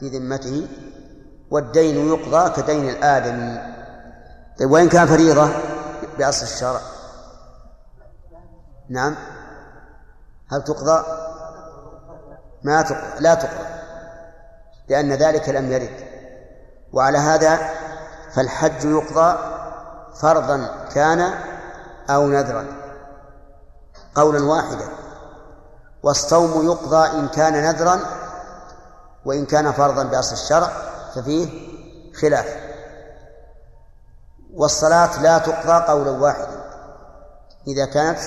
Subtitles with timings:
[0.00, 0.68] في ذمته
[1.50, 3.74] والدين يقضى كدين الآدمي.
[4.58, 5.48] طيب وإن كان فريضة
[6.18, 6.80] بأصل الشرع.
[8.88, 9.16] نعم.
[10.52, 11.04] هل تقضى؟
[12.62, 13.66] ما تقضى لا تقضى
[14.88, 16.08] لأن ذلك لم يرد.
[16.92, 17.70] وعلى هذا
[18.34, 19.38] فالحج يقضى
[20.20, 21.34] فرضا كان
[22.10, 22.66] أو نذرا.
[24.14, 24.88] قولا واحدا.
[26.02, 28.23] والصوم يقضى إن كان نذرا
[29.24, 30.72] وإن كان فرضا بأصل الشرع
[31.14, 31.48] ففيه
[32.20, 32.56] خلاف.
[34.54, 36.64] والصلاة لا تقضى قولا واحدا
[37.66, 38.18] إذا كانت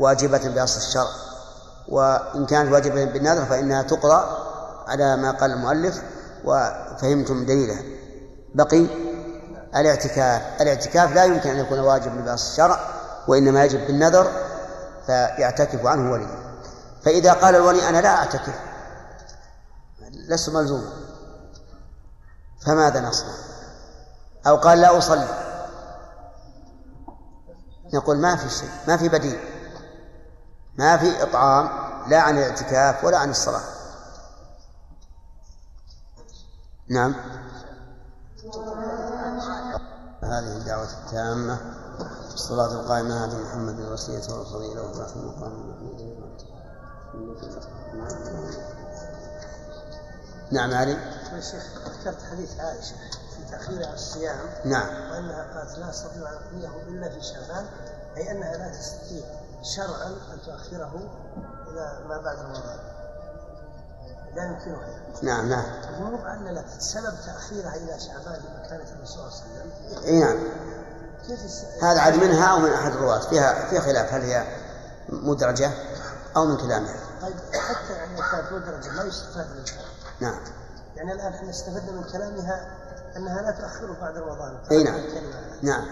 [0.00, 1.10] واجبة بأصل الشرع
[1.88, 4.24] وإن كانت واجبة بالنذر فإنها تقضى
[4.88, 6.02] على ما قال المؤلف
[6.44, 7.78] وفهمتم دليله
[8.54, 8.86] بقي
[9.76, 10.42] الاعتكاف.
[10.60, 12.80] الاعتكاف لا يمكن أن يكون واجبا بأصل الشرع
[13.28, 14.30] وإنما يجب بالنذر
[15.06, 16.26] فيعتكف عنه ولي
[17.04, 18.54] فإذا قال الولي أنا لا أعتكف
[20.28, 20.90] لست ملزوما.
[22.66, 23.34] فماذا نصنع؟
[24.46, 25.28] أو قال لا أصلي.
[27.94, 29.40] نقول ما في شيء ما في بديل.
[30.78, 31.68] ما في إطعام
[32.10, 33.62] لا عن الاعتكاف ولا عن الصلاة.
[36.88, 37.14] نعم.
[40.22, 41.58] هذه الدعوة التامة.
[42.34, 45.72] الصلاة القائمة هذه محمد الوصية والفضيلة وبعث المقام.
[50.52, 50.96] نعم علي.
[51.40, 51.62] شيخ
[52.00, 52.94] ذكرت حديث عائشة
[53.36, 54.38] في تأخير عن الصيام.
[54.64, 55.10] نعم.
[55.10, 57.66] وأنها قالت لا أستطيع أن أقضيه إلا في شعبان
[58.16, 59.24] أي أنها لا تستطيع
[59.62, 60.92] شرعا أن تؤخره
[61.68, 62.78] إلى ما بعد رمضان.
[64.34, 64.88] لا يمكنها.
[65.22, 65.64] نعم نعم.
[65.94, 70.04] المهم أن سبب تأخيرها إلى شعبان لما كانت الرسول صلى الله عليه وسلم.
[70.04, 70.38] إي نعم.
[71.82, 74.12] هذا عاد منها أو من أحد الرواة؟ فيها فيها خلاف.
[74.12, 74.46] هل هي
[75.08, 75.70] مدرجة
[76.36, 79.91] أو من كلامها؟ طيب حتى يعني كانت مدرجة ما يستفاد منها.
[80.22, 80.40] نعم.
[80.96, 82.66] يعني الآن إحنا استفدنا من كلامها
[83.16, 84.58] أنها لا تؤخره بعد رمضان.
[84.70, 85.00] أي نعم.
[85.62, 85.86] نعم.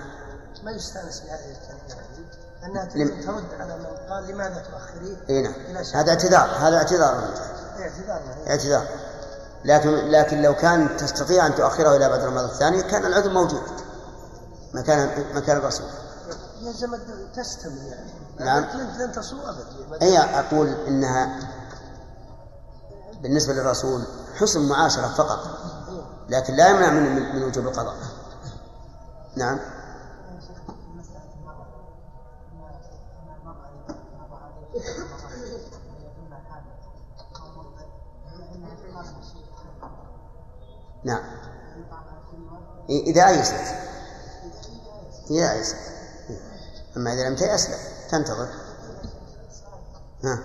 [0.64, 5.54] ما يستانس بهذه الكلمة هذه أنها لم- ترد على من قال لماذا تؤخريه أي نعم.
[5.94, 6.50] هذا اعتذار.
[6.50, 7.34] هذا اعتذار.
[7.78, 8.50] اعتذارنا هي.
[8.50, 8.86] اعتذار.
[9.64, 13.62] لكن لكن لو كان تستطيع أن تؤخره إلى بعد رمضان الثاني كان العذر موجود.
[14.74, 15.86] مكان مكان الرسول.
[16.60, 17.00] يلزم أن
[17.36, 18.10] تستمر يعني.
[18.38, 18.64] نعم.
[18.98, 20.04] لن تصوم أبدا.
[20.06, 21.38] هي أقول إنها
[23.22, 24.04] بالنسبة للرسول
[24.34, 25.38] حسن معاشرة فقط.
[26.28, 27.96] لكن لا يمنع من من وجوب القضاء.
[29.36, 29.58] نعم.
[41.04, 41.22] نعم.
[42.88, 43.54] إذا أيست
[45.30, 45.76] إذا أيست
[46.96, 47.76] أما إذا لم تيأس لا
[48.10, 48.48] تنتظر.
[50.24, 50.38] ها.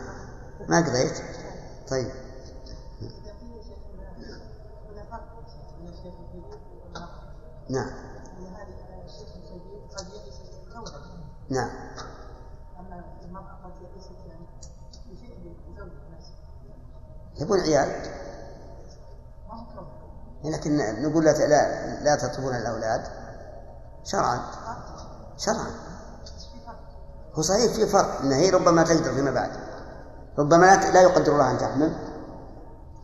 [0.70, 1.22] ما قضيت؟
[1.90, 2.25] طيب.
[7.70, 7.90] نعم.
[11.50, 11.70] نعم.
[17.40, 18.16] يبون عيال.
[20.44, 23.04] لكن نقول لا لا, تطلبون الأولاد.
[24.04, 24.40] شرعا.
[25.38, 25.68] شرعا.
[27.34, 28.22] هو صحيح في فرق.
[28.22, 29.52] إن هي ربما تقدر فيما بعد.
[30.38, 31.96] ربما لا لا يقدر الله أن تحمل.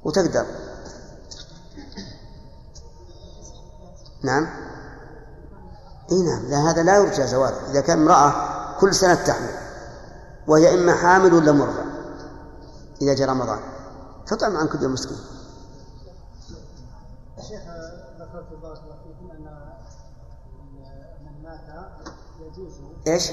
[0.04, 0.46] وتقدر.
[4.24, 4.48] نعم؟
[6.12, 7.54] إي نعم لا هذا لا يرجى زواج.
[7.70, 8.34] إذا كان امرأة
[8.80, 9.56] كل سنة تحمل
[10.48, 11.84] وهي إما حامل ولا مرضع
[13.02, 13.60] إذا جاء رمضان.
[14.28, 15.18] تطعم عن كل يوم مسكين.
[17.42, 17.62] شيخ
[18.20, 19.46] ذكرت بارك الله فيكم أن
[21.26, 21.60] من مات
[22.40, 22.74] يجوز.
[23.08, 23.32] إيش؟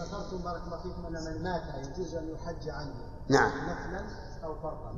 [0.00, 2.94] ذكرتم بارك الله فيكم أن من مات يجوز أن يحج عنه.
[3.28, 3.50] نعم.
[3.50, 4.06] نفلا
[4.44, 4.92] أو فرضا.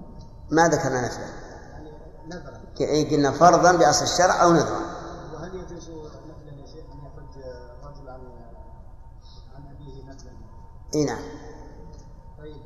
[0.51, 1.27] ما ذكرنا نفله
[1.73, 1.91] يعني
[2.29, 2.61] نذرا.
[2.81, 5.00] إيه قلنا فرضا بأصل الشرع أو نذرا.
[10.95, 11.23] إي نعم
[12.39, 12.57] طيب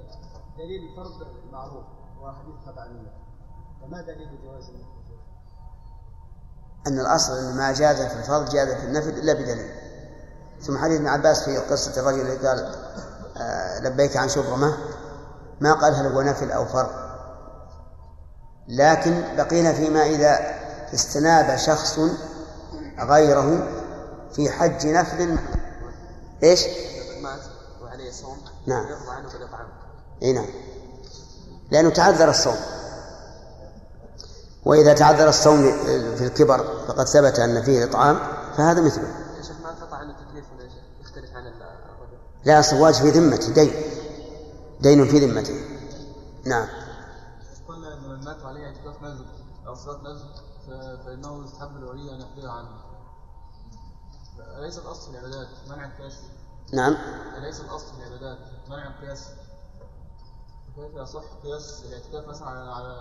[0.58, 1.84] دليل الفرض معروف
[2.22, 3.12] وحديث طبعانية
[3.82, 4.94] فما دليل جواز النفل؟
[6.87, 9.70] أن الأصل أن ما جاز في الفرض جاز في النفل إلا بدليل
[10.60, 12.75] ثم حديث ابن عباس في قصة الرجل اللي قال
[13.37, 14.78] آه لبيك عن شبرمة
[15.60, 16.90] ما قال هل هو نفل أو فرض
[18.69, 20.38] لكن بقينا فيما إذا
[20.94, 22.00] استناب شخص
[22.99, 23.69] غيره
[24.32, 25.38] في حج نفل
[26.43, 26.66] إيش؟
[28.22, 28.87] مات وعليه صوم نعم.
[28.87, 29.69] يرضى عنه بالإطعام
[30.22, 30.46] إي نعم.
[31.70, 32.56] لأنه تعذر الصوم.
[34.64, 35.62] وإذا تعذر الصوم
[36.16, 38.19] في الكبر فقد ثبت أن فيه الإطعام
[38.56, 39.08] فهذا مثله.
[39.37, 42.19] يا شيخ ما انقطع عنه التكليف ولا شيء يختلف عن الرجل.
[42.44, 43.72] لا الصواج في ذمته دين.
[44.81, 45.64] دين في ذمته.
[46.44, 46.69] نعم.
[47.69, 49.26] قلنا إن من مات عليه اعتكاف نذر
[49.66, 50.28] أو صلاة نزل
[51.05, 52.69] فإنه يستحب الولي أن يقضيها عنه.
[54.58, 56.14] أليس الأصل في العبادات منع القياس؟
[56.75, 56.97] نعم
[57.38, 58.38] أليس الأصل في العبادات
[58.69, 59.29] منع القياس؟
[60.76, 62.97] كيف يصح قياس الاعتكاف مثلا على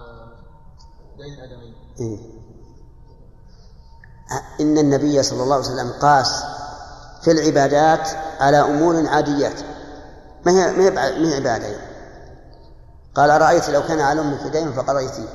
[1.17, 2.17] دين الآدمي؟ إيه؟
[4.59, 6.43] إن النبي صلى الله عليه وسلم قاس
[7.21, 8.07] في العبادات
[8.39, 9.61] على أمور عاديات
[10.45, 11.93] ما هي ما هي ما هي عبادة يعني.
[13.15, 15.29] قال أرأيت لو كان على أمك دين فقضيتيه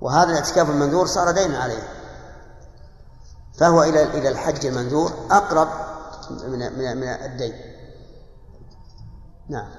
[0.00, 1.82] وهذا الاعتكاف المنذور صار دينا عليه
[3.58, 5.89] فهو إلى إلى الحج المنذور أقرب
[6.30, 7.54] من من من الدين.
[9.48, 9.70] نعم.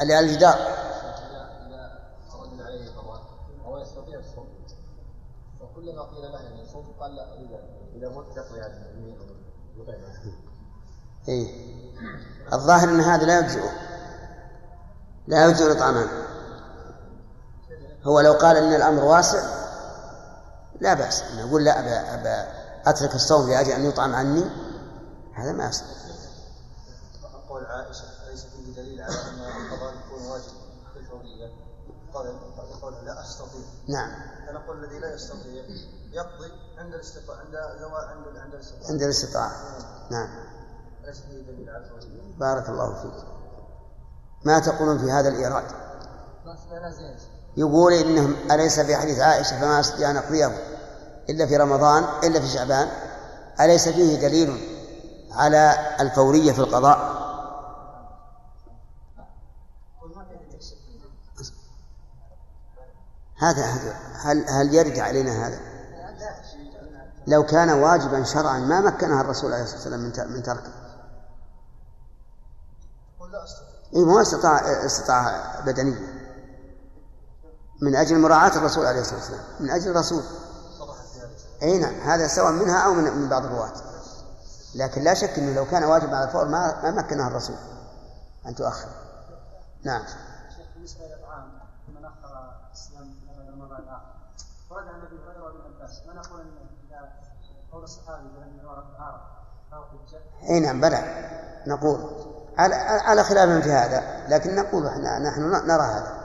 [0.00, 0.88] اللي على الجدار.
[3.88, 4.48] يستطيع الصوم
[5.60, 7.60] وكلما قيل له يعني صوم قال لا اذا
[7.94, 9.14] إذا مت تقضي يعني
[11.28, 11.48] إيه.
[12.52, 13.70] الظاهر أن هذا لا يجزئه
[15.26, 16.08] لا يجزئ الإطعامان
[18.04, 19.58] هو لو قال إن الأمر واسع
[20.80, 21.24] لا بأس.
[21.34, 22.57] نقول لا أبا, أبا
[22.88, 24.44] أترك الصوم لأجل أن يطعم عني؟
[25.34, 25.84] هذا ما يصح.
[27.48, 30.52] قول عائشة ليس فيه دليل على أن القضاء يكون واجب
[30.92, 31.52] في الفورية
[32.82, 33.60] قال لا أستطيع.
[33.88, 34.10] نعم.
[34.46, 35.64] فنقول الذي لا يستطيع
[36.12, 38.90] يقضي عند الاستطاعة عند عند عند الاستطاعة.
[38.90, 39.52] عند الاستطاعة.
[40.10, 40.28] نعم.
[42.38, 43.24] بارك الله فيك.
[44.44, 45.64] ما تقولون في هذا الإيراد؟
[47.56, 50.77] يقول إنهم أليس في حديث عائشة فما أستطيع أن أقضيه؟
[51.30, 52.88] إلا في رمضان إلا في شعبان
[53.60, 54.78] أليس فيه دليل
[55.32, 57.18] على الفورية في القضاء
[63.38, 63.64] هذا
[64.14, 65.60] هل هل يرجع علينا هذا؟
[67.26, 70.72] لو كان واجبا شرعا ما مكنها الرسول عليه الصلاة والسلام من تركه.
[73.96, 76.18] اي ما استطاع استطاع بدنيا
[77.82, 80.22] من أجل مراعاة الرسول عليه الصلاة والسلام من أجل الرسول
[81.62, 83.72] أي نعم هذا سواء منها أو من, من بعض الرواة.
[84.74, 87.56] لكن لا شك إنه لو كان واجب على الفور ما ما مكنها الرسول
[88.46, 88.88] أن تؤخر.
[89.84, 90.02] نعم.
[90.74, 91.48] بالنسبة للاطعام
[91.88, 93.14] من اخر الصيام
[93.52, 94.18] رمضان الآخر
[94.70, 96.48] ورد عن أبي هريرة وابن عباس ما نقول إن
[96.88, 97.08] إذا
[97.72, 99.38] قول الصحابي بأن الطهاره
[100.50, 101.28] أي نعم بلى.
[101.66, 102.10] نقول.
[102.58, 106.18] على على خلاف في هذا لكن نقول إحنا نحن نرى هذا.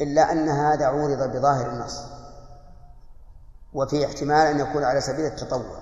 [0.00, 2.00] إلا أن هذا عورض بظاهر النص.
[3.74, 5.78] وفي احتمال أن يكون على سبيل التطوع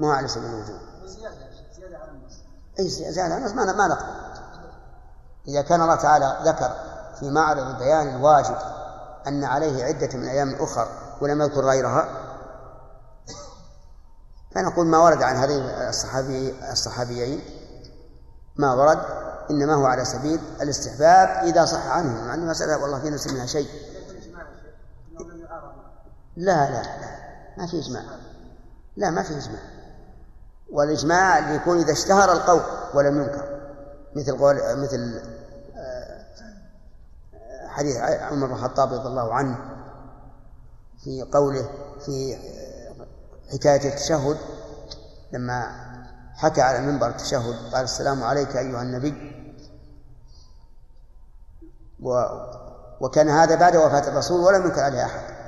[0.00, 2.34] مو على سبيل الوجوب زيادة على النص
[2.78, 3.96] أي زيادة على النص ما نقبل
[5.48, 6.72] إذا كان الله تعالى ذكر
[7.20, 8.56] في معرض بيان الواجب
[9.26, 10.88] أن عليه عدة من أيام أخر
[11.20, 12.08] ولم يذكر غيرها
[14.54, 17.42] فنقول ما ورد عن هذين الصحابي الصحابيين
[18.56, 18.98] ما ورد
[19.50, 22.24] إنما هو على سبيل الاستحباب إذا صح عنه.
[22.24, 23.68] مع أن المسألة والله في نفس منها شيء.
[26.36, 27.12] لا لا لا
[27.58, 28.02] ما في إجماع.
[28.96, 29.62] لا ما في إجماع.
[30.70, 32.62] والإجماع اللي يكون إذا اشتهر القول
[32.94, 33.62] ولم ينكر.
[34.16, 35.22] مثل قول مثل
[35.76, 36.24] آه،
[37.66, 39.58] حديث عمر بن الخطاب رضي الله عنه
[41.04, 41.68] في قوله
[42.04, 42.36] في
[43.52, 44.36] حكاية التشهد
[45.32, 45.82] لما
[46.34, 49.42] حكى على المنبر التشهد قال السلام عليك أيها النبي.
[52.02, 52.24] و
[53.00, 55.41] وكان هذا بعد وفاة الرسول ولم ينكر عليه أحد.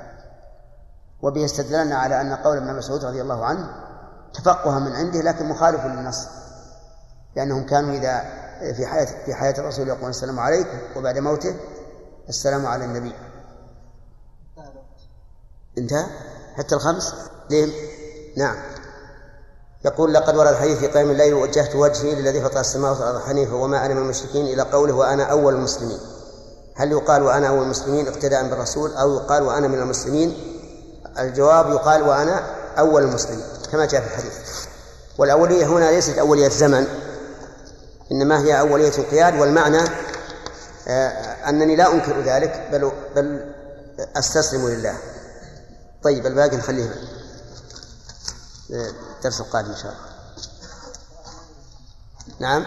[1.25, 1.47] وبه
[1.95, 3.69] على أن قول ابن مسعود رضي الله عنه
[4.33, 6.27] تفقها من عنده لكن مخالف للنص
[7.35, 8.19] لأنهم كانوا إذا
[8.73, 11.55] في حياة في حياة الرسول يقول السلام عليكم وبعد موته
[12.29, 13.13] السلام على النبي.
[15.77, 16.05] انتهى؟
[16.55, 17.15] حتى الخمس؟
[17.49, 17.73] ليه؟
[18.37, 18.55] نعم.
[19.85, 23.85] يقول لقد ورد الحديث في قيام الليل وجهت وجهي للذي فطر السماوات والأرض حنيفا وما
[23.85, 25.97] أنا من المشركين إلى قوله وأنا أول المسلمين.
[26.75, 30.54] هل يقال وأنا أول المسلمين اقتداء بالرسول أو يقال وأنا من المسلمين؟
[31.19, 34.33] الجواب يقال وأنا أول المسلمين كما جاء في الحديث.
[35.17, 36.87] والأولية هنا ليست أولية زمن
[38.11, 39.81] إنما هي أولية القياد والمعنى
[40.87, 43.53] آه، أنني لا أنكر ذلك بل بل
[44.17, 44.97] أستسلم لله.
[46.03, 46.95] طيب الباقي نخليه
[48.69, 50.15] الدرس القادم إن شاء الله.
[52.39, 52.65] نعم؟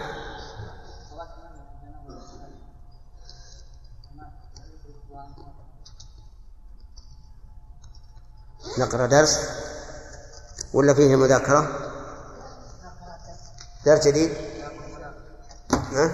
[8.77, 9.39] نقرأ درس
[10.73, 11.89] ولا فيه مذاكرة
[13.85, 14.33] درس جديد
[15.71, 16.11] ها؟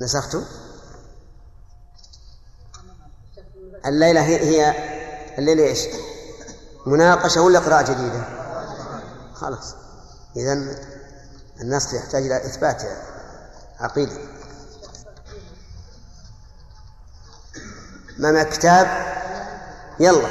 [0.00, 0.44] نسخته
[3.86, 4.74] الليلة هي, هي
[5.38, 5.80] الليلة إيش؟
[6.86, 8.24] مناقشة ولا قراءة جديدة؟
[9.34, 9.74] خلاص
[10.36, 10.52] إذا
[11.60, 12.82] النسخ يحتاج إلى إثبات
[13.80, 14.35] عقيدة
[18.18, 18.86] معك كتاب؟
[20.00, 20.28] يلا.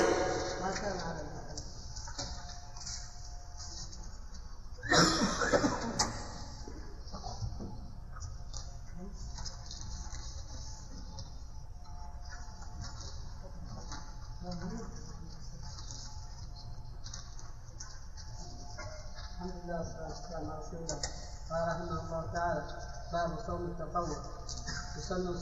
[24.97, 25.35] يسن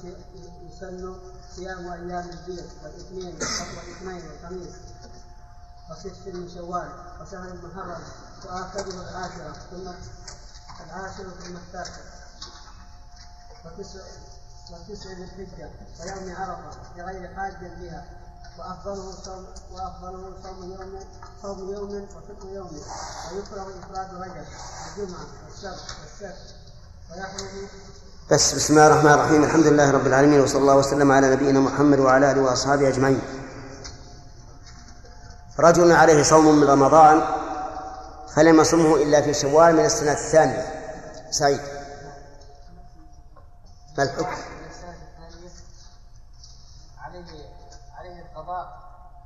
[0.69, 1.15] يسن
[1.55, 4.75] صيام أيام البيض والاثنين والاثنين والخميس
[5.91, 8.01] وست من شوال وشهر محرم
[8.45, 9.87] واخره العاشرة ثم
[10.85, 12.01] العاشره ثم التاسع
[13.65, 13.99] وتسع
[14.71, 18.05] وتسع ذي الحجة ويوم عرفة لغير حاج بها
[18.57, 20.99] وأفضله صوم وأفضله صوم يوم
[21.41, 22.81] صوم يوم وفطر يوم
[23.31, 24.45] ويكره إفراد رجب
[24.97, 26.55] الجمعة والسبت والسبت
[27.11, 27.67] ويحرم
[28.31, 29.43] بس بسم الله الرحمن الرحيم.
[29.43, 33.21] الحمد لله رب العالمين وصلى الله وسلم على نبينا محمد وعلى آله وأصحابه أجمعين.
[35.59, 37.21] رجل عليه صوم من رمضان
[38.35, 40.65] فلم يصمه إلا في شوال من السنة الثانية.
[41.31, 41.59] سعيد.
[43.97, 44.37] ما الحكم؟
[47.03, 47.25] عليه
[47.97, 48.65] عليه القضاء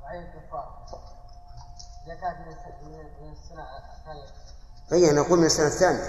[0.02, 0.68] وعليه الكفار.
[2.06, 2.38] اذا كانت
[2.82, 3.62] من السنة
[3.98, 4.28] الثانية.
[4.92, 6.04] اي نقول من السنة الثانية.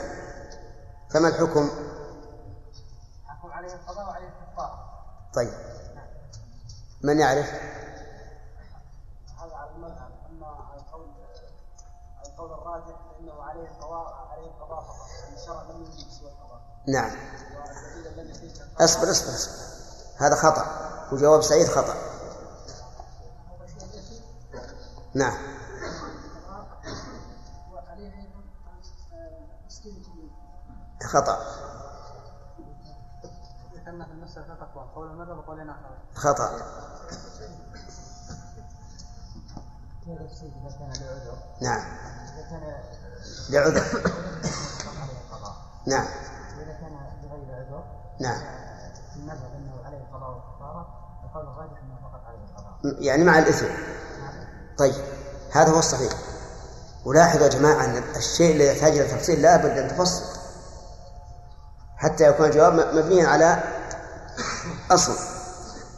[1.13, 1.69] فما الحكم؟
[3.69, 4.89] عليه القضاء وعليه الكفار
[5.33, 5.53] طيب.
[7.03, 7.49] من يعرف؟
[9.37, 10.11] هذا على المذهب.
[10.29, 11.07] أما على القول
[12.19, 16.61] على القول الراجح فإنه عليه القضاء عليه القضاء فقط يعني الشرع لم يجب سوى القضاء.
[16.87, 17.11] نعم.
[18.79, 19.53] اصبر اصبر اصبر.
[20.17, 20.65] هذا خطأ.
[21.11, 21.95] وجواب سعيد خطأ.
[25.13, 25.37] نعم.
[31.03, 31.58] خطأ.
[36.15, 36.51] خطأ.
[41.61, 41.83] نعم.
[43.49, 43.83] لعذر.
[45.87, 46.05] نعم.
[46.57, 47.83] إذا كان بغير عذر
[48.19, 48.41] نعم.
[49.15, 50.87] المذهب أنه عليه القضاء والكفارة
[51.35, 53.65] الراجح أنه فقط عليه القضاء يعني مع الإثم.
[54.77, 54.95] طيب.
[55.51, 56.13] هذا هو الصحيح.
[57.05, 60.39] ولاحظوا يا جماعة أن الشيء الذي يحتاج إلى تفصيل لا بد أن تفصل.
[61.97, 63.63] حتى يكون الجواب مبنيا على
[64.91, 65.13] أصل.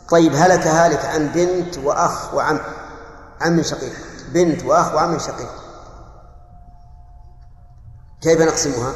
[0.10, 2.60] طيب هلك هالك عن بنت وأخ وعم.
[3.42, 3.94] عم شقيق.
[4.34, 5.50] بنت وأخ وعم شقيق.
[8.22, 8.94] كيف نقسمها؟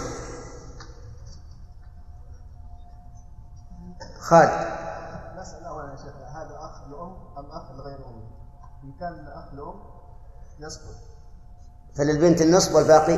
[4.20, 4.52] خالد.
[5.40, 8.24] نسأل أولا يا شيخ هذا أخ لأم أم أخ لغير أم؟
[8.84, 9.80] إن كان أخ لأم
[10.60, 10.96] يسقط
[11.96, 13.18] فللبنت النصف والباقي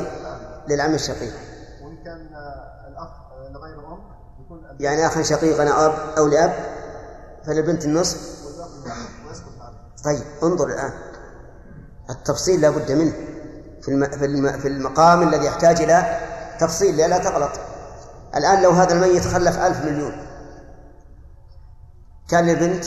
[0.68, 1.34] للعم الشقيق.
[1.82, 2.28] وإن كان
[2.88, 3.10] الأخ
[3.50, 4.18] لغير أم يكون
[4.80, 6.52] يعني أخا شقيقا أب أو لأب
[7.46, 8.38] فللبنت النصف.
[10.04, 10.92] طيب انظر الآن.
[12.10, 13.12] التفصيل لا بد منه.
[13.82, 14.18] في.
[14.58, 16.20] في المقام الذي يحتاج إلى
[16.60, 17.50] تفصيل لا تغلط.
[18.36, 20.26] الآن لو هذا الميت خلف ألف مليون
[22.28, 22.84] كان للبنت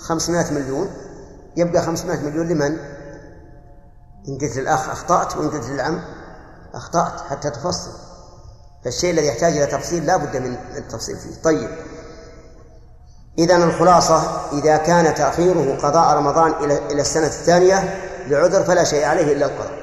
[0.00, 0.90] خمسمائة مليون.
[1.56, 2.78] يبقى خمسمائة مليون لمن؟
[4.28, 6.00] إن قلت للأخ أخطأت وإن قلت للعم
[6.74, 8.07] أخطأت حتى تفصل.
[8.84, 11.42] فالشيء الذي يحتاج إلى تفصيل لا بد من التفصيل فيه.
[11.42, 11.70] طيب.
[13.38, 19.32] إذا الخلاصة إذا كان تأخيره قضاء رمضان إلى إلى السنة الثانية لعذر فلا شيء عليه
[19.32, 19.78] إلا القضاء.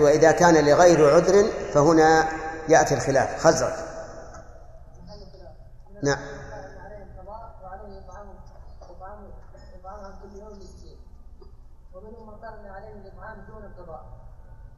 [0.00, 2.28] وإذا كان لغير عذر فهنا
[2.68, 3.46] يأتي الخلاف.
[3.46, 3.72] خزرج.
[6.02, 6.18] نعم.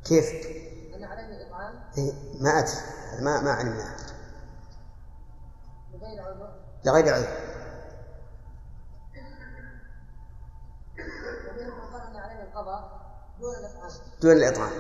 [0.04, 0.65] كيف؟
[1.98, 2.72] إيه ما أدري.
[3.20, 3.96] ما ما علمناه
[6.84, 7.36] لغير القضاء
[14.20, 14.70] دون الإطعام.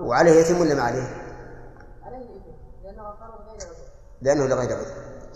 [0.00, 1.08] وعليه يتم ولا ما عليه؟
[2.02, 2.40] عليه
[2.82, 3.14] لأنه
[4.22, 4.86] لأنه لغير عذر.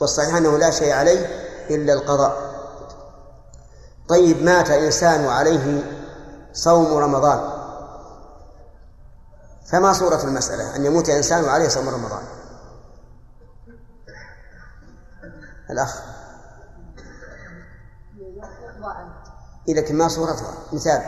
[0.01, 1.27] والصحيح أنه لا شيء عليه
[1.71, 2.55] إلا القضاء.
[4.09, 5.83] طيب مات إنسان وعليه
[6.53, 7.64] صوم رمضان.
[9.65, 12.23] فما صورة المسألة؟ أن يموت إنسان وعليه صوم رمضان.
[15.71, 16.03] الأخ.
[19.69, 21.03] إذا لكن ما صورتها مثال.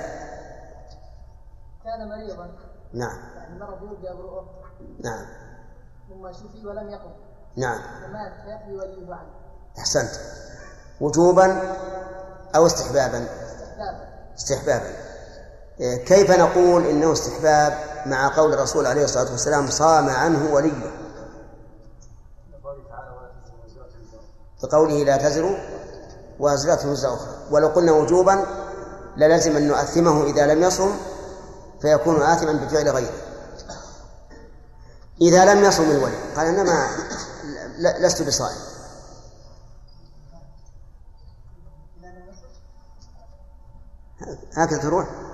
[1.84, 2.50] كان مريضا.
[2.92, 3.18] نعم.
[3.36, 4.48] يعني مرض يبدأ برؤه
[5.04, 5.26] نعم.
[6.08, 7.10] ثم شفي ولم يقم.
[7.56, 7.78] نعم.
[7.78, 9.30] فمات فيقضي وليه عنه
[9.78, 10.10] أحسنت.
[11.00, 11.76] وجوبا
[12.56, 14.08] أو استحبابا؟ استحبابا.
[14.38, 15.15] استحبابا.
[15.78, 21.06] كيف نقول إنه استحباب مع قول الرسول عليه الصلاة والسلام صام عنه وليه؟
[24.62, 25.58] بقوله لا تزر
[26.38, 28.46] وازرة وزر أخرى ولو قلنا وجوبا
[29.16, 30.96] للزم أن نؤثمه إذا لم يصم
[31.80, 33.12] فيكون آثما بفعل غيره.
[35.20, 36.88] إذا لم يصم الولي قال أنا ما
[37.78, 38.56] لست بصائم.
[44.56, 45.25] هكذا تروح.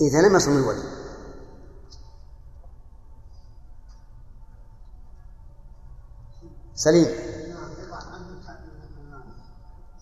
[0.00, 0.82] إذا لم يصم الولي.
[6.74, 7.08] سليم.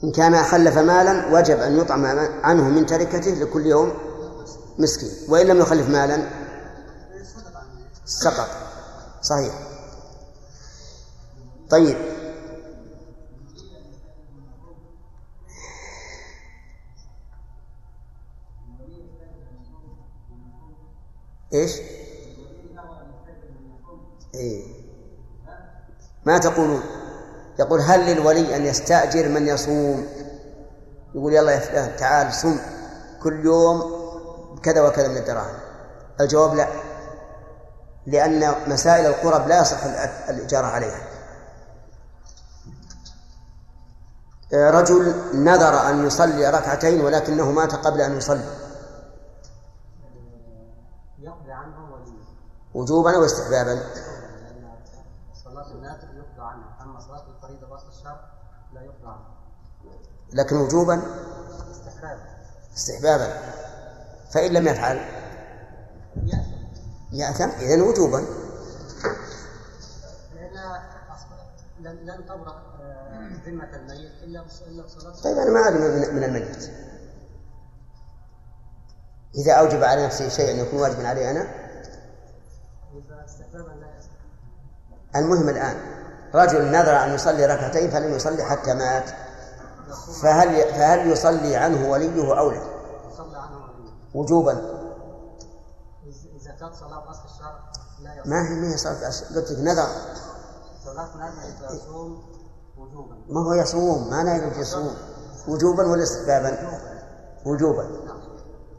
[0.05, 2.05] إن كان خلف مالا وجب أن يطعم
[2.45, 3.93] عنه من تركته لكل يوم
[4.79, 5.11] مسكين.
[5.29, 6.31] وإن لم يخلف مالا
[8.05, 8.49] سقط.
[9.23, 9.55] صحيح.
[11.71, 12.12] طيب.
[21.55, 21.73] إيش؟
[24.35, 24.65] إيه؟
[26.25, 26.83] ما تقولون؟
[27.59, 30.07] يقول هل للولي أن يستأجر من يصوم
[31.15, 32.59] يقول يلا يا فلان تعال صم
[33.23, 34.03] كل يوم
[34.63, 35.55] كذا وكذا من الدراهم
[36.21, 36.69] الجواب لا
[38.07, 39.85] لأن مسائل القرب لا يصح
[40.29, 41.01] الإجارة عليها
[44.53, 48.45] رجل نذر أن يصلي ركعتين ولكنه مات قبل أن يصلي
[52.75, 53.83] وجوبا أو استحبابا.
[55.45, 57.69] صلاة النافل يقضى أما صلاة الفريضة
[58.75, 59.17] لا يقضى
[60.33, 61.03] لكن وجوبا؟
[61.71, 62.23] استحبابا.
[62.77, 63.35] استحبابا.
[64.35, 65.01] فإن لم يفعل؟
[67.13, 68.25] يأثم إذن وجوبا.
[70.35, 76.15] لأن لن تبرأ آه، ذمة الميت إلا بص- إلا بصلاة طيب أنا ما أدري من
[76.15, 76.71] من الميت.
[79.35, 82.03] إذا أوجب على نفسه شيئا يكون واجبا علي أنا إذا استحبابا لا يصح
[85.17, 85.77] المهم الآن
[86.35, 89.11] رجل نذر أن يصلي ركعتين فلم يصلي حتى مات.
[90.23, 92.63] فهل فهل يصلي عنه وليه أو لا؟
[94.15, 94.53] وجوبا.
[94.53, 97.61] إذا- صلاة الشهر
[98.03, 99.13] لا ما هي ما هي صلاة.
[99.37, 99.87] قلت لك نذر.
[100.85, 101.09] صلاة
[101.75, 102.23] يصوم
[102.79, 104.95] وجوبا ما هو يصوم؟ ما يجوز يصوم
[105.49, 106.81] وجوبا ولا استحبابا؟
[107.47, 107.87] وجوبا.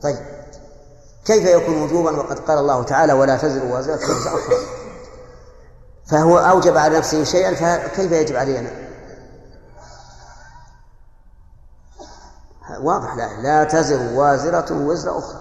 [0.01, 0.42] طيب.
[1.25, 4.55] كيف يكون وجوبا؟ وقد قال الله تعالى ولا تزر وازرة وزر أخرى
[6.05, 8.71] فهو أوجب على نفسه شيئا فكيف يجب علينا؟
[12.79, 15.39] واضح لا لا تزر وازرة وزر أخرى.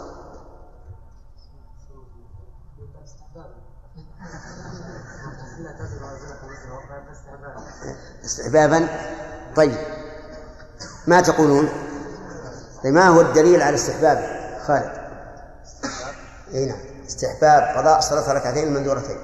[8.24, 8.88] استحبابا؟
[9.56, 9.76] طيب
[11.06, 11.68] ما تقولون؟
[12.84, 14.18] طيب ما هو الدليل على استحباب
[14.66, 15.01] خالد.
[16.54, 16.80] اي نعم.
[17.06, 19.18] استحباب قضاء صلاة ركعتين المندورتين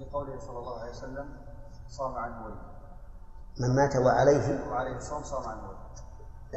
[0.00, 1.36] لقوله صلى الله عليه وسلم
[1.88, 2.56] صام عنه ولي
[3.60, 5.76] من مات وعليه؟ وعليه الصوم صام عنه ولي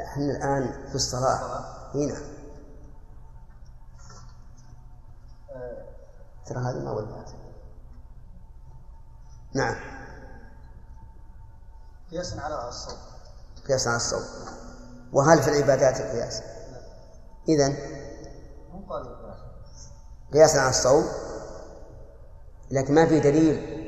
[0.04, 1.64] إحنا الآن في الصلاة.
[1.94, 2.16] هنا
[6.46, 7.34] ترى هذه ما ولدت.
[9.54, 9.76] نعم.
[12.10, 12.98] قياسا على الصوم.
[13.68, 14.22] قياس على الصوم.
[15.12, 16.42] وهل في العبادات القياس؟
[17.48, 17.68] إذا
[18.72, 19.19] مو قال القياس
[20.32, 21.04] قياسا على الصوم
[22.70, 23.80] لكن ما في دليل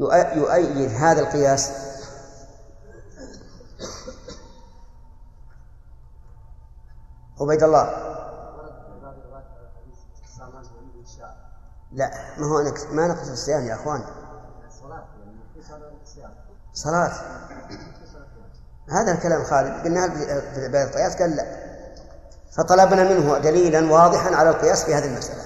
[0.00, 1.70] يؤ- يؤيد هذا القياس.
[7.40, 7.84] عبيد الله.
[11.92, 14.04] لا ما هو نكس ما نقصد الصيام يا أخوان.
[16.72, 17.12] صلاة.
[18.90, 19.84] هذا الكلام خالد.
[19.84, 20.08] قلنا
[20.54, 21.44] في باب القياس قال لا.
[22.56, 25.42] فطلبنا منه دليلا واضحا على القياس في هذه المسألة.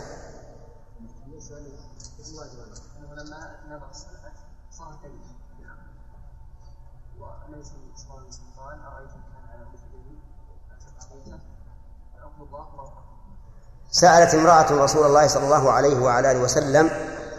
[14.05, 16.91] سألت امرأة رسول الله صلى الله عليه وعلى آله وسلم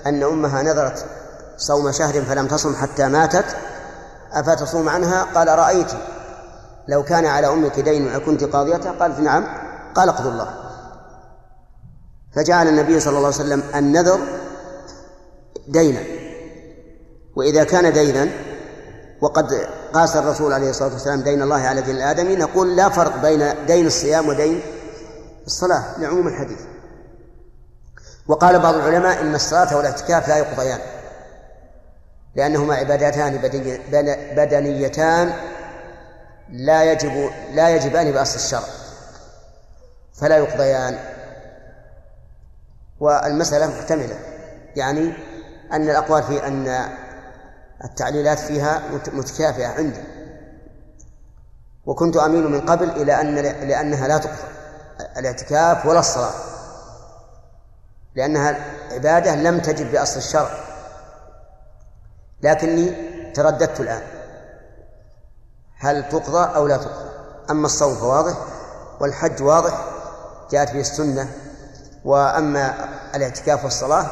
[0.06, 1.06] أن أمها نذرت
[1.58, 3.45] صوم شهر فلم تصم حتى ماتت
[4.34, 5.91] أفتصوم عنها؟ قال رأيت.
[6.88, 9.47] لو كان على أمك دين أكنت قاضيته؟ قالت نعم.
[9.95, 10.47] قال اقضوا الله.
[12.36, 14.19] فجعل النبي صلى الله عليه وسلم النذر
[15.67, 16.01] دينا.
[17.36, 18.30] وإذا كان دينا
[19.21, 23.65] وقد قاس الرسول عليه الصلاة والسلام دين الله على دين الآدمي نقول لا فرق بين
[23.67, 24.62] دين الصيام ودين
[25.45, 26.60] الصلاة لعموم الحديث.
[28.27, 30.79] وقال بعض العلماء إن الصلاة والاعتكاف لا يقضيان
[32.36, 33.38] لأنهما عبادتان
[34.36, 35.34] بدنيتان
[36.49, 38.73] لا يجب لا يجبان بأصل الشرع
[40.13, 40.99] فلا يقضيان.
[42.99, 44.19] والمسألة محتملة
[44.75, 45.13] يعني
[45.73, 46.89] أن الأقوال في أن
[47.84, 48.81] التعليلات فيها
[49.13, 50.03] متكافئة عندي.
[51.86, 53.36] وكنت أميل من قبل إلى أن
[53.67, 54.55] لأنها لا تقضى
[55.17, 56.34] الاعتكاف ولا الصلاة.
[58.15, 58.58] لأنها
[58.91, 60.51] عبادة لم تجب بأصل الشرع.
[62.41, 62.95] لكني
[63.34, 64.03] ترددت الآن.
[65.77, 67.10] هل تقضى أو لا تقضى؟
[67.49, 68.38] أما الصوم فواضح
[68.99, 69.86] والحج واضح
[70.51, 71.31] جاءت به السنة.
[72.05, 72.73] وأما
[73.15, 74.08] الاعتكاف والصلاة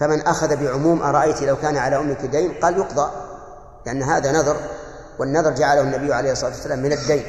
[0.00, 3.10] فمن أخذ بعموم أرأيت لو كان على أمك دين؟ قال يقضى
[3.86, 4.56] لأن هذا نذر
[5.18, 7.24] والنذر جعله النبي عليه الصلاة والسلام من الدين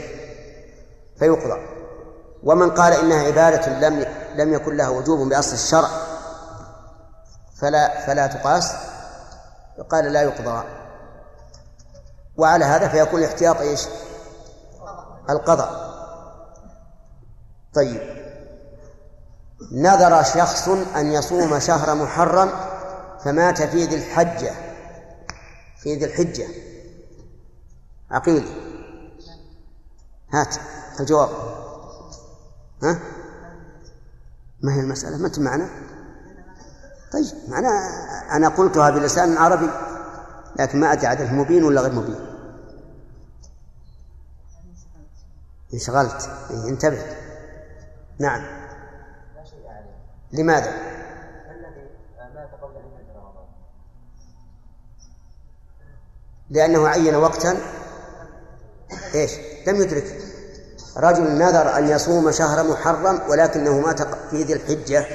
[1.19, 1.82] فيقضى.
[2.43, 5.89] ومن قال إنها عبادة لم لم يكن لها وجوب بأصل الشرع
[7.61, 8.73] فلا فلا تقاس.
[9.89, 10.63] قال لا يقضى.
[12.37, 13.81] وعلى هذا فيكون الاحتياط إيش؟
[15.29, 15.93] القضاء.
[17.73, 18.23] طيب.
[19.71, 22.51] نذر شخص أن يصوم شهر محرم
[23.23, 24.51] فمات في ذي الحجة
[25.77, 26.47] في ذي الحجة.
[28.11, 28.45] عقيل.
[30.33, 30.55] هات
[30.99, 31.62] الجواب.
[32.83, 32.99] ها؟
[34.61, 35.69] ما هي المسألة؟ ما معنا
[37.11, 37.69] طيب معنا
[38.31, 39.69] أنا قلتها بلسان عربي
[40.59, 42.33] لكن ما أدري عدد مبين ولا غير مبين.
[45.73, 46.29] انشغلت.
[46.51, 47.03] إيه، انتبه.
[48.19, 48.63] نعم.
[50.31, 50.93] لماذا؟
[56.49, 57.57] لأنه عين وقتا.
[59.15, 59.31] إيش؟
[59.67, 60.22] لم يدرك
[60.97, 65.05] رجل نذر أن يصوم شهر محرم ولكنه مات في ذي الحجة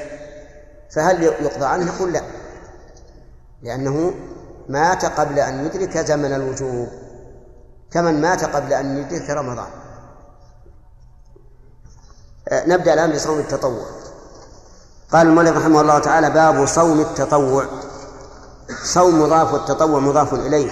[0.90, 2.22] فهل يقضى عنه؟ يقول لا؟
[3.62, 4.14] لأنه
[4.68, 6.88] مات قبل أن يدرك زمن الوجوب
[7.90, 9.66] كمن مات قبل أن يدرك رمضان.
[12.48, 13.86] آه، نبدأ الآن بصوم التطوع.
[15.12, 17.64] قال المؤلف رحمه الله تعالى باب صوم التطوع.
[18.84, 20.70] صوم مضاف والتطوع مضاف إليه.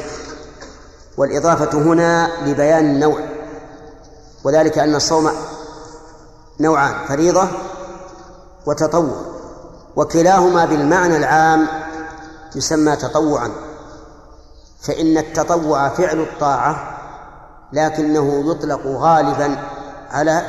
[1.16, 3.35] والإضافة هنا لبيان النوع.
[4.46, 5.30] وذلك أن الصوم
[6.60, 7.48] نوعان فريضة
[8.66, 9.20] وتطوع
[9.96, 11.66] وكلاهما بالمعنى العام
[12.54, 13.50] يسمى تطوعا
[14.80, 16.98] فإن التطوع فعل الطاعة
[17.72, 19.58] لكنه يطلق غالبا
[20.10, 20.42] على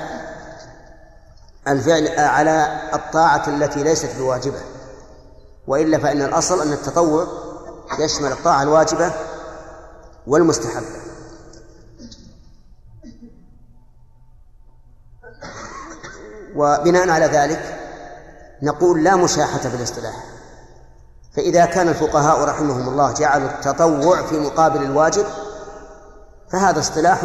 [1.67, 4.59] الفعل على الطاعة التي ليست بواجبة
[5.67, 7.27] وإلا فإن الأصل أن التطوع
[7.99, 9.11] يشمل الطاعة الواجبة
[10.27, 11.06] والمستحبة.
[16.57, 17.79] وبناء على ذلك
[18.61, 20.23] نقول لا مشاحة في الاصطلاح.
[21.35, 25.25] فإذا كان الفقهاء رحمهم الله جعلوا التطوع في مقابل الواجب
[26.51, 27.23] فهذا اصطلاح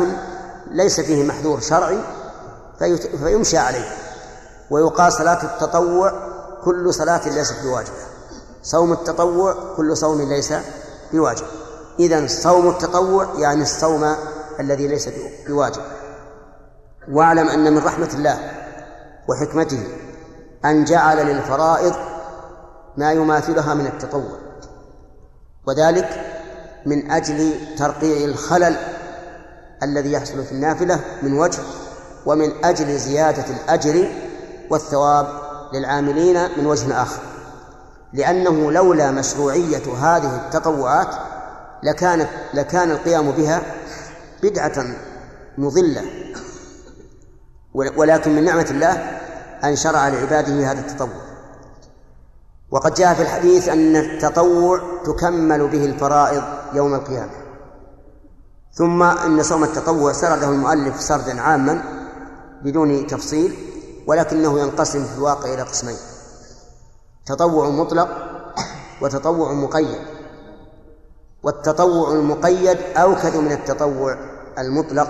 [0.71, 1.99] ليس فيه محذور شرعي
[3.25, 3.97] فيمشى عليه.
[4.71, 6.13] ويقال صلاة التطوع
[6.65, 8.03] كل صلاة ليست بواجبة.
[8.63, 10.55] صوم التطوع كل صوم ليس
[11.13, 11.47] بواجب.
[11.99, 14.17] إذا صوم التطوع يعني الصوم
[14.61, 15.09] الذي ليس
[15.47, 15.83] بواجب.
[17.11, 18.62] واعلم أن من رحمة الله
[19.29, 19.83] وحكمته
[20.65, 21.95] أن جعل للفرائض
[22.97, 24.39] ما يماثلها من التطوع
[25.67, 26.09] وذلك
[26.87, 28.77] من أجل ترقيع الخلل
[29.83, 31.63] الذي يحصل في النافلة من وجه
[32.27, 34.09] ومن أجل زيادة الأجر
[34.71, 35.29] والثواب
[35.75, 37.23] للعاملين من وجه آخر.
[38.13, 41.15] لأنه لولا مشروعية هذه التطوعات
[41.83, 43.63] لكانت لكان القيام بها
[44.43, 44.85] بدعة
[45.59, 46.03] مضلة
[47.75, 48.93] ولكن من نعمة الله
[49.65, 51.23] أن شرع لعباده هذا التطوع.
[52.71, 56.43] وقد جاء في الحديث أن التطوع تكمل به الفرائض
[56.75, 57.33] يوم القيامة.
[58.75, 61.85] ثم أن صوم التطوع سرده المؤلف سردا عاما
[62.63, 63.55] بدون تفصيل
[64.07, 65.97] ولكنه ينقسم في الواقع إلى قسمين
[67.27, 68.09] تطوع مطلق
[69.03, 69.99] وتطوع مقيد.
[71.43, 74.17] والتطوع المقيد أوكد من التطوع
[74.59, 75.09] المطلق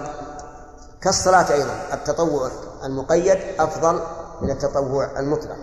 [1.02, 2.50] كالصلاة أيضا التطوع
[2.84, 4.02] المقيد أفضل
[4.40, 5.56] من التطوع المطلق.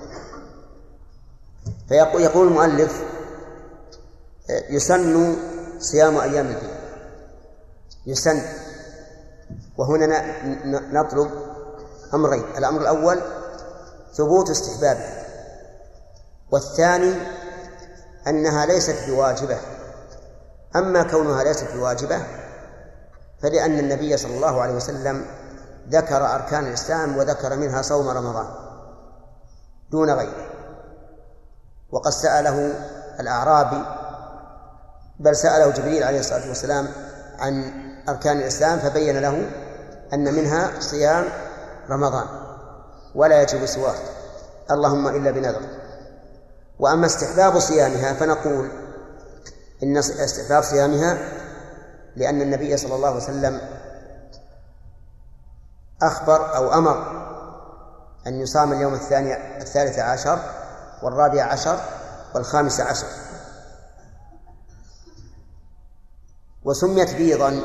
[1.90, 3.04] فيقول يقول المؤلف
[4.70, 5.36] يسن
[5.80, 6.80] صيام أيام البيت
[8.06, 8.42] يسن.
[9.78, 10.44] وهنا
[10.92, 11.32] نطلب
[12.14, 12.44] أمرين.
[12.58, 13.22] الأمر الأول
[14.14, 15.26] ثبوت استحبابها
[16.52, 17.14] والثاني
[18.28, 19.58] أنها ليست بواجبة.
[20.76, 22.39] أما كونها ليست بواجبة
[23.42, 25.26] فلأن النبي صلى الله عليه وسلم
[25.90, 28.48] ذكر أركان الإسلام وذكر منها صوم رمضان
[29.92, 30.50] دون غيره.
[31.92, 32.74] وقد سأله
[33.20, 33.86] الأعرابي
[35.20, 36.88] بل سأله جبريل عليه الصلاة والسلام
[37.40, 37.72] عن
[38.10, 39.50] أركان الإسلام فبين له
[40.14, 41.26] أن منها صيام
[41.90, 42.26] رمضان
[43.16, 43.96] ولا يجب سواه.
[44.72, 45.62] اللهم إلا بنذر.
[46.80, 48.70] وأما استحباب صيامها فنقول
[49.84, 51.18] إن استحباب صيامها
[52.16, 53.62] لأن النبي صلى الله عليه وسلم
[56.02, 57.20] أخبر أو أمر
[58.28, 60.40] أن يصام اليوم الثاني الثالث عشر
[61.04, 61.80] والرابع عشر
[62.36, 63.08] والخامس عشر.
[66.64, 67.62] وسميت بيضا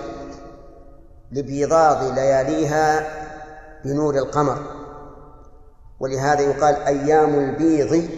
[1.32, 3.06] لبيضاض لياليها
[3.84, 4.58] بنور القمر.
[6.00, 8.10] ولهذا يقال أيام البيض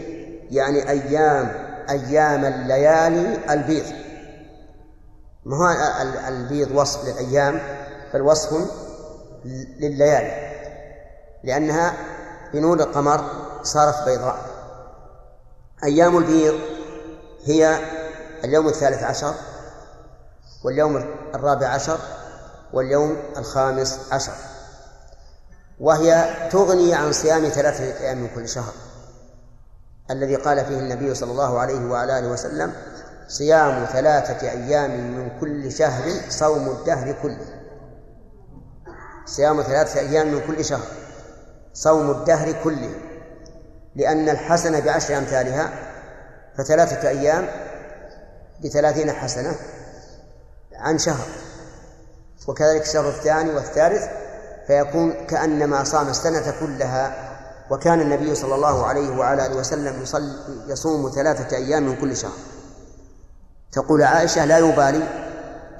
[0.50, 1.48] يعني أيام
[1.90, 4.06] أيام الليالي البيض.
[5.46, 5.66] ما هو
[6.28, 7.61] البيض وصف للأيام؟
[8.14, 8.70] بل وصف
[9.78, 10.56] لليالي.
[11.44, 11.94] لأنها
[12.52, 13.24] بنور القمر
[13.62, 14.38] صارت بيضاء.
[15.85, 16.61] أيام البيض
[17.44, 17.78] هي
[18.44, 19.35] اليوم الثالث عشر
[20.64, 20.96] واليوم
[21.35, 21.98] الرابع عشر
[22.72, 24.32] واليوم الخامس عشر.
[25.80, 28.72] وهي تغني عن صيام ثلاثة أيام من كل شهر.
[30.11, 32.72] الذي قال فيه النبي صلى الله عليه وعلى آله وسلم
[33.28, 37.46] صيام ثلاثة أيام من كل شهر صوم الدهر كله.
[39.26, 40.86] صيام ثلاثة أيام من كل شهر
[41.74, 42.90] صوم الدهر كله.
[43.96, 45.72] لأن الحسنة بعشر أمثالها
[46.58, 47.48] فثلاثة أيام
[48.64, 49.54] بثلاثين حسنة
[50.74, 51.26] عن شهر.
[52.48, 54.04] وكذلك الشهر الثاني والثالث
[54.66, 57.26] فيكون كأنما صام السنة كلها
[57.70, 60.04] وكان النبي صلى الله عليه وعلى آله وسلم
[60.68, 62.56] يصوم ثلاثة أيام من كل شهر.
[63.76, 65.08] تقول عائشة لا يبالي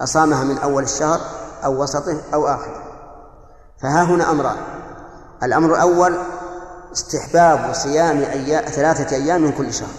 [0.01, 1.21] أصامها من أول الشهر
[1.65, 2.83] أو وسطه أو آخره.
[3.83, 4.57] فها هنا أمران.
[5.43, 6.17] الأمر الأول
[6.93, 9.95] استحباب صيام أيام ثلاثة أيام من كل شهر.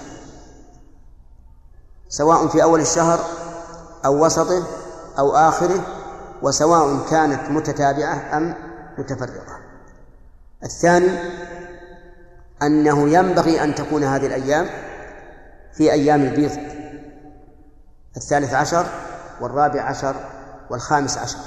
[2.10, 3.19] سواء في أول الشهر
[4.05, 4.63] أو وسطه
[5.19, 5.79] أو آخره
[6.41, 8.55] وسواء كانت متتابعة أم
[8.97, 9.60] متفرقة.
[10.63, 11.19] الثاني
[12.62, 14.69] أنه ينبغي أن تكون هذه الأيام
[15.73, 16.77] في أيام البيض.
[18.17, 18.86] الثالث عشر
[19.41, 20.15] والرابع عشر
[20.69, 21.38] والخامس عشر.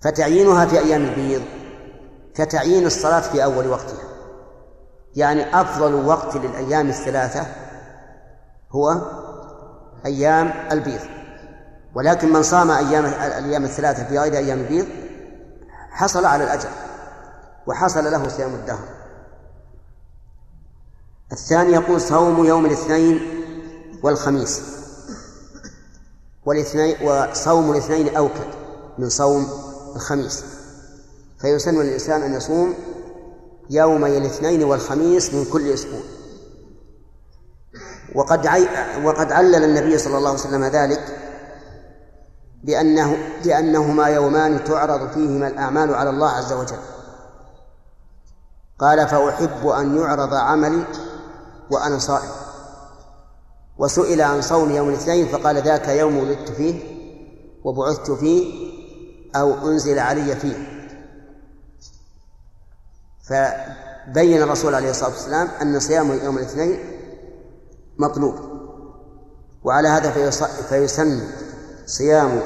[0.00, 1.42] فتعيينها في أيام البيض
[2.34, 4.04] كتعيين الصلاة في أول وقتها.
[5.16, 7.46] يعني أفضل وقت للأيام الثلاثة
[8.72, 9.02] هو
[10.06, 11.00] أيام البيض.
[11.94, 14.86] ولكن من صام أيام الأيام الثلاثة في غير أيام البيض
[15.90, 16.70] حصل على الأجر
[17.66, 18.88] وحصل له صيام الدهر.
[21.32, 23.43] الثاني يقول صوم يوم الاثنين
[24.04, 24.62] والخميس
[26.46, 28.48] والاثنين وصوم الاثنين أوكد
[28.98, 29.48] من صوم
[29.96, 30.44] الخميس.
[31.40, 32.74] فيسن للإنسان أن يصوم
[33.70, 36.00] يومي الاثنين والخميس من كل أسبوع.
[38.14, 38.68] وقد عي...
[39.04, 41.18] وقد علل النبي صلى الله عليه وسلم ذلك
[42.64, 46.80] بأنه بأنهما يومان تعرض فيهما الأعمال على الله عز وجل.
[48.78, 50.84] قال فأحب أن يعرض عملي
[51.70, 52.43] وأنا صائم.
[53.78, 56.94] وسئل عن صوم يوم الاثنين فقال ذاك يوم ولدت فيه
[57.64, 58.74] وبعثت فيه
[59.36, 60.56] أو أنزل علي فيه.
[63.28, 66.78] فبين الرسول عليه الصلاة والسلام أن صيام يوم الاثنين
[67.98, 68.34] مطلوب.
[69.64, 70.30] وعلى هذا
[70.68, 71.28] فيسن
[71.86, 72.42] صيام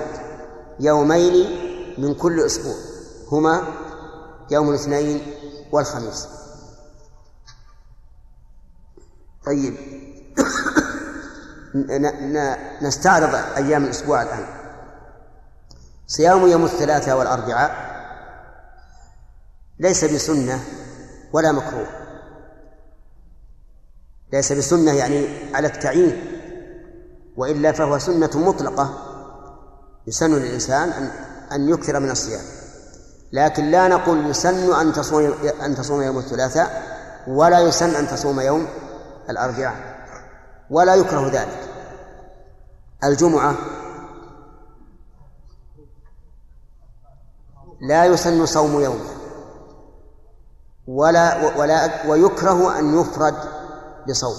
[0.81, 2.75] يومين من كل أسبوع
[3.33, 3.62] هما
[4.51, 5.21] يوم الاثنين
[5.73, 6.29] والخميس.
[9.47, 9.75] طيب.
[12.83, 14.47] نستعرض أيام الأسبوع الآن.
[16.07, 17.88] صيام يوم الثلاثاء والأربعاء
[19.79, 20.61] ليس بسنة
[21.33, 21.87] ولا مكروه.
[24.33, 26.25] ليس بسنة يعني على التعيين
[27.37, 28.99] وإلا فهو سنة مطلقة
[30.07, 31.11] يسن للإنسان أن
[31.53, 32.45] أن يكثر من الصيام.
[33.33, 36.83] لكن لا نقول يسن أن تصوم أن تصوم يوم الثلاثاء
[37.27, 38.67] ولا يسن أن تصوم يوم
[39.31, 39.75] الأربعاء
[40.71, 41.68] ولا يكره ذلك.
[43.05, 43.55] الجمعة
[47.81, 49.01] لا يسن صوم يوم
[50.87, 53.35] ولا ولا ويكره أن يفرد
[54.09, 54.37] بصوم.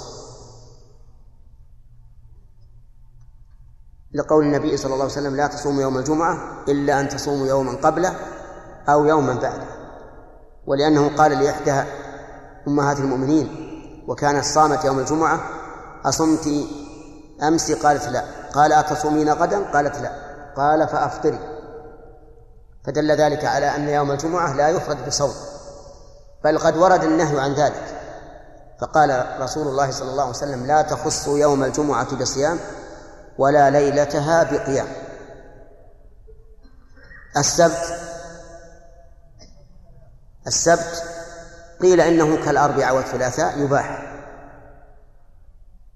[4.14, 8.16] لقول النبي صلى الله عليه وسلم لا تصوموا يوم الجمعة إلا أن تصوموا يوما قبله
[8.90, 9.68] أو يوما بعده.
[10.68, 11.84] ولأنه قال لإحدى
[12.68, 13.70] أمهات المؤمنين
[14.08, 15.40] وكانت صامت يوم الجمعة
[16.06, 16.50] أصمت
[17.44, 18.39] أمس؟ قالت لا.
[18.54, 20.12] قال أتصومين غدا؟ قالت لا.
[20.56, 21.40] قال فأفطري.
[22.86, 25.34] فدل ذلك على أن يوم الجمعة لا يفرد بصوم.
[26.44, 27.84] بل قد ورد النهي عن ذلك.
[28.82, 32.60] فقال رسول الله صلى الله عليه وسلم لا تخصوا يوم الجمعة بصيام
[33.38, 34.88] ولا ليلتها بقيام.
[37.38, 38.00] السبت
[40.48, 41.04] السبت
[41.82, 44.16] قيل إنه كالأربعاء والثلاثاء يباح.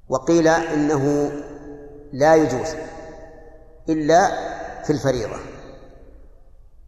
[0.10, 1.32] وقيل إنه
[2.14, 2.68] لا يجوز
[3.90, 4.28] إلا
[4.84, 5.38] في الفريضة.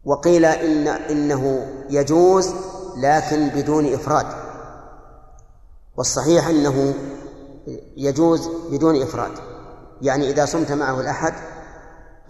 [0.04, 2.54] وقيل إن إنه يجوز
[2.96, 4.26] لكن بدون إفراد.
[5.96, 6.94] والصحيح أنه
[7.96, 9.32] يجوز بدون إفراد.
[10.02, 11.34] يعني إذا صمت معه الأحد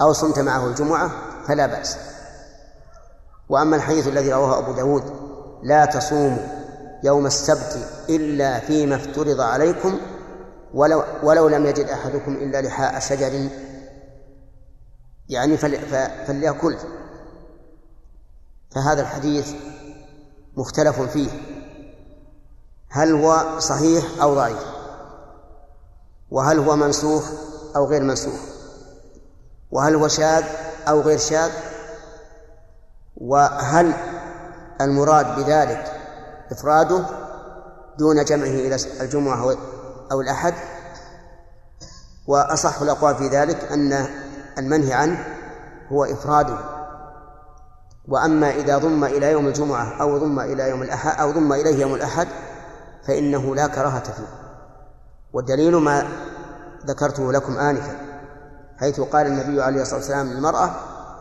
[0.01, 1.11] أو صمت معه الجمعة
[1.47, 1.97] فلا بأس.
[3.49, 5.03] وأما الحديث الذي رواه أبو داود
[5.63, 6.47] لا تصوموا
[7.03, 9.99] يوم السبت إلا فيما افترض عليكم
[10.77, 13.49] ولو, ولو لم يجد أحدكم إلا لحاء شجر
[15.29, 15.57] يعني
[16.27, 16.77] فليأكل.
[18.75, 19.53] فهذا الحديث
[20.57, 21.31] مختلف فيه.
[22.89, 24.67] هل هو صحيح أو ضعيف؟
[26.31, 27.31] وهل هو منسوخ
[27.77, 28.41] أو غير منسوخ؟
[29.71, 30.45] وهل هو شاذ
[30.89, 31.51] أو غير شاذ؟
[33.17, 33.93] وهل
[34.81, 35.93] المراد بذلك
[36.51, 37.05] إفراده
[37.99, 39.76] دون جمعه إلى الجمعة
[40.13, 40.55] أو الأحد
[42.27, 44.07] وأصح الأقوال في ذلك أن
[44.59, 45.25] المنهي عنه
[45.93, 46.59] هو إفراده.
[48.09, 51.95] وأما إذا ضم إلى يوم الجمعة أو ضم إلى يوم الأحد أو ضم إليه يوم
[51.95, 52.29] الأحد
[53.07, 54.29] فإنه لا كراهة فيه.
[55.33, 56.09] والدليل ما
[56.87, 57.97] ذكرته لكم آنفا
[58.79, 60.71] حيث قال النبي عليه الصلاة والسلام للمرأة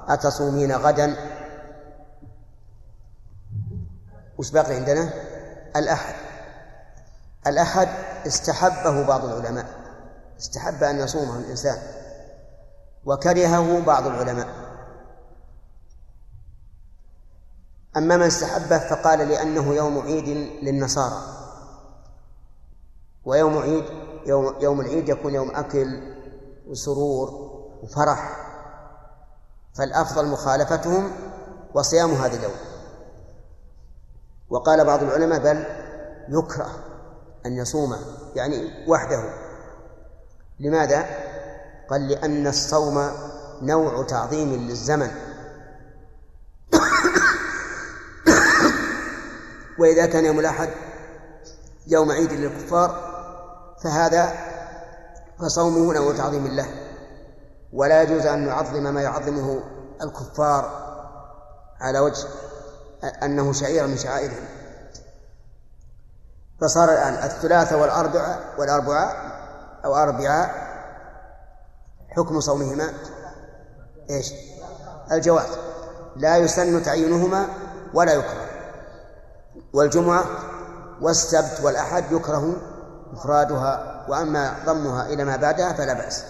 [0.08, 1.16] أتصومين غدا؟
[4.38, 5.10] وش باقي عندنا؟
[5.76, 6.16] الأحد.
[7.48, 7.88] الأحد
[8.28, 9.66] استحبه بعض العلماء
[10.40, 11.78] استحب أن يصومه الإنسان
[13.06, 14.48] وكرهه بعض العلماء.
[17.98, 20.28] أما من استحبه فقال لأنه يوم عيد
[20.64, 21.22] للنصارى
[23.26, 23.86] ويوم عيد
[24.26, 26.16] يوم, يوم العيد يكون يوم أكل
[26.68, 27.30] وسرور
[27.84, 28.38] وفرح
[29.74, 31.12] فالأفضل مخالفتهم
[31.74, 32.56] وصيام هذا اليوم.
[34.50, 35.66] وقال بعض العلماء بل
[36.30, 36.85] يكره
[37.46, 37.96] أن يصوم
[38.36, 39.24] يعني وحده.
[40.60, 41.06] لماذا؟
[41.90, 43.12] قال لأن الصوم
[43.62, 45.12] نوع تعظيم للزمن.
[49.80, 50.70] وإذا كان يوم الأحد
[51.88, 53.16] يوم عيد للكفار
[53.84, 54.34] فهذا
[55.40, 56.68] فصومه نوع تعظيم له.
[57.74, 59.64] ولا يجوز أن نعظم ما يعظمه
[60.02, 60.86] الكفار
[61.82, 62.28] على وجه
[63.24, 64.65] أنه شعير من شعائرهم.
[66.62, 69.16] فصار الآن الثلاثة والأربعة والأربعاء
[69.86, 70.66] أو أربعاء
[72.10, 72.94] حكم صومهما.
[74.10, 74.34] إيش؟
[75.12, 75.48] الجواز.
[76.16, 77.48] لا يسن تعيينهما
[77.94, 78.50] ولا يكره.
[79.74, 80.26] والجمعة
[81.02, 82.56] والسبت والأحد يكره
[83.14, 86.24] إفرادها وأما ضمها إلى ما بعدها فلا بأس.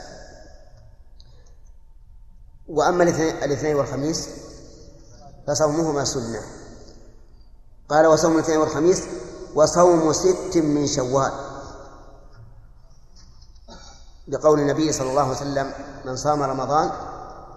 [2.67, 3.03] وأما
[3.43, 4.29] الاثنين والخميس
[5.47, 6.41] فصومهما سنة.
[7.89, 9.03] قال وصوم الاثنين والخميس
[9.55, 11.31] وصوم ست من شوال.
[14.27, 15.73] لقول النبي صلى الله عليه وسلم
[16.05, 16.91] من صام رمضان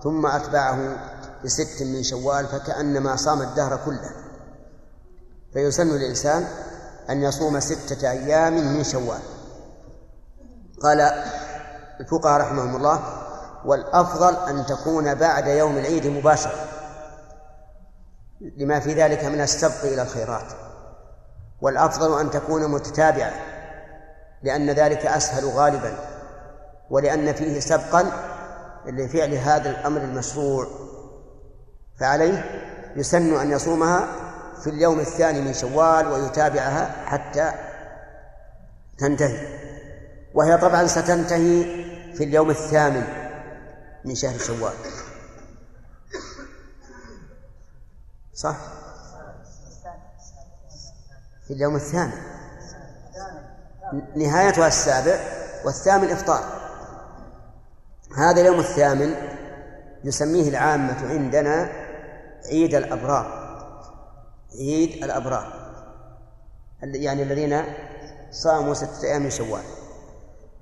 [0.03, 0.97] ثم أتبعه
[1.45, 4.11] بست من شوال فكأنما صام الدهر كله.
[5.53, 6.49] فيسن للإنسان
[7.11, 9.21] أن يصوم ستة أيام من شوال.
[10.83, 11.01] قال
[12.01, 13.25] الفقهاء رحمهم الله
[13.65, 16.69] والأفضل أن تكون بعد يوم العيد مباشرة
[18.57, 20.68] لما في ذلك من السبق إلى الخيرات.
[21.61, 23.33] والأفضل أن تكون متتابعة
[24.43, 25.99] لأن ذلك أسهل غالبا
[26.91, 28.13] ولأن فيه سبقا
[28.87, 30.67] لفعل هذا الأمر المشروع.
[32.01, 32.45] فعليه
[32.97, 34.09] يسن أن يصومها
[34.63, 37.53] في اليوم الثاني من شوال ويتابعها حتى
[38.99, 39.59] تنتهي.
[40.35, 41.65] وهي طبعا ستنتهي
[42.15, 43.05] في اليوم الثامن
[44.05, 44.75] من شهر شوال.
[48.35, 48.57] صح؟
[51.49, 52.13] في اليوم الثامن
[54.17, 55.19] نهايتها السابع
[55.65, 56.45] والثامن إفطار.
[58.17, 59.15] هذا اليوم الثامن
[60.05, 61.71] يسميه العامة عندنا
[62.47, 63.27] عيد الأبرار.
[64.55, 65.73] عيد الأبرار.
[66.83, 67.65] يعني الذين
[68.31, 69.63] صاموا ستة أيام من شوال.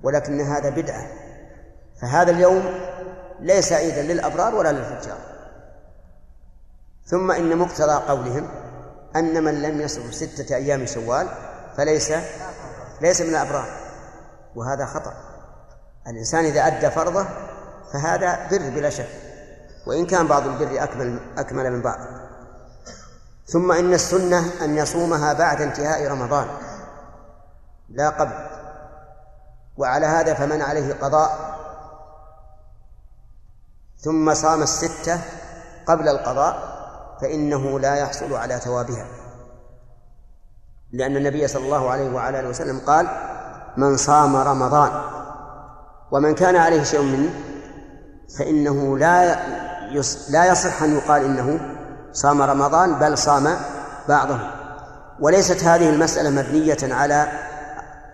[0.03, 1.07] ولكن هذا بدعة.
[2.01, 2.63] فهذا اليوم
[3.39, 5.17] ليس عيدا للأبرار ولا للفجار.
[7.05, 8.66] ثم إن مقتضى قولهم
[9.19, 11.29] أن من لم يصم ستة أيام شوال
[11.77, 12.13] فليس
[13.01, 13.67] ليس من الأبرار.
[14.55, 15.13] وهذا خطأ.
[16.07, 17.25] الإنسان إذا أدى فرضه
[17.93, 19.09] فهذا بر بلا شك.
[19.87, 21.99] وإن كان بعض البر أكمل أكمل من بعض.
[23.47, 26.47] ثم إن السنة أن يصومها بعد انتهاء رمضان
[27.89, 28.33] لا قبل.
[29.77, 31.57] وعلى هذا فمن عليه قضاء.
[33.99, 35.21] ثم صام الستة
[35.87, 36.76] قبل القضاء.
[37.21, 39.05] فإنه لا يحصل على ثوابها.
[40.93, 43.07] لأن النبي صلى الله عليه وعلى آله وسلم قال
[43.77, 44.91] من صام رمضان
[46.11, 47.29] ومن كان عليه شيء منه
[48.39, 49.35] فإنه لا
[50.29, 51.59] لا يصح أن يقال إنه
[52.11, 53.57] صام رمضان بل صام
[54.09, 54.39] بعضه
[55.19, 57.27] وليست هذه المسألة مبنية على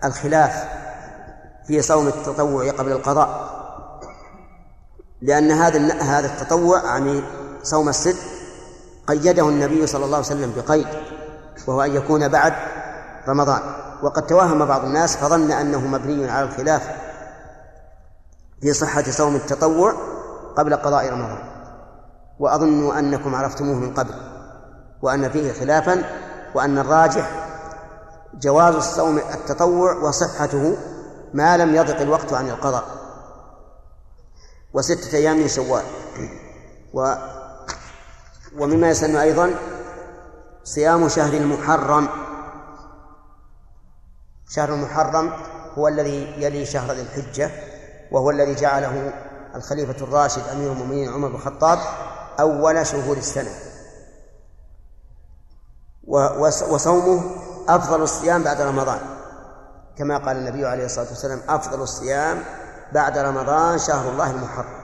[0.04, 0.64] الخلاف
[1.66, 3.54] في صوم التطوع قبل القضاء
[5.22, 7.22] لأن هذا هذا التطوع يعني
[7.62, 8.33] صوم الست
[9.06, 10.86] قيده النبي صلى الله عليه وسلم بقيد
[11.66, 12.52] وهو أن يكون بعد
[13.28, 13.60] رمضان.
[14.02, 16.90] وقد توهم بعض الناس فظن أنه مبني على الخلاف
[18.60, 19.94] في صحة صوم التطوع
[20.56, 21.38] قبل قضاء رمضان.
[22.38, 24.14] وأظن أنكم عرفتموه من قبل
[25.02, 26.02] وأن فيه خلافا
[26.54, 27.30] وأن الراجح
[28.34, 30.76] جواز الصوم التطوع وصحته
[31.34, 32.84] ما لم يضق الوقت عن القضاء.
[34.74, 35.82] وستة أيام من شوال.
[36.94, 37.14] و
[38.58, 39.54] ومما يسن أيضا
[40.64, 42.08] صيام شهر المحرم.
[44.48, 45.32] شهر المحرم
[45.78, 47.50] هو الذي يلي شهر ذي الحجة
[48.10, 49.12] وهو الذي جعله
[49.54, 51.78] الخليفة الراشد أمير المؤمنين عمر بن الخطاب
[52.40, 53.50] أول شهور السنة.
[56.70, 57.36] وصومه
[57.68, 59.00] أفضل الصيام بعد رمضان.
[59.98, 62.42] كما قال النبي عليه الصلاة والسلام أفضل الصيام
[62.92, 64.83] بعد رمضان شهر الله المحرم.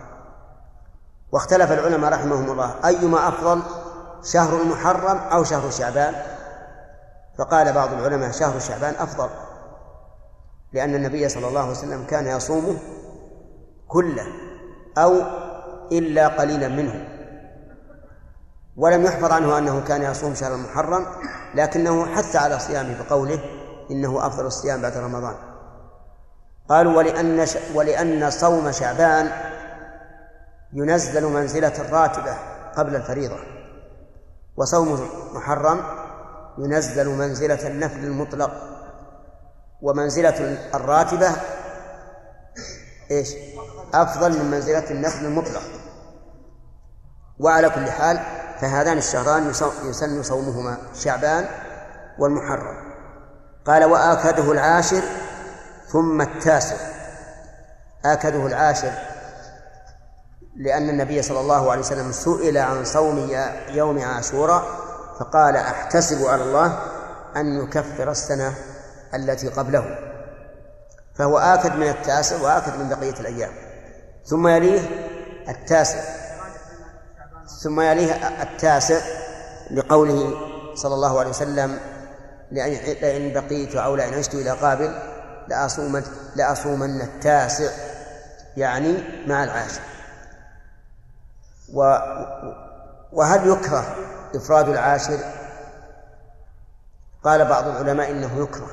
[1.33, 2.75] واختلف العلماء رحمهم الله.
[2.85, 3.63] أيما أفضل
[4.25, 6.15] شهر المحرم أو شهر شعبان؟
[7.39, 9.29] فقال بعض العلماء شهر شعبان أفضل
[10.73, 12.77] لأن النبي صلى الله عليه وسلم كان يصومه
[13.89, 14.27] كله
[14.99, 15.15] أو
[15.93, 17.09] إلا قليلا منه.
[18.77, 21.07] ولم يحفظ عنه أنه كان يصوم شهر المحرم
[21.55, 23.41] لكنه حث على صيامه بقوله
[23.91, 25.35] إنه أفضل الصيام بعد رمضان.
[26.69, 27.47] قالوا ولأن.
[27.75, 29.50] ولأن صوم شعبان
[30.73, 32.37] ينزل منزلة الراتبة
[32.77, 33.39] قبل الفريضة.
[34.57, 35.83] وصوم محرم
[36.59, 38.53] ينزل منزلة النفل المطلق.
[39.83, 41.31] ومنزلة الراتبة
[43.11, 43.29] إيش؟
[43.95, 45.63] أفضل من منزلة النفل المطلق.
[47.39, 48.21] وعلى كل حال
[48.61, 49.53] فهذان الشهران
[49.85, 51.49] يسن صومهما شعبان
[52.19, 52.77] والمحرم.
[53.65, 55.03] قال وآكده العاشر
[55.89, 56.77] ثم التاسع.
[58.05, 58.93] آكده العاشر
[60.61, 63.31] لأن النبي صلى الله عليه وسلم سئل عن صوم
[63.69, 64.65] يوم عاشوراء
[65.21, 66.79] فقال أحتسب على الله
[67.37, 68.55] أن يكفر السنة
[69.15, 69.99] التي قبله.
[71.15, 73.51] فهو آكد من التاسع وآكد من بقية الأيام.
[74.27, 74.81] ثم يليه
[75.49, 76.01] التاسع.
[77.63, 79.01] ثم يليه التاسع
[79.71, 80.35] لقوله
[80.75, 81.79] صلى الله عليه وسلم
[82.53, 84.95] لئن بقيت أو لئن عشت إلى قابل
[85.49, 86.03] لأصومن
[86.37, 87.71] لأصومن التاسع
[88.57, 88.95] يعني
[89.27, 89.81] مع العاشر.
[91.75, 91.99] و
[93.13, 93.97] وهل يكره
[94.35, 95.19] إفراد العاشر؟
[97.25, 98.69] قال بعض العلماء إنه يكره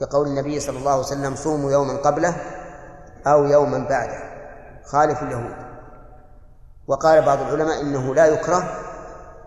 [0.00, 2.36] بقول النبي صلى الله عليه وسلم صوموا يوما قبله
[3.26, 4.18] أو يوما بعده
[4.84, 5.56] خالف اليهود.
[6.86, 8.80] وقال بعض العلماء إنه لا يكره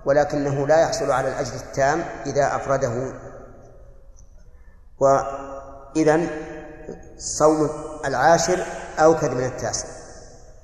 [0.06, 3.14] ولكنه لا يحصل على الأجر التام إذا أفرده.
[5.00, 6.20] وإذا
[7.18, 7.70] صوم
[8.06, 8.66] العاشر
[9.00, 9.95] أوكد من التاسع.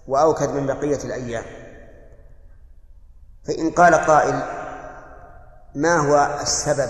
[0.08, 1.43] وأوكد من بقية الأيام.
[3.47, 4.43] فإن قال قائل
[5.76, 6.89] ما هو السبب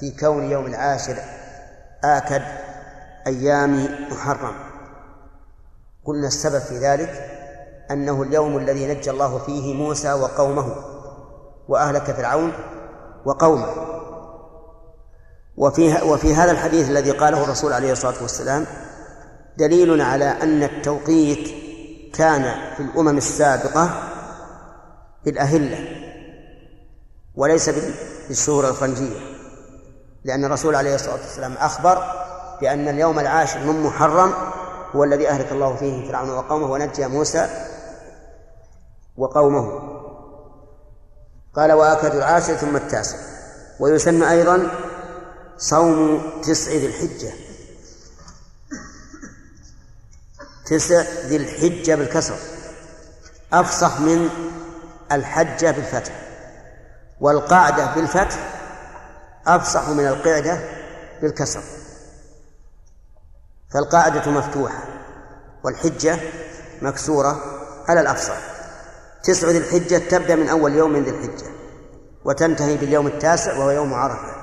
[0.00, 1.16] في كون يوم العاشر
[2.04, 2.42] آكد
[3.26, 4.54] أيام محرم؟
[6.04, 7.28] قلنا السبب في ذلك
[7.90, 10.74] أنه اليوم الذي نجى الله فيه موسى وقومه
[11.68, 12.52] وأهلك فرعون
[13.24, 13.92] وقومه.
[15.56, 18.66] وفي وفي هذا الحديث الذي قاله الرسول عليه الصلاة والسلام
[19.56, 21.71] دليل على أن التوقيت
[22.14, 23.90] كان في الأمم السابقة
[25.24, 25.78] بالأهلة
[27.34, 27.70] وليس
[28.28, 29.20] بالشهور الفرنجية
[30.24, 32.04] لأن الرسول عليه الصلاة والسلام أخبر
[32.60, 34.32] بأن اليوم العاشر من محرم
[34.96, 37.48] هو الذي أهلك الله فيه فرعون وقومه ونجى موسى
[39.16, 39.92] وقومه.
[41.54, 43.16] قال وآكد العاشر ثم التاسع
[43.80, 44.70] ويسن أيضا
[45.58, 47.32] صوم تسع ذي الحجة.
[50.72, 52.36] تسع ذي الحجة بالكسر
[53.52, 54.28] أفصح من
[55.12, 56.12] الحجة بالفتح
[57.20, 58.38] والقعدة بالفتح
[59.46, 60.60] أفصح من القعدة
[61.22, 61.62] بالكسر.
[63.70, 64.84] فالقاعدة مفتوحة
[65.64, 66.18] والحجة
[66.82, 67.42] مكسورة
[67.88, 68.38] على الأفصح.
[69.24, 71.50] تسع ذي الحجة تبدأ من أول يوم من ذي الحجة
[72.24, 74.34] وتنتهي باليوم التاسع وهو يوم عرفة.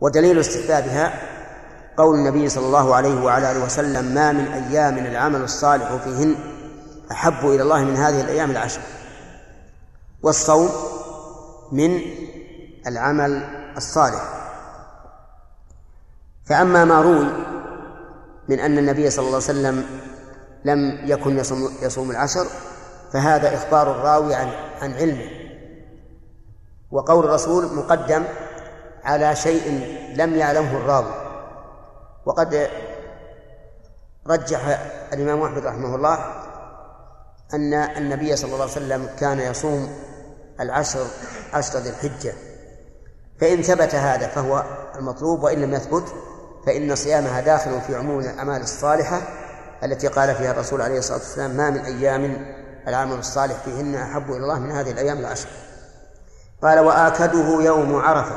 [0.00, 1.33] ودليل استحبابها
[1.96, 6.36] قول النبي صلى الله عليه وعلى آله وسلم ما من أيام العمل الصالح فيهن
[7.10, 8.80] أحب إلى الله من هذه الأيام العشر.
[10.22, 10.68] والصوم
[11.72, 12.00] من
[12.86, 13.42] العمل
[13.76, 14.22] الصالح.
[16.46, 17.26] فأما ما روي
[18.48, 19.86] من أن النبي صلى الله عليه وسلم
[20.64, 22.46] لم يكن يصوم, يصوم العشر
[23.12, 24.48] فهذا إخبار الراوي عن
[24.82, 25.30] عن علمه.
[26.90, 28.24] وقول الرسول مقدم
[29.04, 31.23] على شيء لم يعلمه الراوي.
[32.26, 32.68] وقد
[34.26, 34.60] رجح
[35.12, 36.18] الإمام أحمد رحمه الله
[37.54, 39.88] أن النبي صلى الله عليه وسلم كان يصوم
[40.60, 41.06] العشر
[41.52, 42.32] عشر ذي الحجة.
[43.40, 44.64] فإن ثبت هذا فهو
[44.96, 46.14] المطلوب وإن لم يثبت
[46.66, 49.20] فإن صيامها داخل في عموم الأعمال الصالحة
[49.82, 52.54] التي قال فيها الرسول عليه الصلاة والسلام ما من أيام
[52.88, 55.48] العمل الصالح فيهن أحب إلى الله من هذه الأيام العشر.
[56.62, 58.36] قال وآكده يوم عرفة.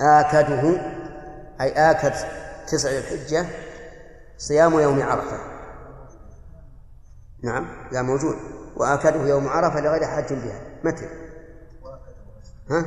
[0.00, 0.80] آكده
[1.60, 2.12] أي آكد
[2.66, 3.46] تسع الحجة
[4.38, 5.38] صيام يوم عرفة.
[7.42, 8.36] نعم لا موجود.
[8.76, 10.60] وآكده يوم عرفة لغير حاج بها.
[10.84, 11.08] متى؟
[12.70, 12.84] ها؟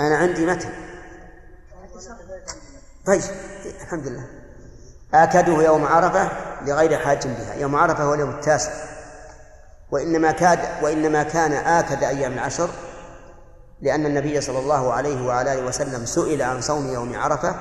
[0.00, 0.68] أنا عندي متى.
[3.06, 3.22] طيب
[3.82, 4.28] الحمد لله.
[5.14, 6.30] آكده يوم عرفة
[6.62, 7.54] لغير حاج بها.
[7.54, 8.91] يوم عرفة هو اليوم التاسع.
[9.92, 12.70] وإنما كاد وإنما كان آكد أيام العشر
[13.80, 17.54] لأن النبي صلى الله عليه وعلى آله وسلم سئل عن صوم يوم عرفة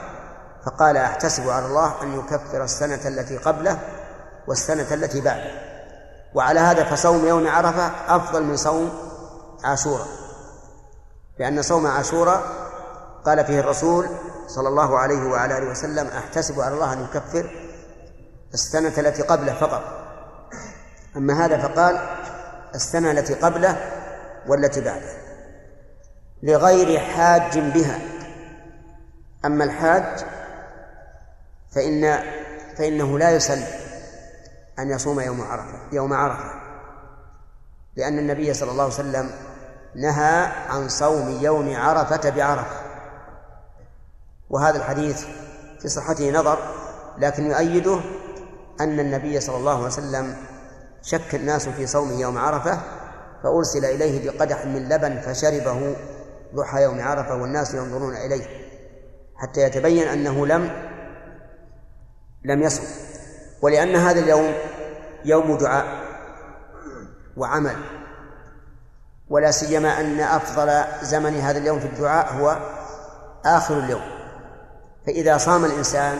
[0.66, 3.80] فقال أحتسب على الله أن يكفر السنة التي قبله
[4.48, 5.72] والسنة التي بعده.
[6.34, 8.90] وعلى هذا فصوم يوم عرفة أفضل من صوم
[9.64, 10.08] عاشوراء.
[11.40, 12.42] لأن صوم عاشوراء
[13.26, 14.08] قال فيه الرسول
[14.48, 17.50] صلى الله عليه وعلى آله وسلم أحتسب على الله أن يكفر
[18.54, 19.82] السنة التي قبله فقط.
[21.18, 22.21] أما هذا فقال
[22.76, 23.92] السنة التي قبله
[24.48, 25.14] والتي بعده
[26.44, 28.00] لغير حاج بها.
[29.46, 30.26] أما الحاج
[31.72, 32.20] فإن
[32.78, 33.64] فإنه لا يسن
[34.80, 36.62] أن يصوم يوم عرفة يوم عرفة
[37.96, 39.32] لأن النبي صلى الله عليه وسلم
[39.96, 42.82] نهى عن صوم يوم عرفة بعرفة.
[44.50, 45.26] وهذا الحديث
[45.82, 46.60] في صحته نظر
[47.18, 48.00] لكن يؤيده
[48.82, 50.36] أن النبي صلى الله عليه وسلم
[51.02, 52.80] شك الناس في صوم يوم عرفة
[53.44, 55.96] فأرسل إليه بقدح من لبن فشربه
[56.56, 58.46] ضحى يوم عرفة والناس ينظرون إليه
[59.36, 60.92] حتى يتبين أنه لم
[62.46, 62.84] لم يصم.
[63.62, 64.54] ولأن هذا اليوم
[65.26, 65.86] يوم دعاء
[67.38, 67.76] وعمل.
[69.30, 72.58] ولا سيما أن أفضل زمن هذا اليوم في الدعاء هو
[73.46, 74.02] آخر اليوم.
[75.06, 76.18] فإذا صام الإنسان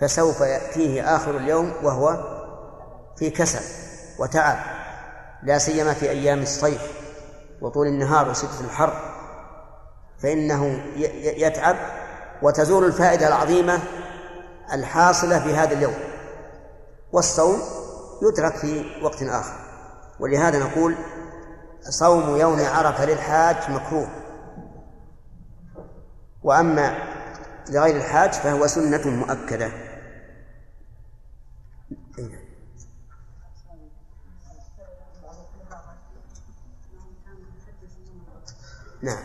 [0.00, 2.29] فسوف يأتيه آخر اليوم وهو
[3.16, 3.64] في كسل
[4.18, 4.56] وتعب
[5.42, 6.92] لا سيما في أيام الصيف
[7.60, 8.92] وطول النهار وشدة الحر
[10.18, 10.82] فإنه
[11.22, 11.76] يتعب
[12.42, 13.78] وتزول الفائدة العظيمة
[14.72, 15.94] الحاصلة في هذا اليوم.
[17.12, 17.62] والصوم
[18.22, 19.54] يترك في وقت آخر.
[20.20, 20.94] ولهذا نقول
[21.80, 24.08] صوم يوم عرفة للحاج مكروه.
[26.42, 26.98] وأما
[27.70, 29.89] لغير الحاج فهو سنة مؤكدة.
[39.02, 39.22] نعم.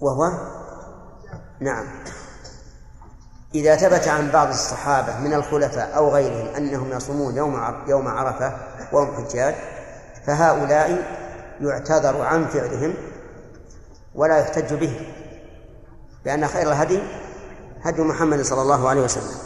[0.00, 0.32] وهو؟
[1.60, 1.86] نعم.
[3.54, 8.56] إذا ثبت عن بعض الصحابة من الخلفاء أو غيرهم أنهم يصومون يوم يوم عرفة
[8.92, 9.54] وهم حجاج
[10.26, 11.16] فهؤلاء
[11.60, 12.94] يعتذر عن فعلهم
[14.14, 15.14] ولا يحتج به
[16.24, 17.02] لأن خير الهدي
[17.82, 19.38] هدي محمد صلى الله عليه وسلم.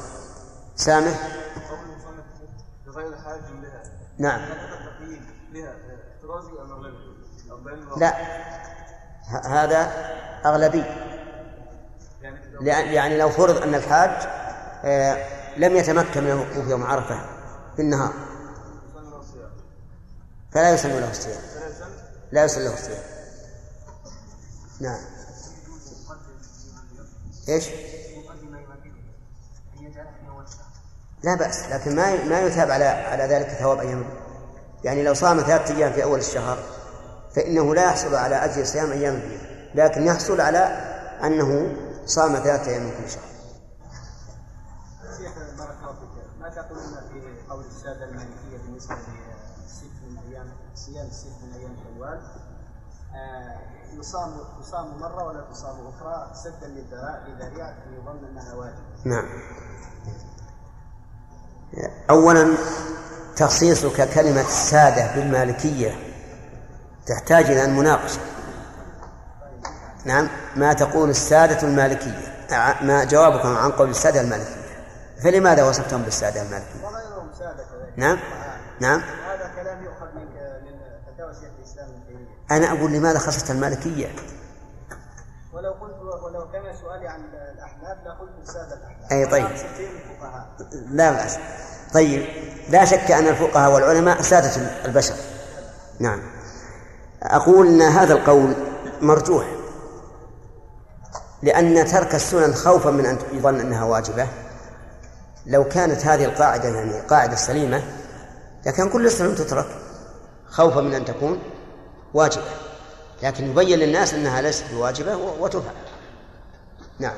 [0.77, 1.29] سامح؟
[4.19, 4.41] نعم
[5.53, 5.77] لها
[6.17, 6.97] احترازي أم أغلبي
[7.97, 8.15] لا.
[9.45, 9.93] هذا
[10.47, 10.85] أغلبي.
[12.63, 14.11] يعني لو فرض أن الحاج
[14.85, 15.19] آه،
[15.57, 17.21] لم يتمكن من الوقوف يوم عرفة
[17.77, 18.13] في النهار
[20.53, 21.41] فلا يسن له الصيام.
[22.33, 23.03] لا يسن له الصيام.
[24.81, 24.99] نعم.
[27.49, 27.69] إيش؟
[31.23, 34.05] لا بأس لكن ما ما يثاب على على ذلك ثواب أيام.
[34.85, 36.59] يعني لو صام ثلاثة أيام في أول الشهر
[37.35, 39.41] فإنه لا يحصل على أجر صيام أيام البيض
[39.75, 40.59] لكن يحصل على
[41.25, 41.77] أنه
[42.07, 43.25] صام ثلاثة أيام من كل شهر.
[45.19, 46.41] شيخ بارك الله فيك.
[46.41, 52.21] ما تقولون في قول السادة المالكية بالنسبة للست من أيام صيام الست من أيام شوال
[53.15, 53.61] آه،
[53.99, 59.25] يصام يصام مرة ولا تصام أخرى؟ سدا للذريعة يظن أنها واجب نعم.
[62.11, 62.57] أولا
[63.37, 66.14] تخصيصك كلمة السادة بالمالكية
[67.07, 68.21] تحتاج إلى المناقشة
[70.05, 72.35] نعم ما تقول السادة المالكية
[72.81, 74.65] ما جوابكم عن قول السادة المالكية.
[75.25, 77.93] فلماذا وصفتهم بالسادة المالكية؟ وغيرهم سادة كذلك.
[77.97, 78.19] نعم
[78.81, 79.01] نعم.
[79.01, 80.25] هذا كلام يؤخذ من
[80.65, 80.79] من
[81.15, 82.27] فتاوى شيخ الإسلام ابن تيمية.
[82.51, 84.07] أنا أقول لماذا خصت المالكية؟
[85.53, 85.95] ولو قلت
[86.25, 87.21] ولو كان سؤالي عن
[87.55, 89.13] الأحناف لقلت السادة الأحناف.
[89.13, 89.49] أي طيب.
[90.91, 91.39] لا بأس.
[91.95, 92.27] طيب
[92.69, 95.15] لا شك أن الفقهاء والعلماء سادة البشر.
[96.01, 96.23] نعم.
[97.25, 98.55] أقول أن هذا القول
[99.01, 99.47] مرجوح
[101.43, 104.29] لأن ترك السنن خوفا من أن يظن أنها واجبة.
[105.47, 107.83] لو كانت هذه القاعدة يعني قاعدة سليمة
[108.67, 109.67] لكان كل السنن تترك
[110.49, 111.39] خوفا من أن تكون
[112.15, 112.45] واجبة.
[113.23, 115.75] لكن يبين للناس أنها ليست بواجبة وتفعل
[116.99, 117.17] نعم.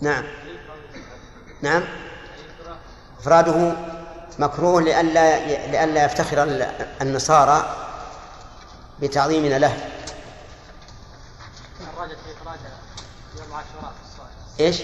[0.00, 0.24] نعم.
[1.62, 1.82] نعم.
[3.20, 3.76] إفراده
[4.38, 7.76] مكروه لئلا لئلا يفتخر ال- النصارى
[9.00, 9.76] بتعظيمنا له.
[14.60, 14.80] إيش؟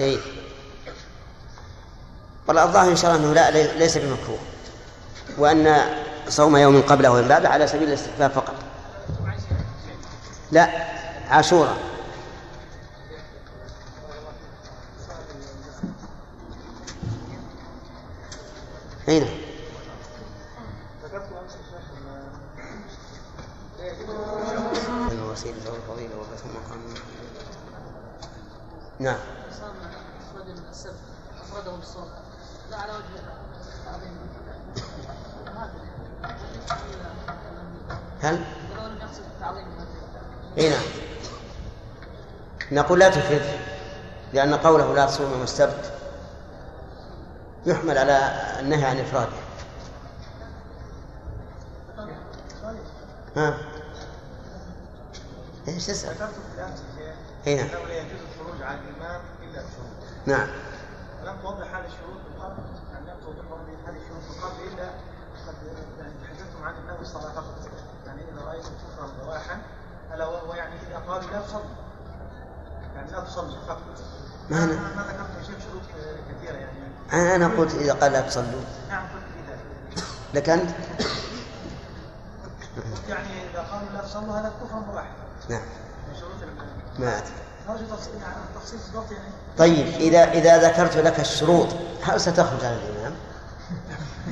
[0.00, 0.18] اي
[2.48, 4.38] والله الظاهر إن شاء الله أنه لا لي- ليس بمكروه.
[5.38, 5.80] وأن
[6.28, 8.54] صوم يوم قبله ويوم بعده على سبيل الاستحباب فقط.
[10.52, 10.70] لا
[11.30, 11.76] عاشوراء.
[19.08, 19.26] نعم
[25.70, 26.80] والفضيلة والبث مقام
[28.98, 29.16] نعم.
[31.42, 31.76] أفرده
[32.70, 33.04] لا على وجه
[33.78, 34.18] التعظيم
[38.22, 39.66] هل؟ ولو يقصد التعظيم
[40.58, 40.82] اي نعم.
[42.72, 43.60] نقول لا تفرد
[44.32, 45.97] لأن قوله لا تصوم يوم السبت
[47.68, 49.32] يحمل على النهي عن إفراده.
[53.36, 53.58] ها؟
[55.68, 57.12] إيش تسأل؟ ذكرت في
[57.46, 57.66] إي نعم.
[57.66, 60.48] انه لا يجوز الخروج عن الامام الا بشروط نعم.
[61.24, 62.62] لم توضح هذه الشروط من قبل
[62.92, 63.44] يعني لم توضح
[63.86, 64.90] هذه الشروط من قبل الا
[65.46, 65.54] قد
[66.22, 67.54] تحدثتم عن انه الصلاه فقط
[68.06, 69.62] يعني اذا رايتم كفرا بواحا
[70.14, 71.62] الا وهو يعني اذا قالوا لا تصلي
[72.94, 73.82] يعني لا تصلي فقط
[74.50, 74.56] ما
[75.08, 75.82] ذكرت يا شيخ شروط
[76.30, 76.78] كثيره يعني
[77.12, 78.60] أنا أنا قلت إذا قال لا تصلوا.
[78.88, 79.06] نعم
[80.34, 80.70] لك أنت؟
[83.08, 85.12] يعني إذا قالوا لا تصلوا هذا كفر بواحا
[85.48, 85.62] نعم.
[86.98, 87.32] ما أدري.
[87.68, 87.88] يعني
[89.10, 89.32] يعني.
[89.58, 91.68] طيب إذا إذا ذكرت لك الشروط
[92.02, 93.14] هل ستخرج على الإمام؟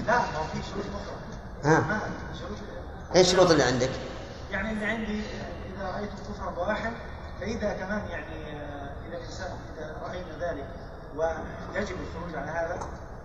[0.06, 1.74] لا ما في شروط أخرى.
[1.74, 1.80] ها.
[1.80, 2.00] ما
[2.38, 2.58] شروط.
[3.16, 3.90] إيش الشروط اللي عندك؟
[4.50, 5.22] يعني اللي عندي
[5.76, 6.92] إذا رأيت كفرا بواحا
[7.40, 10.66] فإذا كمان يعني آه، إذا الانسان إذا رأينا ذلك
[11.16, 12.78] ويجب الخروج على هذا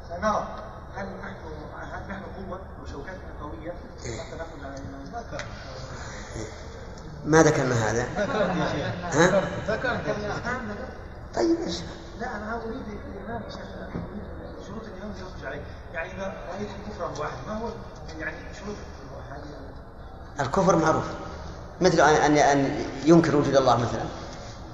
[0.09, 0.47] فنرى
[0.95, 1.35] هل نحن
[1.81, 4.75] هل نحن قوة وشوكتنا قوية؟ حتى نخرج على
[7.25, 9.99] ما ذكرنا هذا؟ ها؟ نعم ذكر
[11.35, 11.75] طيب إيش؟
[12.19, 12.83] لا أنا أريد
[13.15, 13.41] الإمام
[14.67, 15.61] شروط الامام يخرج عليه.
[15.93, 17.69] يعني إذا رأيت كفرا بواحد ما هو
[18.19, 18.75] يعني شروط
[19.31, 21.05] هذه؟ الكفر معروف.
[21.81, 24.03] مثل أن أن أن ينكر وجود الله مثلا.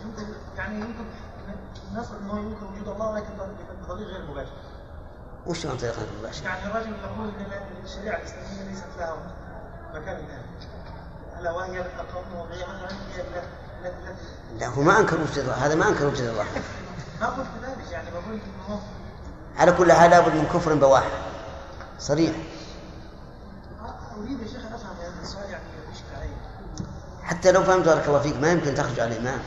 [0.05, 1.05] يمكن يعني يمكن
[1.97, 3.27] نفرض انه ينكر وجود الله ولكن
[3.83, 4.51] بطريق غير مباشر.
[5.47, 9.17] وش عن طريقة المباشرة؟ يعني الرجل يقول إن الشريعة الإسلامية ليست لها
[9.93, 10.25] مكان
[11.39, 11.85] ألا وهي
[12.31, 13.41] الوضعيه مثلا هي
[14.59, 16.45] لا هو ما أنكر وجود الله هذا ما أنكر وجود الله.
[17.21, 18.81] ما قلت ذلك يعني بقول انه
[19.57, 21.03] على كل حال لابد من كفر بواح
[21.99, 22.35] صريح.
[24.17, 26.29] أريد يا شيخ أن أفهم يعني السؤال يعني يشكل علي.
[27.23, 29.39] حتى لو فهمت بارك الله فيك ما يمكن تخرج على الإمام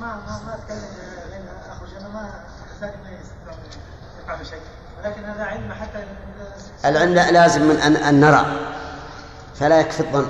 [0.00, 0.78] ما ما ما أتكلم
[1.30, 2.30] لين اخرج أنا ما
[2.72, 3.18] يستطيع أن
[4.24, 4.58] يفعل شيء.
[5.04, 6.04] ولكن هذا علم حتى
[6.84, 8.46] العلم لا- لازم من أن, أن نرى.
[9.54, 10.26] فلا يكفي الظن.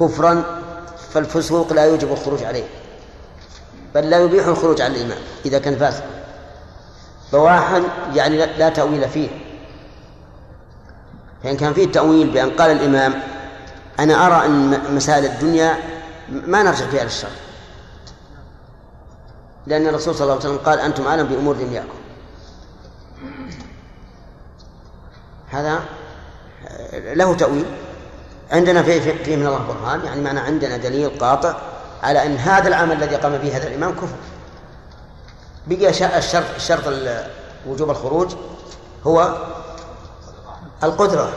[0.00, 0.44] كفرا
[1.10, 2.64] فالفسوق لا يوجب الخروج عليه.
[3.94, 6.04] بل لا يبيح الخروج على الإمام إذا كان فاسق.
[7.32, 7.82] بواحا
[8.14, 9.28] يعني لا, لا تأويل فيه.
[11.42, 13.14] فإن كان فيه تأويل بأن قال الإمام
[14.00, 15.76] أنا أرى أن مسائل الدنيا
[16.30, 17.28] ما نرجع فيها للشر
[19.66, 21.98] لأن الرسول صلى الله عليه وسلم قال أنتم أعلم بأمور دنياكم.
[25.50, 25.80] هذا
[26.92, 27.64] له تأويل.
[28.50, 31.56] عندنا فيه, فيه فيه من الله برهان يعني معنى عندنا دليل قاطع
[32.02, 34.16] على أن هذا العمل الذي قام به هذا الإمام كفر.
[35.66, 37.30] بقي الشرط الشرط ال-
[37.66, 38.34] وجوب الخروج
[39.06, 39.36] هو
[40.82, 41.32] القدرة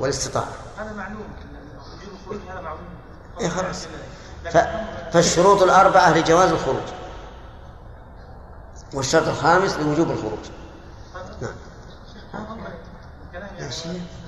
[0.00, 0.48] والاستطاعة.
[0.78, 1.22] هذا معلوم.
[2.00, 2.80] وجوب الخروج هذا معلوم.
[3.40, 3.86] إيه خلاص.
[5.12, 6.82] فالشروط الأربعة لجواز الخروج.
[8.94, 10.38] والشرط الخامس لوجوب الخروج.
[11.42, 11.54] نعم.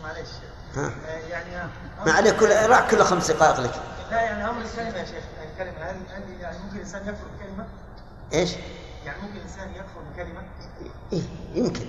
[0.02, 0.28] معلش
[0.76, 0.86] ها.
[0.86, 1.70] آه، يعني
[2.06, 3.74] ما عليك كل راح كل خمس دقائق لك.
[4.10, 5.90] لا يعني أمر الكلمة يا شيخ الكلمة.
[5.90, 7.66] هل هل يعني ممكن الإنسان يكفر بكلمه؟
[8.32, 8.50] إيش؟
[9.06, 10.42] يعني ممكن الإنسان يكفر بكلمه؟
[11.12, 11.22] إيه
[11.54, 11.86] يمكن.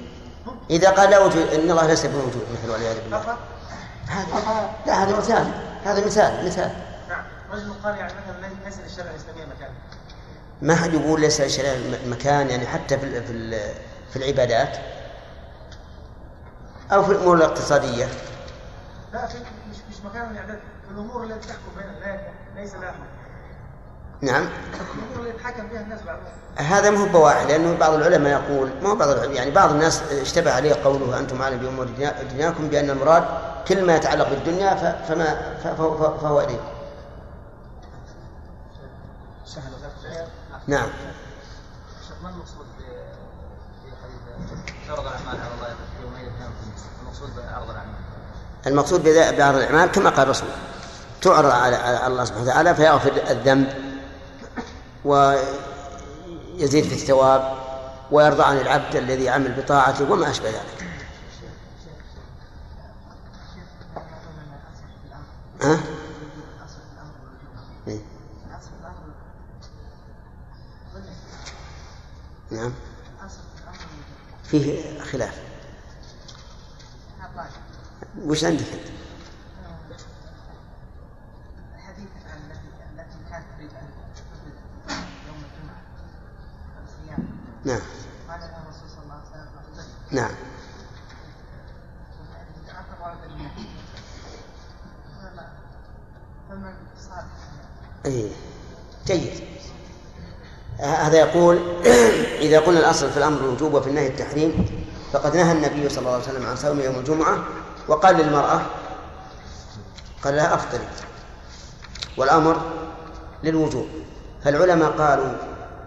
[0.69, 3.38] إذا قال لا وجود إن الله ليس بموجود مثل والعياذ بالله فقط
[4.07, 5.51] هذا لا هذا مثال
[5.86, 6.71] هذا مثال مثال.
[7.54, 9.70] رجل قال يعني مثلا ليس للشريعه الإسلامية مكان؟
[10.62, 11.76] ما حد يقول ليس للشريعة
[12.08, 13.60] مكان يعني حتى في في
[14.10, 14.78] في العبادات
[16.91, 18.06] أو في الأمور الاقتصادية.
[19.14, 19.38] لا في
[19.72, 22.20] مش مش مكان الاعداد في الأمور التي تحكم بين
[22.56, 23.04] ليس لها حكم
[24.22, 24.49] نعم.
[24.74, 26.24] الأمور اللي يتحكم فيها الناس بعضهم.
[26.58, 30.01] هذا ما هو بواحد لأنه بعض العلماء يقول ما هو بعض العلماء يعني بعض الناس
[30.12, 33.24] اشتبه عليه قوله أنتم أعلم بأمور دنيا- دنياكم بأن المراد
[33.68, 34.76] كل ما يتعلق بالدنيا
[35.08, 36.47] فما فهو, فهو
[40.68, 40.89] نعم
[42.24, 46.51] ما المقصود في حديث عرض الاعمال على الله يومئذ كان
[47.01, 48.04] المقصود بعرض الاعمال
[48.68, 49.04] المقصود
[49.38, 50.47] بعرض الأعمال كما قال الرسول
[51.22, 53.74] تعرض على الله سبحانه وتعالى فيغفر الذنب
[55.06, 57.54] ويزيد في الثواب
[58.12, 60.88] ويرضى عن العبد الذي عمل بطاعته وما أشبه ذلك
[65.62, 65.80] ها؟
[67.88, 67.99] إيه.
[72.54, 72.74] نعم.
[74.43, 75.41] فيه خلاف.
[78.22, 78.93] وش عندك أنت؟
[82.93, 83.88] التي كانت تريد ان
[85.28, 85.82] يوم الجمعه
[86.84, 87.28] الصيام
[87.66, 87.82] نعم.
[88.30, 90.32] قال لها الرسول صلى الله عليه وسلم نعم.
[96.49, 97.26] فمن صالح
[98.06, 98.32] أي
[99.06, 99.53] جيد.
[100.84, 101.59] هذا يقول
[102.45, 104.65] إذا قلنا الأصل في الأمر الوجوب وفي النهي التحريم
[105.13, 107.38] فقد نهى النبي صلى الله عليه وسلم عن صوم يوم الجمعة
[107.88, 108.61] وقال للمرأة
[110.23, 110.88] قال لها أفطري.
[112.17, 112.61] والأمر
[113.43, 113.88] للوجوب.
[114.43, 115.34] فالعلماء قالوا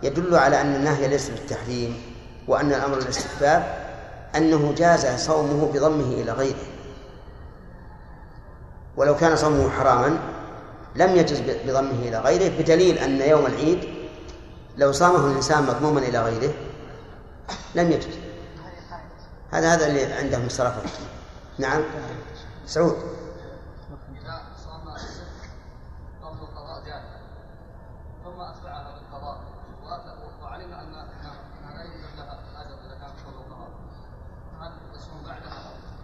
[0.02, 2.02] يدل على أن النهي ليس بالتحريم
[2.48, 3.86] وأن الأمر الاستحباب
[4.36, 6.66] أنه جاز صومه بضمه إلى غيره.
[8.96, 10.18] ولو كان صومه حراما
[10.96, 13.95] لم يجز بضمه إلى غيره بدليل أن يوم العيد
[14.76, 16.54] لو صامه الإنسان مضموما إلى غيره
[17.74, 18.18] لم يجز
[19.50, 20.82] هذا هذا اللي عندهم الصرافة
[21.58, 21.82] نعم.
[22.66, 22.96] سعود؟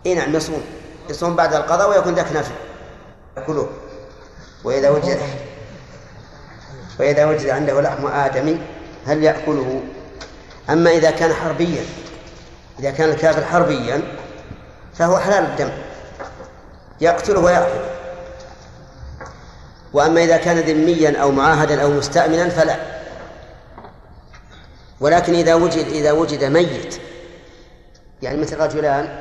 [0.07, 0.63] إي نعم يصوم.
[1.11, 2.55] يصوم بعد القضاء ويكون ذاك نافل
[3.37, 3.69] يأكله
[4.65, 5.21] وإذا وجد
[7.03, 8.61] وإذا وجد عنده لحم آدمي
[9.07, 9.83] هل يأكله؟
[10.71, 11.85] أما إذا كان حربيا
[12.79, 14.03] إذا كان الكافر حربيا
[14.95, 15.71] فهو حلال الدم.
[17.01, 17.81] يقتله ويأكل
[19.93, 22.77] وأما إذا كان ذميا أو معاهدا أو مستأمنا فلا.
[25.01, 27.01] ولكن إذا وجد إذا وجد ميت
[28.23, 29.19] يعني مثل رجلان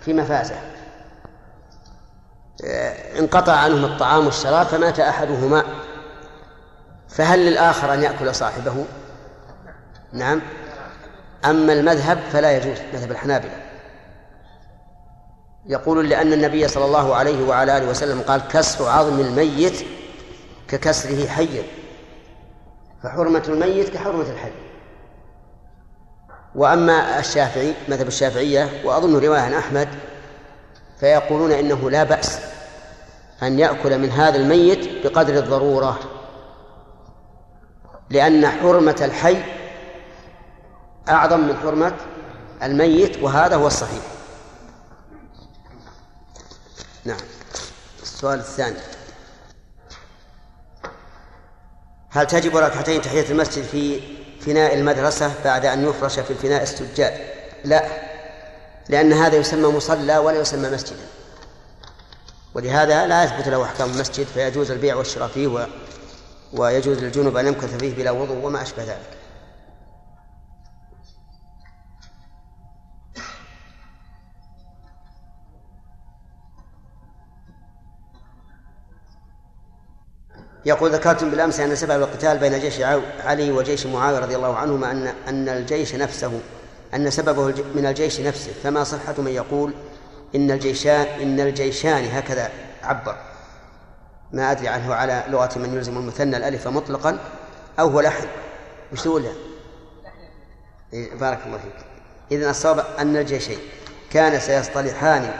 [0.00, 0.54] في مفازة
[2.64, 5.81] آه، انقطع عنهم الطعام والشراب فمات أحدهما.
[7.12, 8.84] فهل للآخر أن يأكل صاحبه؟
[10.12, 10.40] نعم.
[11.44, 13.56] أما المذهب فلا يجوز مذهب الحنابلة.
[15.66, 19.86] يقول لأن النبي صلى الله عليه وعلى آله وسلم قال كسر عظم الميت
[20.68, 21.62] ككسره حيا
[23.02, 24.52] فحرمة الميت كحرمة الحي.
[26.54, 29.88] وأما الشافعي مذهب الشافعية وأظن رواية عن أحمد
[31.00, 32.38] فيقولون إنه لا بأس
[33.42, 35.98] أن يأكل من هذا الميت بقدر الضرورة.
[38.10, 39.42] لأن حرمة الحي
[41.08, 41.94] أعظم من حرمة
[42.62, 44.02] الميت وهذا هو الصحيح.
[47.04, 47.20] نعم.
[48.02, 48.78] السؤال الثاني.
[52.10, 54.00] هل تجب ركعتين تحية المسجد في
[54.40, 57.14] فناء المدرسة بعد أن يفرش في الفناء السجاد؟
[57.64, 57.84] لا
[58.88, 61.06] لأن هذا يسمى مصلى ولا يسمى مسجدا.
[62.54, 65.68] ولهذا لا يثبت له أحكام المسجد فيجوز البيع والشراء فيه.
[66.52, 69.18] ويجوز للجنب أن يمكث فيه بلا وضوء وما أشبه ذلك.
[80.64, 82.80] يقول ذكرتم بالأمس أن سبب القتال بين جيش
[83.24, 86.40] علي وجيش معاوية رضي الله عنهما ان أن الجيش نفسه
[86.94, 88.52] أن سببه من الجيش نفسه.
[88.62, 89.74] فما صحة من يقول
[90.34, 92.50] إن الجيشان إن الجيشان هكذا
[92.82, 93.31] عبر.
[94.32, 97.18] ما أدري عنه على لغة من يلزم المثنى الألف مطلقا
[97.80, 98.26] أو هو لحن.
[98.92, 99.26] وش تقول؟
[100.92, 101.86] إيه، بارك الله فيك.
[102.32, 103.58] اذا الصواب أن الجيشين
[104.10, 105.30] كان سيصطلحان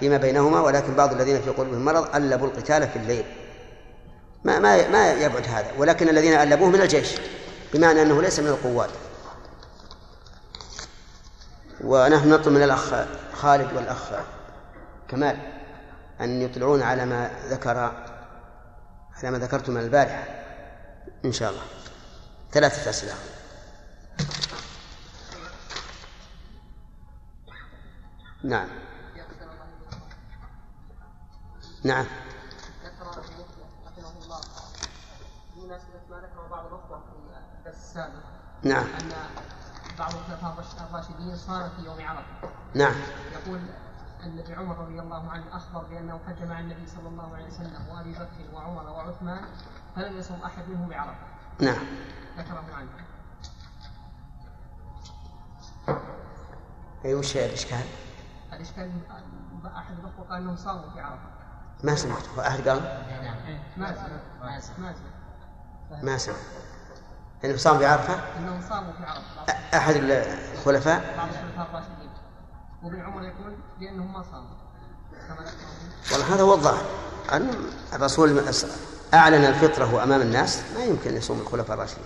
[0.00, 3.24] فيما بينهما ولكن بعض الذين في قلوبهم مرض ألبوا القتال في الليل.
[4.44, 5.70] ما ما ما يبعد هذا.
[5.78, 7.14] ولكن الذين ألبوه من الجيش
[7.74, 8.90] بمعنى أنه ليس من القوات.
[11.84, 12.94] ونحن نطلب من الأخ
[13.32, 14.10] خالد والأخ
[15.08, 15.36] كمال
[16.20, 17.92] أن يطلعون على ما ذكر
[19.26, 20.24] على ما ذكرتم من البارحة
[21.24, 21.62] إن شاء الله.
[22.52, 23.14] ثلاثة أسئلة.
[28.44, 28.68] نعم.
[31.84, 32.06] نعم.
[32.84, 34.40] ذكر رحمه الله
[35.56, 38.22] بمناسبة ما ذكره بعض الأخوة في الدرس السابق
[38.62, 38.86] نعم.
[39.00, 39.12] أن
[39.98, 42.50] بعض الخلفاء الراشدين صام في يوم عرفة.
[42.74, 42.94] نعم.
[43.32, 43.60] يقول
[44.24, 48.12] أن عمر رضي الله عنه أخبر بأنه حج مع النبي صلى الله عليه وسلم وأبي
[48.12, 49.44] بكر وعمر وعثمان
[49.96, 51.26] فلم يصم أحد منهم بعرفة.
[51.60, 51.86] نعم.
[52.38, 52.88] ذكره عنه
[57.04, 57.84] أي وش الإشكال؟
[58.52, 58.90] الإشكال
[59.76, 61.30] أحد الأخوة قال أنهم صاموا في عرفة.
[61.84, 62.38] ما سمعت.
[62.38, 62.80] أحد قال؟
[63.76, 64.20] ما سمعت.
[64.42, 64.96] ما سمعت.
[66.02, 66.36] ما سمعت.
[67.44, 69.52] أنه صام بعرفة أنهم صاموا في عرفة.
[69.78, 71.99] أحد الخلفاء؟ بعض الخلفاء الراشدين.
[72.82, 74.60] وابن عمر يقول بأنهم ما ذكره
[76.12, 76.84] والله هذا هو الظاهر
[77.32, 77.50] أن
[77.92, 78.42] الرسول
[79.14, 82.04] أعلن الفطرة أمام الناس ما يمكن يصوم الخلفاء الراشدين.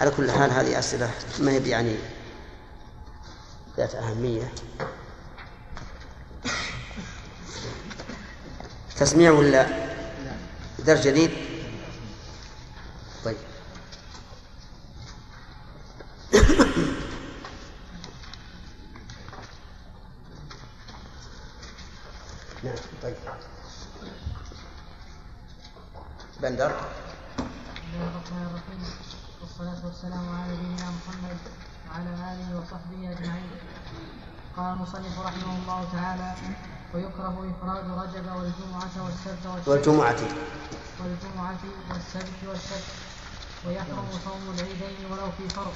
[0.00, 1.10] على كل حال هذه أسئلة
[1.40, 1.96] ما هي يعني
[3.76, 4.52] ذات أهمية.
[8.96, 9.66] تسميع ولا
[10.78, 11.30] درس جديد؟
[13.24, 13.36] طيب
[22.64, 23.14] نعم طيب
[26.42, 27.46] بندر بسم
[27.94, 28.82] الله الرحمن الرحيم
[29.40, 31.38] والصلاة والسلام على نبينا محمد
[31.90, 33.50] وعلى آله وصحبه أجمعين
[34.56, 36.34] قال المصنف رحمه الله تعالى
[36.94, 40.20] ويكره إفراد رجب والجمعة والسبت والشك والجمعة.
[41.00, 42.84] والجمعة والسبت والشك
[43.66, 45.74] ويحرم صوم العيدين ولو في فرض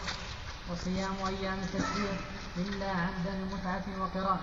[0.71, 2.19] وصيام أيام التشريق
[2.57, 4.39] إلا عن دم متعة وقران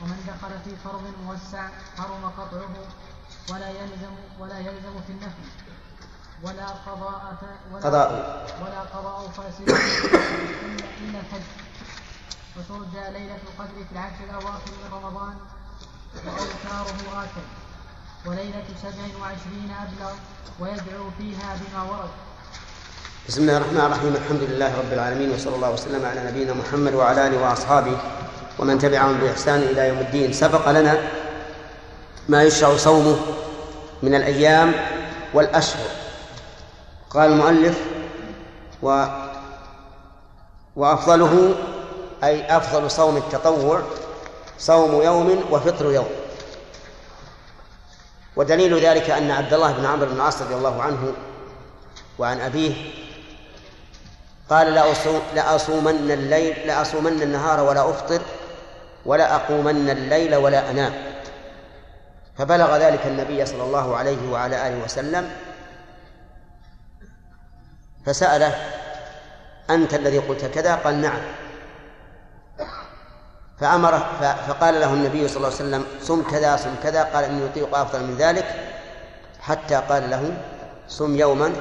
[0.00, 1.68] ومن دخل في فرض موسع
[1.98, 2.74] حرم قطعه
[3.50, 5.46] ولا يلزم ولا يلزم في النفل
[6.42, 7.36] ولا قضاء
[7.72, 8.08] ولا قضاء.
[8.62, 9.70] ولا قضاء فاسد.
[11.02, 11.48] إلا الحج.
[12.56, 15.36] وترجى ليلة القدر في العشر الأواخر من رمضان.
[16.26, 17.67] وأوتاره آكل
[18.26, 20.12] وليلة سبع وعشرين أبلغ
[20.60, 22.08] ويدعو فيها بما ورد.
[23.28, 24.14] بسم الله الرحمن الرحيم.
[24.14, 27.96] الحمد لله رب العالمين وصلى الله وسلم على نبينا محمد وعلى آله وأصحابه
[28.58, 30.32] ومن تبعهم بإحسان إلى يوم الدين.
[30.32, 30.98] سبق لنا
[32.28, 33.16] ما يشرع صومه
[34.02, 34.72] من الأيام
[35.34, 35.90] والأشهر.
[37.10, 37.78] قال المؤلف
[38.82, 39.06] و
[40.76, 41.54] وأفضله
[42.24, 43.82] أي أفضل صوم التطوع
[44.58, 46.17] صوم يوم وفطر يوم.
[48.38, 51.12] ودليل ذلك أن عبد الله بن عمرو بن العاص رضي الله عنه
[52.18, 52.74] وعن أبيه
[54.50, 58.20] قال لأصوم لأصومن الليل لأصومن النهار ولا أفطر
[59.06, 60.92] ولا أقومن الليل ولا أنام.
[62.38, 65.30] فبلغ ذلك النبي صلى الله عليه وعلى آله وسلم
[68.06, 68.54] فسأله
[69.70, 71.20] أنت الذي قلت كذا؟ قال نعم.
[73.60, 73.98] فأمره
[74.48, 77.02] فقال له النبي صلى الله عليه وسلم صم كذا صم كذا.
[77.02, 78.44] قال إني أطيق أفضل من ذلك.
[79.40, 80.36] حتى قال له
[80.88, 81.52] صم يوما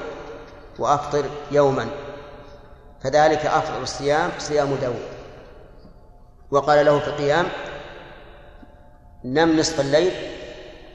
[0.80, 1.88] وأفطر يوما.
[3.04, 5.08] فذلك أفضل الصيام صيام داود
[6.52, 7.46] وقال له في القيام
[9.24, 10.12] نم نصف الليل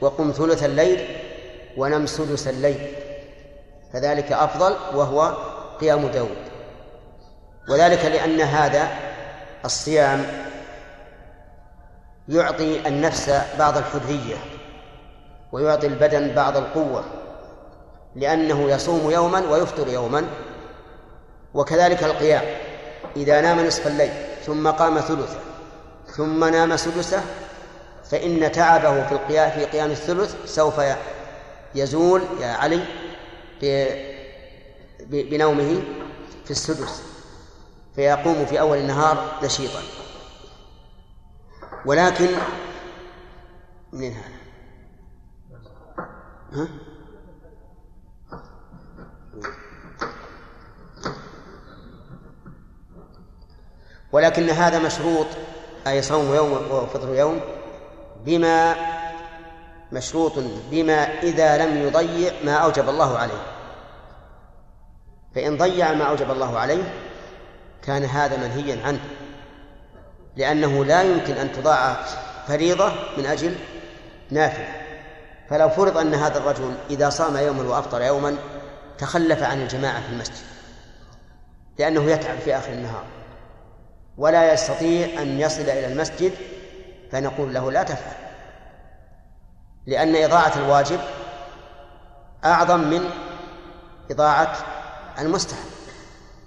[0.01, 1.17] وقم ثلث الليل
[1.77, 2.95] ونم سدس الليل.
[3.93, 5.37] فذلك أفضل وهو
[5.81, 6.37] قيام داود
[7.69, 8.87] وذلك لأن هذا
[9.65, 10.25] الصيام
[12.29, 14.35] يعطي النفس بعض الحرية
[15.51, 17.03] ويعطي البدن بعض القوة
[18.15, 20.25] لأنه يصوم يوما ويفطر يوما
[21.53, 22.43] وكذلك القيام.
[23.15, 24.11] إذا نام نصف الليل
[24.45, 25.39] ثم قام ثلثه
[26.07, 27.21] ثم نام سدسه
[28.11, 30.81] فإن تعبه في القيام في قيام الثلث سوف
[31.75, 32.79] يزول يا علي
[35.09, 35.83] بنومه
[36.45, 37.03] في السدس
[37.95, 39.79] فيقوم في أول النهار نشيطا.
[41.85, 42.27] ولكن
[43.93, 44.43] منين هذا؟
[46.51, 46.67] ها؟
[54.11, 55.27] ولكن هذا مشروط
[55.87, 57.39] أي صوم يوم وفطر يوم
[58.25, 58.75] بما
[59.91, 60.33] مشروط
[60.71, 63.43] بما إذا لم يضيع ما أوجب الله عليه
[65.35, 66.93] فإن ضيع ما أوجب الله عليه
[67.81, 68.99] كان هذا منهيا عنه
[70.35, 71.95] لأنه لا يمكن أن تضاع
[72.47, 73.55] فريضة من أجل
[74.31, 74.83] نافلة
[75.49, 78.37] فلو فرض أن هذا الرجل إذا صام يوما وأفطر يوما
[78.97, 80.45] تخلف عن الجماعة في المسجد
[81.79, 83.03] لأنه يتعب في آخر النهار
[84.17, 86.33] ولا يستطيع أن يصل إلى المسجد
[87.11, 88.15] فنقول له لا تفعل.
[89.85, 90.99] لأن إضاعة الواجب
[92.45, 93.09] أعظم من
[94.11, 94.57] إضاعة
[95.19, 95.69] المستحب.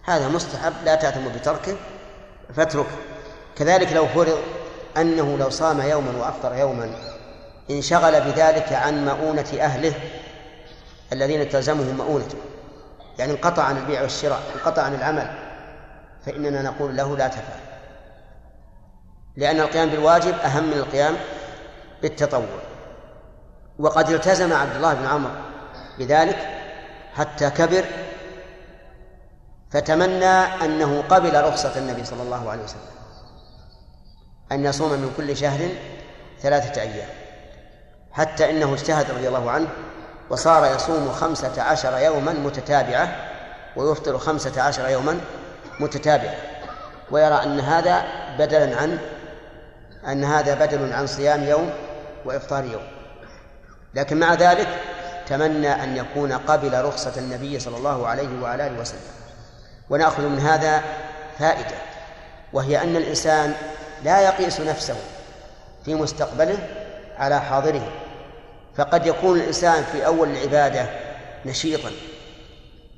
[0.05, 1.77] هذا مستحب لا تأتم بتركه
[2.57, 2.97] فاتركه.
[3.57, 4.39] كذلك لو فرض
[4.97, 6.91] أنه لو صام يوما وأفطر يوما
[7.71, 9.95] انشغل بذلك عن مؤونة أهله
[11.13, 12.39] الذين تلزمهم مؤونته.
[13.19, 15.31] يعني انقطع عن البيع والشراء انقطع عن العمل
[16.27, 17.61] فإننا نقول له لا تفعل.
[19.37, 21.17] لأن القيام بالواجب أهم من القيام
[22.03, 22.59] بالتطوع.
[23.79, 25.33] وقد التزم عبد الله بن عمرو
[25.99, 26.49] بذلك
[27.15, 27.85] حتى كبر
[29.71, 32.96] فتمنى أنه قبل رخصة النبي صلى الله عليه وسلم.
[34.53, 35.69] أن يصوم من كل شهر
[36.43, 37.09] ثلاثة أيام
[38.13, 39.69] حتى إنه اجتهد رضي الله عنه
[40.31, 43.17] وصار يصوم خمسة عشر يوما متتابعة
[43.77, 45.21] ويفطر خمسة عشر يوما
[45.81, 46.35] متتابعة.
[47.11, 48.05] ويرى أن هذا
[48.39, 48.99] بدلا عن
[50.07, 51.71] أن هذا بدل عن صيام يوم
[52.25, 52.83] وإفطار يوم.
[53.95, 54.69] لكن مع ذلك
[55.27, 59.01] تمنى أن يكون قبل رخصة النبي صلى الله عليه وعلى آله وسلم.
[59.91, 60.83] ونأخذ من هذا
[61.39, 61.77] فائدة
[62.53, 63.55] وهي أن الإنسان
[64.05, 64.97] لا يقيس نفسه
[65.85, 66.59] في مستقبله
[67.19, 67.93] على حاضره
[68.77, 70.87] فقد يكون الإنسان في أول العبادة
[71.47, 71.91] نشيطا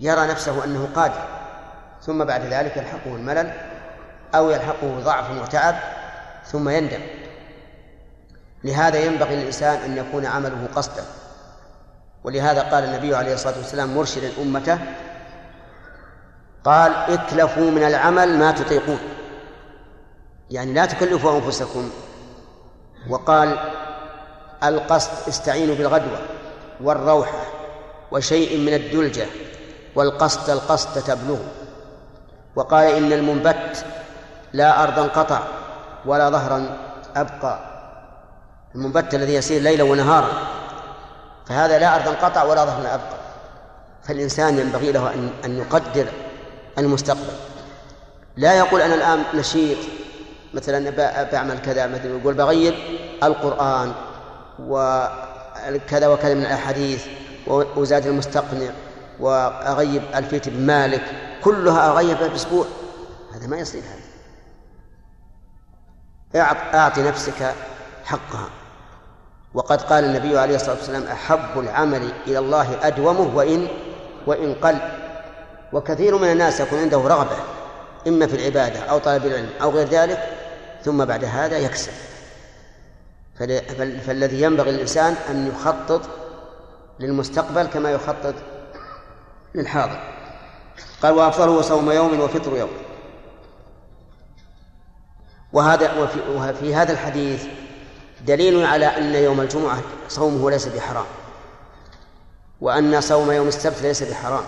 [0.01, 1.24] يرى نفسه أنه قادر
[2.03, 3.53] ثم بعد ذلك يلحقه الملل
[4.34, 5.74] أو يلحقه ضعف وتعب
[6.46, 7.01] ثم يندم.
[8.64, 11.05] لهذا ينبغي للإنسان أن يكون عمله قصدا.
[12.24, 14.78] ولهذا قال النبي عليه الصلاة والسلام مرشدا أمته
[16.64, 18.99] قال اكلفوا من العمل ما تطيقون.
[20.51, 21.90] يعني لا تكلفوا أنفسكم.
[23.11, 23.59] وقال
[24.64, 26.18] القصد استعينوا بالغدوة
[26.80, 27.42] والروحة
[28.11, 29.26] وشيء من الدلجة
[29.94, 31.38] والقصد القصد تبلغ
[32.57, 33.84] وقال إن المنبت
[34.53, 35.40] لا أرضا قطع
[36.07, 36.76] ولا ظهرا
[37.16, 37.59] أبقى.
[38.74, 40.28] المنبت الذي يسير ليلا ونهارا
[41.46, 43.18] فهذا لا أرضا قطع ولا ظهرا أبقى.
[44.03, 46.07] فالإنسان ينبغي له أن أن يقدر
[46.78, 47.32] المستقبل.
[48.36, 49.78] لا يقول أنا الآن نشيط
[50.55, 50.90] مثلا
[51.32, 52.74] بعمل كذا مثلا يقول بغير
[53.22, 53.92] القرآن
[54.61, 57.07] وكذا وكذا من الأحاديث
[57.49, 58.70] وزاد المستقنع
[59.20, 61.03] وأغيب ألفية بن مالك
[61.44, 62.66] كلها أغيبها بأسبوع
[63.34, 64.09] هذا ما يصير هذا.
[66.74, 67.55] أعط نفسك
[68.05, 68.49] حقها.
[69.55, 73.68] وقد قال النبي عليه الصلاة والسلام أحب العمل إلى الله أدومه وإن
[74.26, 74.78] وإن قل.
[75.72, 77.36] وكثير من الناس يكون عنده رغبة
[78.09, 80.38] إما في العبادة أو طلب العلم أو غير ذلك
[80.89, 81.93] ثم بعد هذا يكسل
[84.07, 86.01] فالذي ينبغي للإنسان أن يخطط
[87.01, 88.34] للمستقبل كما يخطط
[89.55, 90.01] للحاضر.
[91.03, 92.70] قال وأفضله صوم يوم وفطر يوم.
[95.53, 97.45] وهذا وفي, وفي هذا الحديث
[98.26, 101.07] دليل على أن يوم الجمعة صومه ليس بحرام
[102.61, 104.45] وأن صوم يوم السبت ليس بحرام.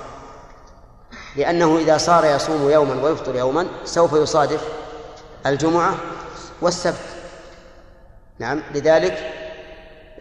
[1.37, 4.65] لأنه إذا صار يصوم يوما ويفطر يوما سوف يصادف
[5.47, 5.95] الجمعة
[6.63, 7.21] والسبت.
[8.39, 9.33] نعم لذلك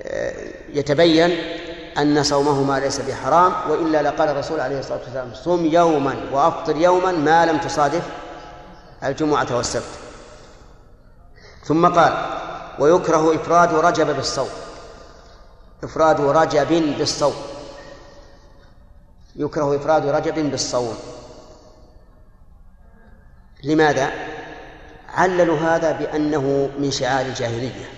[0.02, 0.34] آه،
[0.70, 1.38] يتبين
[1.98, 7.46] أن صومهما ليس بحرام وإلا لقال الرسول عليه الصلاة والسلام صم يوما وأفطر يوما ما
[7.46, 8.04] لم تصادف
[9.04, 9.84] الجمعة والسبت.
[11.64, 12.14] ثم قال
[12.80, 14.50] ويكره إفراد رجب بالصوم.
[15.84, 17.34] إفراد رجب بالصوم.
[19.36, 20.98] يكره إفراد رجب بالصوم.
[23.64, 24.12] لماذا؟
[25.14, 27.90] عللوا هذا بأنه من شعار الجاهلية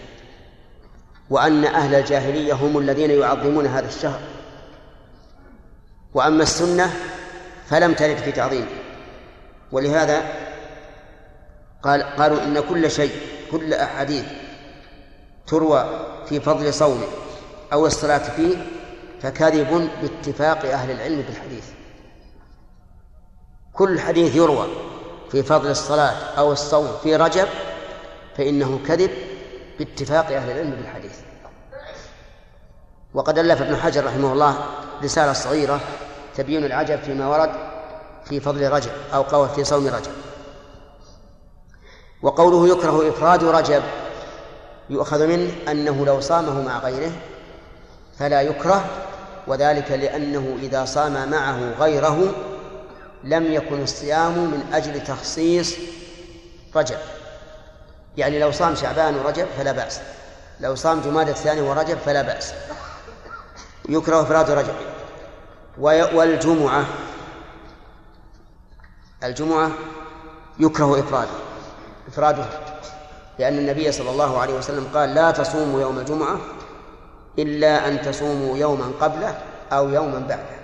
[1.30, 4.20] وأن أهل الجاهلية هم الذين يعظمون هذا الشهر.
[6.14, 6.94] وأما السنة
[7.68, 8.68] فلم ترد في تعظيمه
[9.72, 10.24] ولهذا
[11.84, 13.12] قال قالوا إن كل شيء
[13.52, 14.26] كل أحاديث
[15.48, 17.08] تروى في فضل صومه
[17.74, 18.58] أو الصلاة فيه
[19.22, 21.66] فكذب باتفاق أهل العلم بالحديث.
[23.74, 24.68] كل حديث يروى.
[25.32, 27.48] في فضل الصلاة أو الصوم في رجب
[28.38, 29.12] فإنه كذب
[29.80, 31.16] باتفاق أهل العلم بالحديث.
[33.14, 34.66] وقد ألف ابن حجر رحمه الله
[35.04, 35.80] رسالة صغيرة
[36.36, 37.52] تبين العجب فيما ورد
[38.26, 40.12] في فضل رجب أو قول في صوم رجب.
[42.22, 43.84] وقوله يكره إفراد رجب
[44.90, 47.12] يؤخذ منه أنه لو صامه مع غيره
[48.20, 48.86] فلا يكره
[49.48, 52.34] وذلك لأنه إذا صام معه غيره
[53.24, 55.76] لم يكن الصيام من أجل تخصيص
[56.76, 56.98] رجب.
[58.18, 60.02] يعني لو صام شعبان ورجب فلا بأس.
[60.60, 62.54] لو صام جماد الثاني ورجب فلا بأس.
[63.90, 64.76] يكره إفراد رجب.
[66.14, 66.86] والجمعة
[69.24, 69.72] الجمعة
[70.60, 71.32] يكره إفراده.
[72.08, 72.50] إفرادها
[73.40, 76.38] لأن النبي صلى الله عليه وسلم قال لا تصوموا يوم الجمعة
[77.40, 79.38] إلا أن تصوموا يوما قبله
[79.72, 80.61] أو يوما بعده.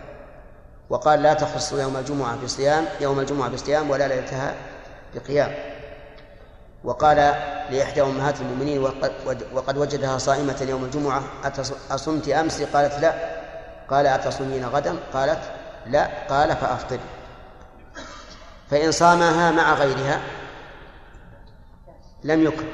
[0.89, 4.55] وقال لا تخصوا يوم الجمعة بصيام يوم الجمعة بصيام ولا ليلتها
[5.15, 5.55] بقيام
[6.83, 7.17] وقال
[7.71, 8.83] لإحدى أمهات المؤمنين
[9.53, 11.23] وقد, وجدها صائمة يوم الجمعة
[11.91, 13.13] أصمت أمس قالت لا.
[13.89, 15.39] قال أتصومين غدا؟ قالت
[15.85, 16.09] لا.
[16.29, 16.99] قال فأفطر.
[18.71, 20.21] فإن صامها مع غيرها
[22.23, 22.67] لم يكره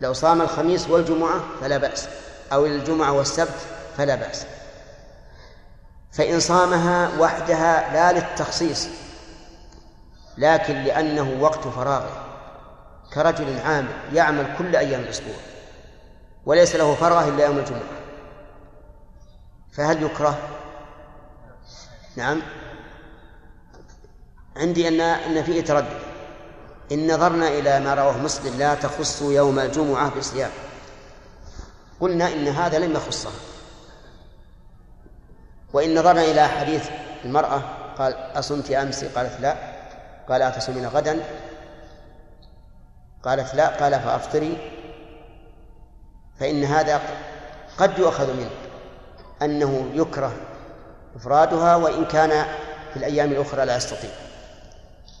[0.00, 2.08] لو صام الخميس والجمعة فلا بأس
[2.52, 3.60] أو الجمعة والسبت
[3.96, 4.46] فلا بأس.
[6.14, 8.88] فإن صامها وحدها لا للتخصيص
[10.38, 12.20] لكن لأنه وقت فراغه.
[13.14, 15.34] كرجل عامل يعمل كل أيام الأسبوع
[16.46, 17.80] وليس له فراغ إلا يوم الجمعة.
[19.72, 20.38] فهل يكره؟
[22.16, 22.42] نعم.
[24.56, 25.98] عندي أن أن فيه تردد.
[26.92, 30.50] إن نظرنا إلى ما رواه مسلم لا تخص يوم الجمعة بصيام.
[32.00, 33.32] قلنا إن هذا لم يخصها
[35.74, 36.88] وإن نظرنا إلى حديث
[37.24, 37.62] المرأة
[37.98, 39.56] قال أصمت أمس؟ قالت لا.
[40.28, 41.20] قال أتصومين غدا؟
[43.22, 43.66] قالت لا.
[43.66, 44.58] قال فأفطري.
[46.40, 47.00] فإن هذا
[47.78, 48.50] قد يؤخذ منه
[49.42, 50.32] أنه يكره
[51.16, 52.46] إفرادها وإن كان
[52.90, 54.10] في الأيام الأخرى لا يستطيع.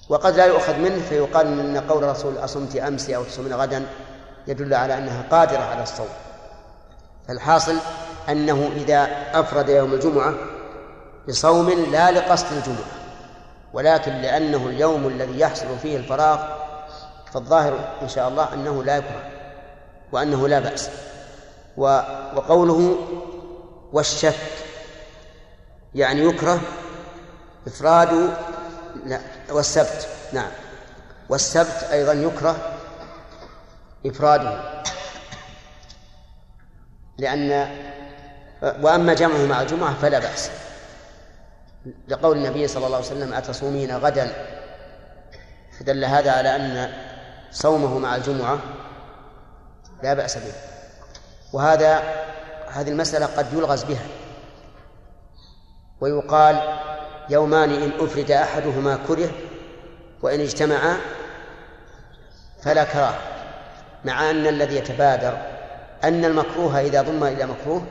[0.08, 3.86] وقد لا يؤخذ منه فيقال إن قول الرسول أصمت أمس أو تصومين غدا
[4.46, 6.08] يدل على أنها قادرة على الصوم.
[7.28, 7.76] فالحاصل
[8.28, 9.08] أنه إذا
[9.40, 10.34] أفرد يوم الجمعة
[11.28, 12.84] بصوم لا لقصد الجمعة
[13.72, 16.38] ولكن لأنه اليوم الذي يحصل فيه الفراغ
[17.32, 19.30] فالظاهر إن شاء الله أنه لا يكره
[20.12, 20.90] وأنه لا بأس.
[21.76, 21.82] و
[22.36, 22.96] وقوله
[23.92, 24.34] والشك
[25.94, 26.60] يعني يكره
[27.66, 28.34] إفراد
[29.06, 29.20] لا
[29.50, 30.50] والسبت نعم.
[31.28, 32.56] والسبت أيضا يكره
[34.06, 34.82] إفراده
[37.18, 37.50] لأن
[38.64, 40.50] وأما جمعه مع الجمعة فلا بأس.
[42.08, 44.32] لقول النبي صلى الله عليه وسلم أتصومين غدا؟
[45.78, 46.92] فدل هذا على أن
[47.50, 48.58] صومه مع الجمعة
[50.02, 50.52] لا بأس به.
[51.52, 52.02] وهذا
[52.72, 54.06] هذه المسألة قد يلغز بها.
[56.00, 56.78] ويقال
[57.30, 59.30] يومان إن أفرد أحدهما كره
[60.22, 60.96] وإن اجتمعا
[62.62, 63.18] فلا كراهة
[64.04, 65.38] مع أن الذي يتبادر
[66.04, 67.82] أن المكروه إذا ضم إلى مكروه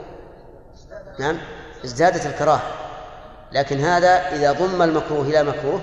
[1.19, 1.37] نعم
[1.85, 2.61] ازدادت الكراهة.
[3.51, 5.81] لكن هذا إذا ضم المكروه إلى مكروه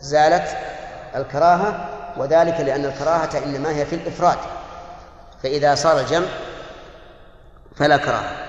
[0.00, 0.56] زالت
[1.16, 4.38] الكراهة وذلك لأن الكراهة إنما هي في الإفراد.
[5.42, 6.26] فإذا صار الجمع
[7.76, 8.48] فلا كراهة.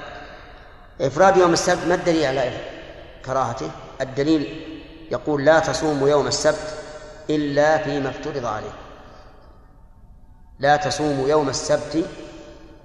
[1.02, 2.52] إفراد يوم السبت ما الدليل على
[3.26, 3.72] كراهته؟
[4.02, 4.66] الدليل
[5.12, 6.76] يقول لا تصوموا يوم السبت
[7.30, 8.72] إلا فيما افترض عليه.
[10.60, 12.06] لا تصوموا يوم السبت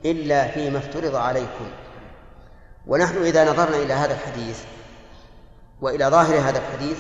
[0.05, 1.71] إلا فيما افترض عليكم.
[2.87, 4.59] ونحن إذا نظرنا إلى هذا الحديث
[5.81, 6.99] وإلى ظاهر هذا الحديث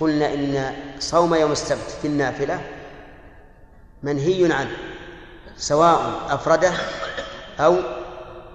[0.00, 2.60] قلنا إن صوم يوم السبت في النافلة
[4.02, 4.76] منهي عنه
[5.56, 6.72] سواء أفرده
[7.60, 7.76] أو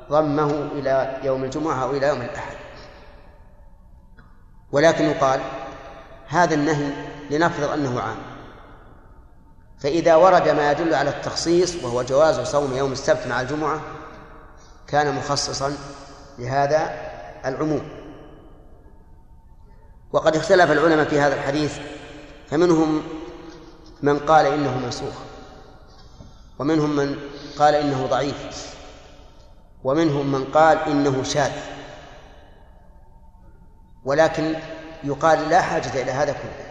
[0.09, 2.55] ضمه إلى يوم الجمعة أو إلى يوم الأحد.
[4.71, 5.41] ولكن يقال
[6.27, 6.91] هذا النهي
[7.31, 8.17] لنفرض أنه عام.
[9.79, 13.81] فإذا ورد ما يدل على التخصيص وهو جواز صوم يوم السبت مع الجمعة
[14.87, 15.77] كان مخصصا
[16.39, 16.93] لهذا
[17.45, 17.89] العموم.
[20.11, 21.79] وقد اختلف العلماء في هذا الحديث
[22.47, 23.03] فمنهم
[24.01, 25.13] من قال إنه منسوخ
[26.59, 27.19] ومنهم من
[27.59, 28.75] قال إنه ضعيف
[29.83, 31.51] ومنهم من قال إنه شاذ.
[34.05, 34.55] ولكن
[35.03, 36.65] يقال لا حاجة إلى هذا كله.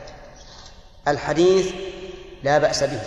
[1.08, 1.74] الحديث
[2.42, 3.00] لا بأس به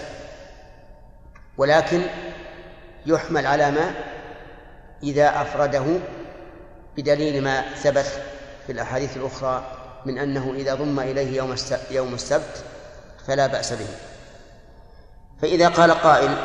[1.57, 2.01] ولكن
[3.05, 3.93] يحمل على ما
[5.03, 5.85] إذا أفرده
[6.97, 8.21] بدليل ما ثبت
[8.65, 9.65] في الأحاديث الأخرى
[10.05, 11.55] من أنه إذا ضم إليه يوم
[11.91, 12.63] يوم السبت
[13.27, 13.87] فلا بأس به.
[15.41, 16.37] فإذا قال قائل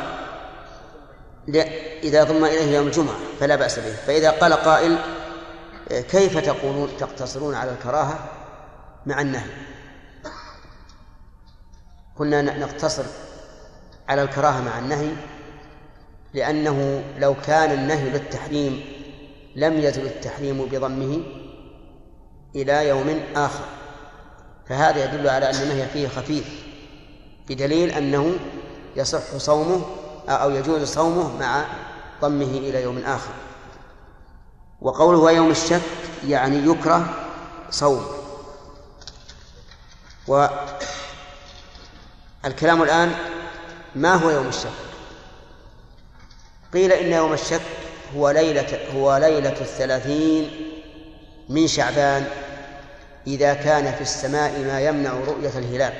[2.03, 3.93] إذا ضم إليه يوم الجمعة فلا بأس به.
[3.93, 4.97] فإذا قال قائل
[5.89, 8.19] كيف تقولون تقتصرون على الكراهة؟
[9.05, 9.49] مع النهي.
[12.17, 13.03] كنا نقتصر
[14.09, 15.11] على الكراهة مع النهي
[16.33, 19.02] لأنه لو كان النهي للتحريم
[19.55, 21.21] لم يزل التحريم بضمه
[22.55, 23.65] إلى يوم آخر.
[24.69, 26.63] فهذا يدل على أن النهي فيه خفيف
[27.49, 28.35] بدليل أنه
[28.95, 29.81] يصح صومه
[30.29, 31.65] أو يجوز صومه مع
[32.21, 33.33] ضمه إلى يوم آخر.
[34.81, 35.81] وقوله ويوم الشك
[36.27, 37.27] يعني يكره
[37.69, 38.05] صوم.
[40.27, 40.63] والكلام
[42.83, 43.15] الآن
[43.95, 44.69] ما هو يوم الشك؟
[46.73, 47.61] قيل إن يوم الشك
[48.17, 50.51] هو ليلة هو ليلة الثلاثين
[51.49, 52.27] من شعبان
[53.27, 55.93] إذا كان في السماء ما يمنع رؤية الهلال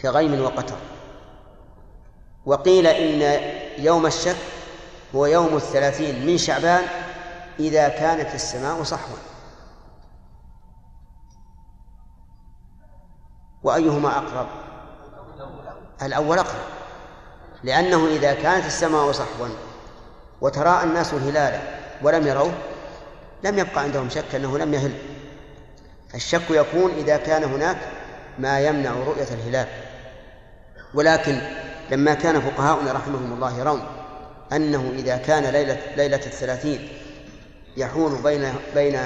[0.00, 0.76] كغيم وقتر
[2.46, 3.40] وقيل إن
[3.78, 4.36] يوم الشك
[5.14, 6.82] هو يوم الثلاثين من شعبان
[7.60, 9.16] إذا كانت السماء صحوا
[13.62, 14.46] وأيهما أقرب؟
[16.02, 16.78] الأول أقرب.
[17.62, 19.48] لأنه إذا كانت السماء صحوا
[20.40, 21.60] وتراءى الناس الهلال
[22.02, 22.52] ولم يروه
[23.44, 24.92] لم يبقى عندهم شك أنه لم يهل.
[26.14, 27.76] الشك يكون إذا كان هناك
[28.38, 29.66] ما يمنع رؤية الهلال.
[30.94, 31.40] ولكن
[31.90, 33.82] لما كان فقهاؤنا رحمهم الله يرون
[34.52, 36.88] أنه إذا كان ليلة ليلة الثلاثين
[37.76, 38.98] يحول بين بين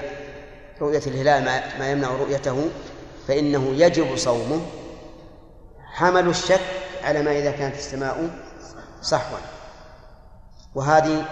[0.81, 2.69] رؤية الهلال ما, ما يمنع رؤيته
[3.29, 4.61] فإنه يجب صومه.
[5.93, 6.61] حملوا الشك
[7.05, 8.31] على ما إذا كانت السماء
[9.03, 9.39] صحوا
[10.75, 11.25] وهذه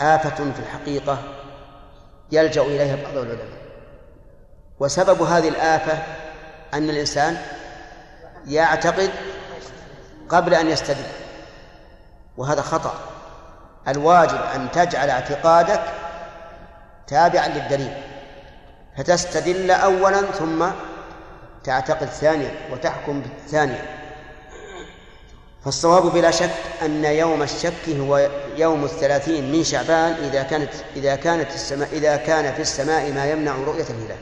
[0.00, 1.18] آفة في الحقيقة
[2.32, 3.66] يلجأ إليها بعض العلماء.
[4.80, 5.98] وسبب هذه الآفة
[6.74, 7.36] أن الإنسان
[8.46, 9.10] يعتقد
[10.28, 11.06] قبل أن يستدل
[12.36, 12.94] وهذا خطأ.
[13.88, 15.82] الواجب أن تجعل اعتقادك
[17.06, 18.02] تابعا للدليل
[18.96, 20.66] فتستدل أولا ثم
[21.64, 23.95] تعتقد ثانيا وتحكم ثانيا
[25.66, 31.54] فالصواب بلا شك أن يوم الشك هو يوم الثلاثين من شعبان إذا كانت إذا كانت
[31.54, 34.18] السماء إذا كان في السماء ما يمنع رؤية الهلال.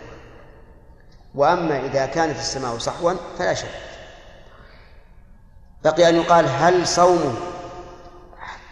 [1.34, 3.68] وأما إذا كانت السماء صحوا فلا شك.
[5.84, 7.34] بقي أن يقال هل صومه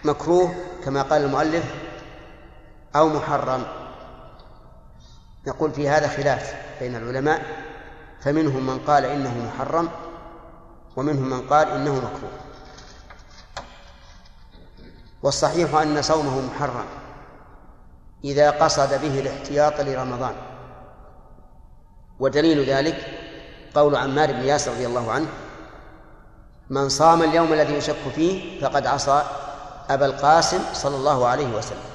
[0.04, 0.54] مكروه
[0.84, 1.64] كما قال المؤلف
[2.96, 3.64] أو محرم؟
[5.46, 7.42] نقول في هذا خلاف بين العلماء
[8.20, 9.88] فمنهم من قال إنه محرم
[10.96, 12.51] ومنهم من قال إنه مكروه.
[15.22, 16.84] والصحيح أن صومه محرم
[18.24, 20.34] إذا قصد به الاحتياط لرمضان.
[22.20, 22.96] ودليل ذلك
[23.74, 25.26] قول عمار بن ياسر رضي الله عنه
[26.70, 29.22] من صام اليوم الذي يشك فيه فقد عصى
[29.90, 31.92] أبا القاسم صلى الله عليه وسلم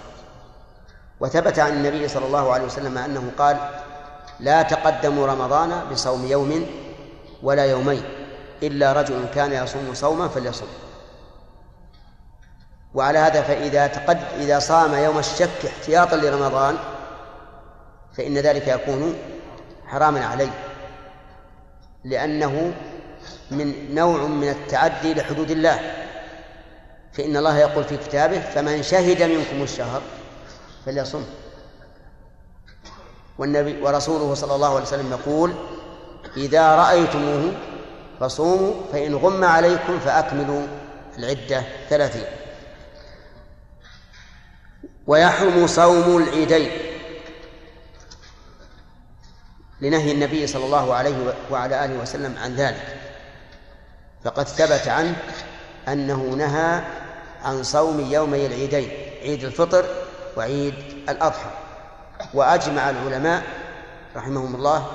[1.20, 3.58] وثبت عن النبي صلى الله عليه وسلم أنه قال
[4.40, 6.66] لا تقدموا رمضان بصوم يوم
[7.44, 8.04] ولا يومين
[8.64, 10.66] إلا رجل كان يصوم صوما فليصم
[12.94, 16.78] وعلى هذا فإذا تقد إذا صام يوم الشك احتياطا لرمضان
[18.18, 19.16] فإن ذلك يكون
[19.88, 20.52] حراما عليه
[22.04, 22.74] لأنه
[23.52, 25.80] من نوع من التعدي لحدود الله.
[27.14, 30.02] فإن الله يقول في كتابه فمن شهد منكم الشهر
[30.86, 31.24] فليصم
[33.38, 35.54] والنبي ورسوله صلى الله عليه وسلم يقول
[36.38, 37.52] إذا رأيتموه
[38.20, 40.68] فصوموا فإن غم عليكم فأكملوا
[41.18, 42.37] العدة ثلاثين.
[45.08, 46.72] ويحرم صوم العيدين.
[49.82, 52.98] لنهي النبي صلى الله عليه وعلى آله وسلم عن ذلك.
[54.24, 55.16] فقد ثبت عنه
[55.88, 56.82] أنه نهى
[57.44, 58.90] عن صوم يومي العيدين
[59.22, 59.86] عيد الفطر
[60.38, 60.74] وعيد
[61.10, 61.50] الأضحى.
[62.34, 63.44] وأجمع العلماء
[64.16, 64.92] رحمهم الله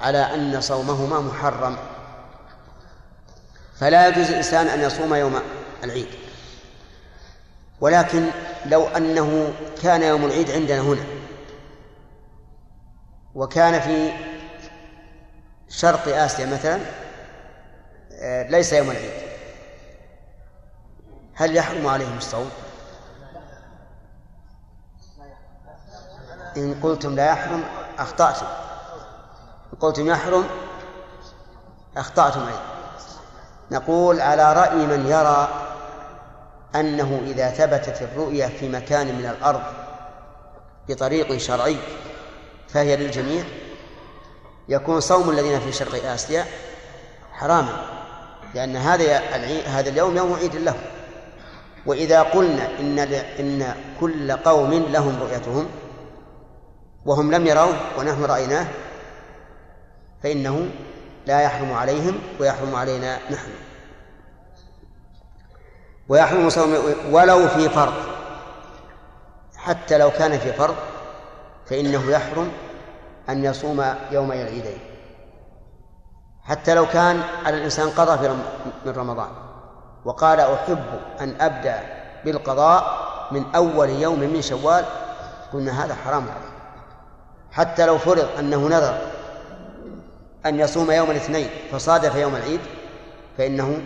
[0.00, 1.76] على أن صومهما محرم.
[3.80, 5.40] فلا يجوز الإنسان أن يصوم يوم
[5.84, 6.25] العيد.
[7.80, 8.26] ولكن
[8.66, 11.04] لو أنه كان يوم العيد عندنا هنا
[13.34, 14.12] وكان في
[15.68, 16.80] شرق آسيا مثلا
[18.12, 19.26] آه، ليس يوم العيد.
[21.34, 22.50] هل يحرم عليهم الصوم؟
[26.56, 27.64] إن قلتم لا يحرم
[27.98, 28.46] أخطأتم.
[29.72, 30.44] إن قلتم يحرم
[31.96, 32.62] أخطأتم أيضا.
[33.70, 35.65] نقول على رأي من يرى
[36.80, 39.62] أنه إذا ثبتت الرؤية في مكان من الأرض
[40.88, 41.76] بطريق شرعي
[42.68, 43.44] فهي للجميع
[44.68, 46.44] يكون صوم الذين في شرق آسيا
[47.32, 47.96] حراما
[48.54, 49.18] لأن هذا
[49.66, 50.74] هذا اليوم يوم عيد له
[51.86, 52.98] وإذا قلنا إن
[53.40, 55.68] إن كل قوم لهم رؤيتهم
[57.06, 58.66] وهم لم يروه ونحن رأيناه
[60.22, 60.68] فإنه
[61.26, 63.50] لا يحرم عليهم ويحرم علينا نحن.
[66.08, 66.74] ويحرم صوم
[67.10, 67.94] ولو في فرض.
[69.56, 70.74] حتى لو كان في فرض
[71.66, 72.52] فإنه يحرم
[73.28, 74.78] أن يصوم يومي العيدين.
[76.42, 78.28] حتى لو كان على الإنسان قضى
[78.86, 79.28] من رمضان.
[80.04, 81.80] وقال أحب أن أبدأ
[82.24, 84.84] بالقضاء من أول يوم من شوال
[85.52, 86.56] قلنا هذا حرام عليه.
[87.52, 88.98] حتى لو فرض أنه نذر
[90.46, 92.60] أن يصوم يوم الاثنين فصادف يوم العيد
[93.38, 93.82] فإنه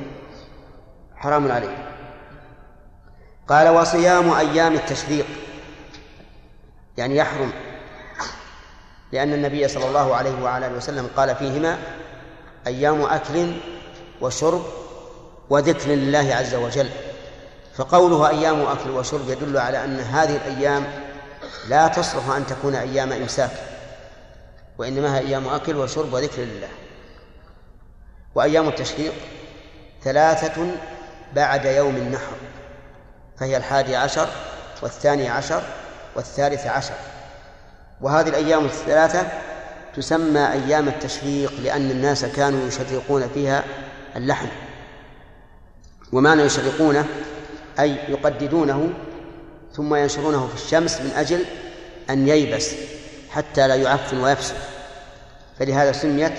[1.17, 1.90] حرام عليه.
[3.51, 5.27] قال وصيام أيام التشريق.
[6.97, 7.53] يعني يحرم.
[9.13, 11.79] لأن النبي صلى الله عليه وعلى آله وسلم قال فيهما
[12.67, 13.53] أيام أكل
[14.21, 14.63] وشرب
[15.51, 16.91] وذكر لله عز وجل.
[17.77, 20.85] فقوله أيام أكل وشرب يدل على أن هذه الأيام
[21.69, 23.51] لا تصلح أن تكون أيام إمساك
[24.79, 26.69] وإنما هي أيام أكل وشرب وذكر لله.
[28.35, 29.13] وأيام التشريق
[30.03, 30.67] ثلاثة
[31.35, 32.50] بعد يوم النحر.
[33.41, 34.29] فهي الحادي عشر
[34.83, 35.63] والثاني عشر
[36.17, 36.95] والثالث عشر.
[38.01, 39.27] وهذه الأيام الثلاثة
[39.97, 43.65] تسمى أيام التشريق لأن الناس كانوا يشرقون فيها
[44.17, 44.47] اللحم.
[46.13, 47.07] ومعنى يشرقونه؟
[47.81, 48.91] أي يقددونه
[49.75, 51.45] ثم ينشرونه في الشمس من أجل
[52.11, 52.75] أن ييبس
[53.31, 54.57] حتى لا يعفن ويفسد
[55.59, 56.33] فلهذا سميت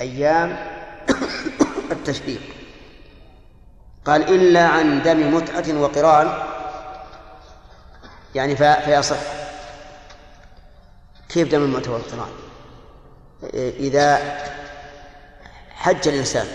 [0.00, 0.56] أيام
[1.92, 2.63] التشريق.
[4.04, 6.32] قال إلا عن دم متعة وقران
[8.34, 9.16] يعني فيصح
[11.28, 12.28] كيف دم المتعة والقران؟
[13.54, 14.18] إذا
[15.70, 16.46] حج الإنسان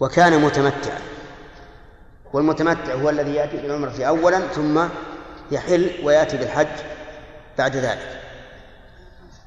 [0.00, 0.98] وكان متمتعا
[2.32, 4.84] والمتمتع هو الذي يأتي بالعمرة أولا ثم
[5.50, 6.66] يحل ويأتي بالحج
[7.58, 8.20] بعد ذلك.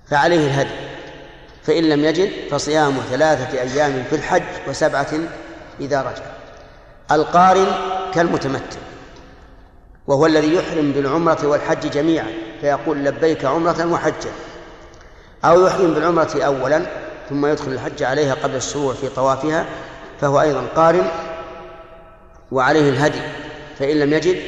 [0.07, 0.89] فعليه الهدي
[1.64, 5.11] فإن لم يجد فصيام ثلاثة أيام في الحج وسبعة
[5.80, 6.39] إذا رجع.
[7.11, 7.68] القارن
[8.14, 8.80] كالمتمتع
[10.07, 12.27] وهو الذي يحرم بالعمرة والحج جميعا
[12.61, 14.31] فيقول لبيك عمرة وحجا
[15.45, 16.86] أو يحرم بالعمرة أولا
[17.30, 19.65] ثم يدخل الحج عليها قبل الشروع في طوافها
[20.22, 21.07] فهو أيضا قارن
[22.52, 23.22] وعليه الهدي
[23.80, 24.41] فإن لم يجد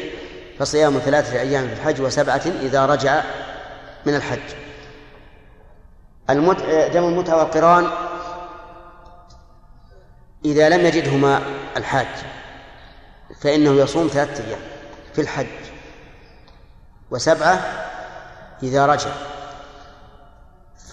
[0.60, 3.24] فصيام ثلاثة أيام في الحج وسبعة إذا رجع
[4.06, 4.40] من الحج.
[6.30, 6.62] المت...
[6.94, 7.88] دم المتعة والقران
[10.46, 11.42] إذا لم يجدهما
[11.78, 12.08] الحاج.
[13.42, 14.60] فإنه يصوم ثلاثة أيام
[15.14, 15.48] في الحج.
[17.12, 17.60] وسبعة
[18.64, 19.12] إذا رجع.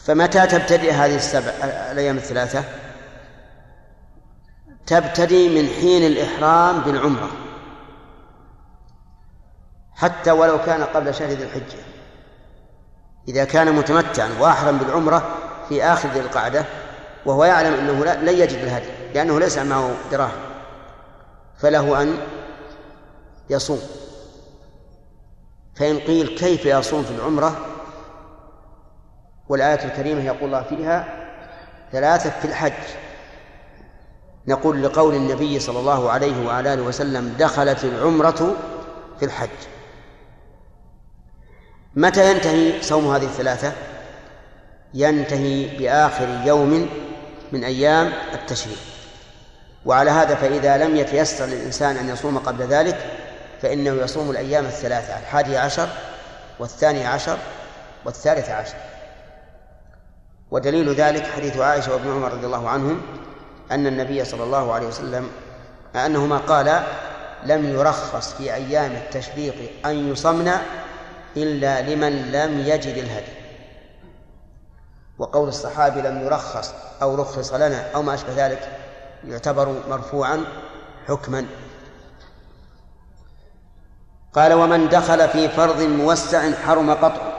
[0.05, 1.51] فمتى تبتدئ هذه السبع
[1.93, 2.65] الأيام الثلاثة؟
[4.87, 7.31] تبتدي من حين الإحرام بالعمرة.
[9.95, 11.79] حتى ولو كان قبل شهر ذي الحجة.
[13.29, 15.39] إذا كان متمتعا وأحرم بالعمرة
[15.69, 16.65] في آخر ذي القعدة
[17.27, 20.41] وهو يعلم أنه لن يجد الهدي لأنه ليس معه دراهم.
[21.59, 22.19] فله أن
[23.51, 23.81] يصوم.
[25.75, 27.67] فإن قيل كيف يصوم في العمرة
[29.49, 31.27] والآية الكريمة يقول الله فيها
[31.93, 32.73] ثلاثة في الحج.
[34.49, 38.57] نقول لقول النبي صلى الله عليه وعلى آله وسلم دخلت العمرة
[39.19, 39.49] في الحج.
[41.95, 43.73] متى ينتهي صوم هذه الثلاثة؟
[44.95, 46.89] ينتهي بآخر يوم
[47.53, 48.79] من أيام التشريق.
[49.87, 53.18] وعلى هذا فإذا لم يتيسر للإنسان أن يصوم قبل ذلك
[53.63, 55.89] فإنه يصوم الأيام الثلاثة الحادي عشر
[56.59, 57.39] والثاني عشر
[58.05, 58.77] والثالث عشر.
[60.51, 63.01] ودليل ذلك حديث عائشة وابن عمر رضي الله عنهم
[63.71, 65.31] أن النبي صلى الله عليه وسلم
[65.97, 66.83] أنهما قالا
[67.45, 69.55] لم يرخص في أيام التشريق
[69.87, 70.53] أن يصمن
[71.37, 73.33] إلا لمن لم يجد الهدي
[75.19, 78.69] وقول الصحابي لم يرخص أو رخص لنا أو ما أشبه ذلك
[79.29, 80.45] يعتبر مرفوعا
[81.09, 81.47] حكما
[84.39, 87.33] قال ومن دخل في فرض موسع حرم قطعه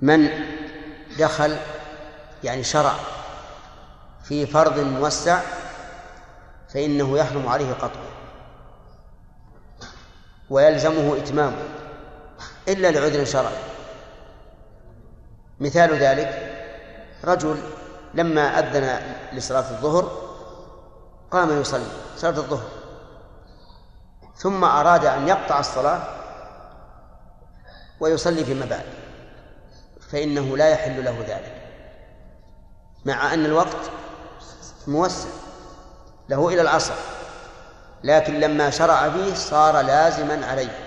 [0.00, 0.28] من
[1.18, 1.56] دخل
[2.44, 2.92] يعني شرع
[4.24, 5.40] في فرض موسع
[6.68, 8.12] فإنه يحرم عليه قطعه
[10.50, 11.62] ويلزمه إتمامه
[12.68, 13.62] إلا لعذر شرعي.
[15.60, 16.58] مثال ذلك
[17.24, 17.56] رجل
[18.14, 19.00] لما أذن
[19.32, 20.12] لصلاة الظهر
[21.30, 21.86] قام يصلي
[22.16, 22.81] صلاة الظهر.
[24.42, 26.02] ثم أراد أن يقطع الصلاة
[28.00, 28.84] ويصلي فيما بعد
[30.10, 31.62] فإنه لا يحل له ذلك
[33.04, 33.90] مع أن الوقت
[34.86, 35.28] موسع
[36.28, 36.94] له إلى العصر
[38.04, 40.78] لكن لما شرع فيه صار لازما عليه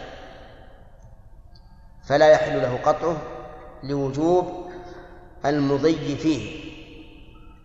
[2.07, 3.17] فلا يحل له قطعه
[3.83, 4.71] لوجوب
[5.45, 6.65] المضي فيه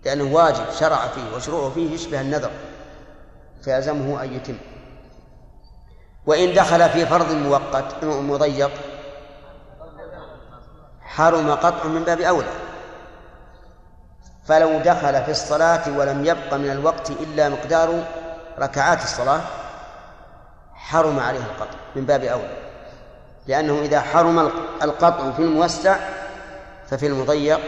[0.05, 2.51] لأنه واجب شرع فيه وشروعه فيه يشبه النذر
[3.65, 4.57] فيلزمه أن يتم.
[6.31, 8.71] وإن دخل في فرض مؤقت مضيق
[11.03, 12.53] حرم قطع من باب أولى.
[14.47, 18.05] فلو دخل في الصلاة ولم يبق من الوقت إلا مقدار
[18.59, 19.41] ركعات الصلاة
[20.75, 22.57] حرم عليه القطع من باب أولى.
[23.47, 24.39] لأنه إذا حرم
[24.83, 25.97] القطع في الموسع
[26.87, 27.61] ففي المضيق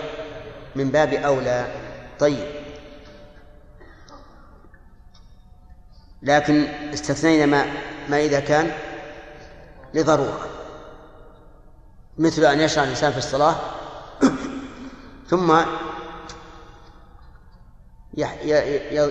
[0.75, 1.67] من باب أولى.
[2.19, 2.63] طيب.
[6.23, 6.65] لكن
[6.95, 7.67] استثنينا ما
[8.09, 8.73] ما إذا كان
[9.95, 10.49] لضرورة.
[12.19, 13.55] مثل أن يشرع الإنسان في الصلاة
[15.31, 15.57] ثم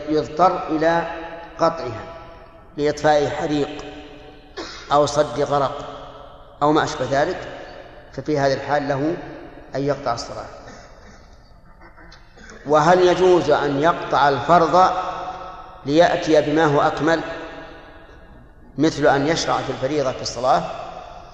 [0.10, 1.12] يضطر إلى
[1.58, 2.04] قطعها
[2.78, 3.86] لإطفاء حريق
[4.92, 5.86] أو صد غرق
[6.62, 7.38] أو ما أشبه ذلك
[8.14, 9.16] ففي هذه الحال له
[9.76, 10.46] أن يقطع الصلاة.
[12.66, 14.92] وهل يجوز أن يقطع الفرض
[15.86, 17.22] ليأتي بما هو أكمل؟
[18.82, 20.64] مثل أن يشرع في الفريضة في الصلاة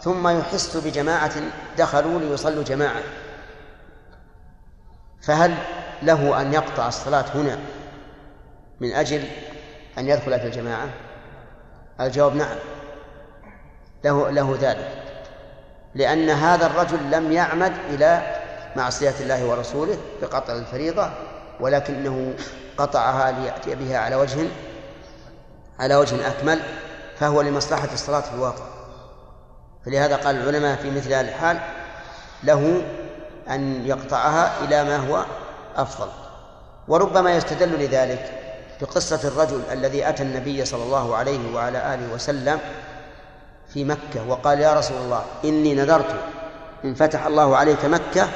[0.01, 1.31] ثم يحس بجماعة
[1.77, 3.01] دخلوا ليصلوا جماعة.
[5.21, 5.55] فهل
[6.01, 7.59] له أن يقطع الصلاة هنا
[8.79, 9.23] من أجل
[9.97, 10.89] أن يدخل في الجماعة؟
[12.01, 12.55] الجواب نعم.
[14.03, 15.03] له له ذلك.
[15.95, 18.35] لأن هذا الرجل لم يعمد إلى
[18.75, 21.09] معصية الله ورسوله بقطع الفريضة
[21.59, 22.33] ولكنه
[22.77, 24.47] قطعها ليأتي بها على وجه
[25.79, 26.59] على وجه أكمل.
[27.19, 28.65] فهو لمصلحة الصلاة في الواقع.
[29.85, 31.59] فلهذا قال العلماء في مثل هذه الحال
[32.43, 32.81] له
[33.49, 35.25] أن يقطعها إلى ما هو
[35.75, 36.07] أفضل.
[36.87, 38.31] وربما يستدل لذلك
[38.81, 42.59] بقصة الرجل الذي أتى النبي صلى الله عليه وعلى آله وسلم
[43.73, 46.15] في مكة وقال يا رسول الله إني نذرت
[46.85, 48.27] إن فتح الله عليك مكة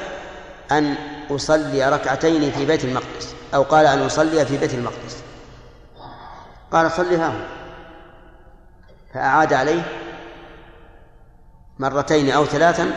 [0.72, 0.94] أن
[1.30, 5.16] أصلي ركعتين في بيت المقدس أو قال أن أصلي في بيت المقدس.
[6.72, 7.32] قال صلها
[9.14, 9.82] فأعاد عليه
[11.78, 12.90] مرتين أو ثلاثا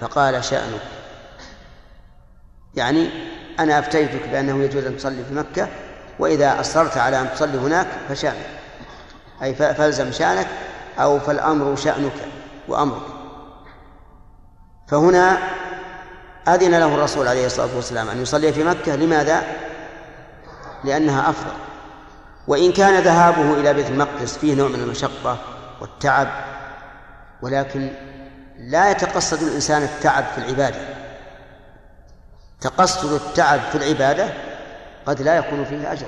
[0.00, 0.80] فقال شأنك.
[2.74, 3.10] يعني
[3.60, 5.68] أنا أفتيتك بأنه يجوز أن تصلي في مكة
[6.18, 8.46] وإذا أصررت على أن تصلي هناك فشأنك.
[9.42, 10.46] أي فالزم شأنك
[10.98, 12.12] أو فالأمر شأنك
[12.68, 13.02] وأمرك.
[14.88, 15.38] فهنا
[16.48, 18.96] أذن له الرسول عليه الصلاة والسلام أن يصلي في مكة.
[18.96, 19.42] لماذا؟
[20.84, 21.52] لأنها أفضل.
[22.48, 25.38] وإن كان ذهابه إلى بيت المقدس فيه نوع من المشقة
[25.80, 26.28] والتعب
[27.42, 27.90] ولكن
[28.58, 30.80] لا يتقصد الإنسان التعب في العبادة.
[32.60, 34.28] تقصد التعب في العبادة
[35.06, 36.06] قد لا يكون فيه أجر.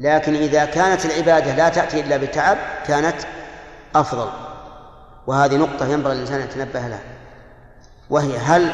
[0.00, 3.16] لكن إذا كانت العبادة لا تأتي إلا بتعب كانت
[3.94, 4.30] أفضل.
[5.26, 7.00] وهذه نقطة ينبغي الإنسان أن يتنبه لها.
[8.10, 8.72] وهي هل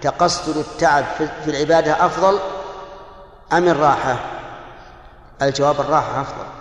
[0.00, 1.04] تقصد التعب
[1.44, 2.38] في العبادة أفضل
[3.52, 4.16] أم الراحة؟
[5.42, 6.57] الجواب الراحة أفضل.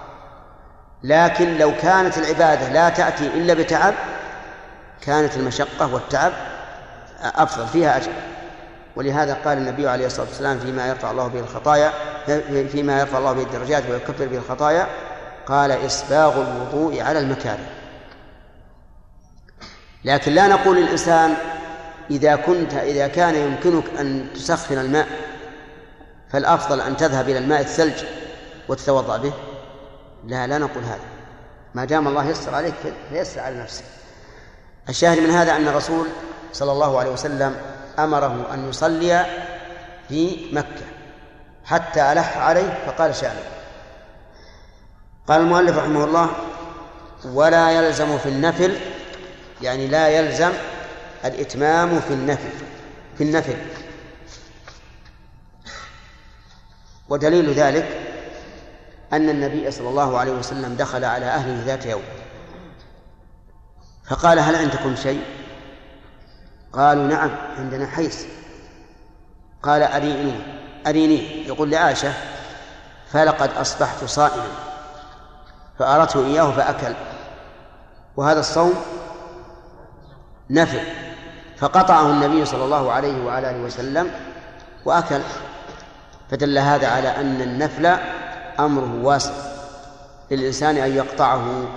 [1.03, 3.93] لكن لو كانت العبادة لا تأتي إلا بتعب
[5.01, 6.33] كانت المشقة والتعب
[7.21, 8.11] أفضل فيها أجر.
[8.95, 11.91] ولهذا قال النبي عليه الصلاة والسلام فيما يرفع الله به الخطايا
[12.71, 14.87] فيما يرفع الله به الدرجات ويكفر به الخطايا
[15.47, 17.67] قال إسباغ الوضوء على المكاره.
[20.05, 21.33] لكن لا نقول للإنسان
[22.11, 25.07] إذا كنت إذا كان يمكنك أن تسخن الماء
[26.31, 28.03] فالأفضل أن تذهب إلى الماء الثلج
[28.67, 29.33] وتتوضأ به.
[30.27, 30.99] لا لا نقول هذا.
[31.75, 32.73] ما دام الله يسر عليك
[33.09, 33.83] فيسر على نفسك.
[34.89, 36.07] الشاهد من هذا أن الرسول
[36.53, 37.55] صلى الله عليه وسلم
[37.99, 39.25] أمره أن يصلي
[40.09, 40.85] في مكة
[41.65, 43.43] حتى ألح عليه فقال شأنه.
[45.27, 46.29] قال المؤلف رحمه الله
[47.25, 48.77] ولا يلزم في النفل
[49.61, 50.51] يعني لا يلزم
[51.25, 52.49] الإتمام في النفل
[53.17, 53.57] في النفل.
[57.09, 58.06] ودليل ذلك
[59.13, 62.01] أن النبي صلى الله عليه وسلم دخل على أهله ذات يوم.
[64.09, 65.21] فقال هل عندكم شيء؟
[66.73, 68.25] قالوا نعم عندنا حيث
[69.63, 70.33] قال أريني
[70.87, 71.47] أريني.
[71.47, 72.13] يقول لعائشة
[73.11, 74.47] فلقد أصبحت صائما.
[75.79, 76.93] فأردت إياه فأكل.
[78.17, 78.73] وهذا الصوم
[80.49, 80.81] نفل.
[81.57, 84.11] فقطعه النبي صلى الله عليه وعلى آله وسلم
[84.85, 85.21] وأكل.
[86.31, 87.97] فدل هذا على أن النفل
[88.59, 89.31] أمره واسع
[90.31, 91.67] للإنسان أن يقطعه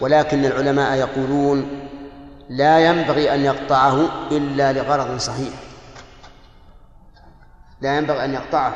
[0.00, 1.88] ولكن العلماء يقولون
[2.48, 5.52] لا ينبغي أن يقطعه إلا لغرض صحيح.
[7.80, 8.74] لا ينبغي أن يقطعه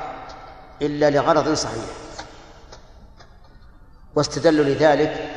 [0.83, 1.85] إلا لغرض صحيح.
[4.17, 5.31] واستدلوا لذلك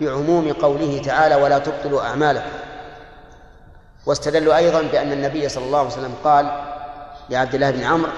[0.00, 2.48] بعموم قوله تعالى ولا تبطلوا أعمالكم
[4.06, 6.64] واستدلوا أيضا بأن النبي صلى الله عليه وسلم قال
[7.30, 8.10] لعبد الله بن عمرو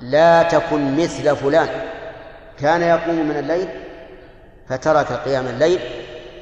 [0.00, 1.68] لا تكن مثل فلان
[2.62, 3.68] كان يقوم من الليل
[4.68, 5.78] فترك قيام الليل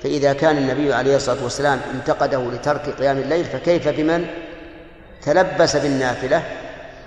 [0.03, 4.27] فإذا كان النبي عليه الصلاة والسلام انتقده لترك قيام الليل فكيف بمن؟
[5.23, 6.43] تلبس بالنافلة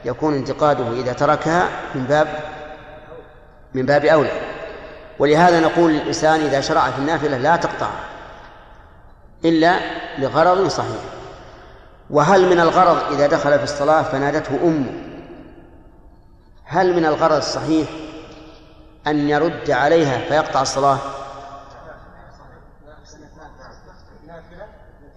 [0.06, 2.28] يكون انتقاده إذا تركها من باب
[3.74, 4.32] من باب أولى.
[5.20, 8.04] ولهذا نقول للإنسان إذا شرع في النافلة لا تقطعها
[9.46, 9.80] إلا
[10.18, 11.02] لغرض صحيح.
[12.10, 14.92] وهل من الغرض إذا دخل في الصلاة فنادته أمه؟
[16.66, 17.88] هل من الغرض الصحيح
[19.08, 20.98] أن يرد عليها فيقطع الصلاة.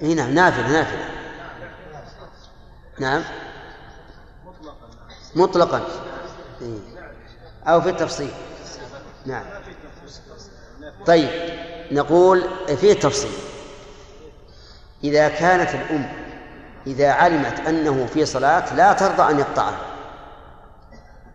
[0.02, 1.10] إي نعم نافلة نافلة.
[2.98, 3.22] نعم.
[5.34, 5.82] مطلقا.
[6.62, 6.78] إيه.
[7.66, 8.30] أو في التفصيل.
[9.26, 9.44] نعم.
[11.06, 11.30] طيب
[11.92, 12.44] نقول
[12.76, 13.32] فيه تفصيل
[15.04, 16.12] إذا كانت الأم
[16.86, 19.85] إذا علمت أنه في صلاة لا ترضى أن يقطعها.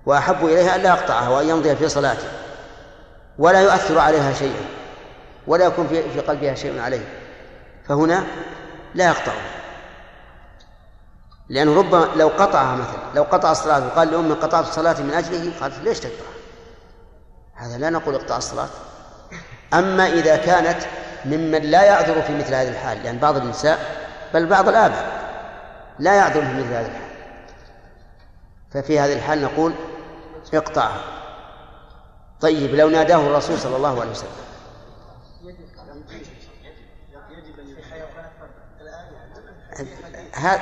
[0.05, 2.27] وأحب إليها أن لا يقطعها وأن يمضي في صلاته
[3.37, 4.65] ولا يؤثر عليها شيئا
[5.47, 7.05] ولا يكون في قلبها شيء عليه
[7.87, 8.23] فهنا
[8.95, 9.61] لا يقطعها.
[11.49, 15.79] لأنه ربما لو قطعها مثلا لو قطع الصلاة وقال لأمي قطعت الصلاة من أجله قالت
[15.79, 16.31] ليش تقطع
[17.55, 18.69] هذا لا نقول اقطع الصلاة.
[19.73, 20.77] أما إذا كانت
[21.25, 23.79] ممن لا يعذر في مثل هذه الحال لأن يعني بعض النساء
[24.33, 25.21] بل بعض الآباء
[25.99, 27.11] لا يعذر في مثل هذه الحال.
[28.71, 29.73] ففي هذه الحال نقول
[30.53, 31.01] اقطعها
[32.41, 34.29] طيب لو ناداه الرسول صلى الله عليه وسلم.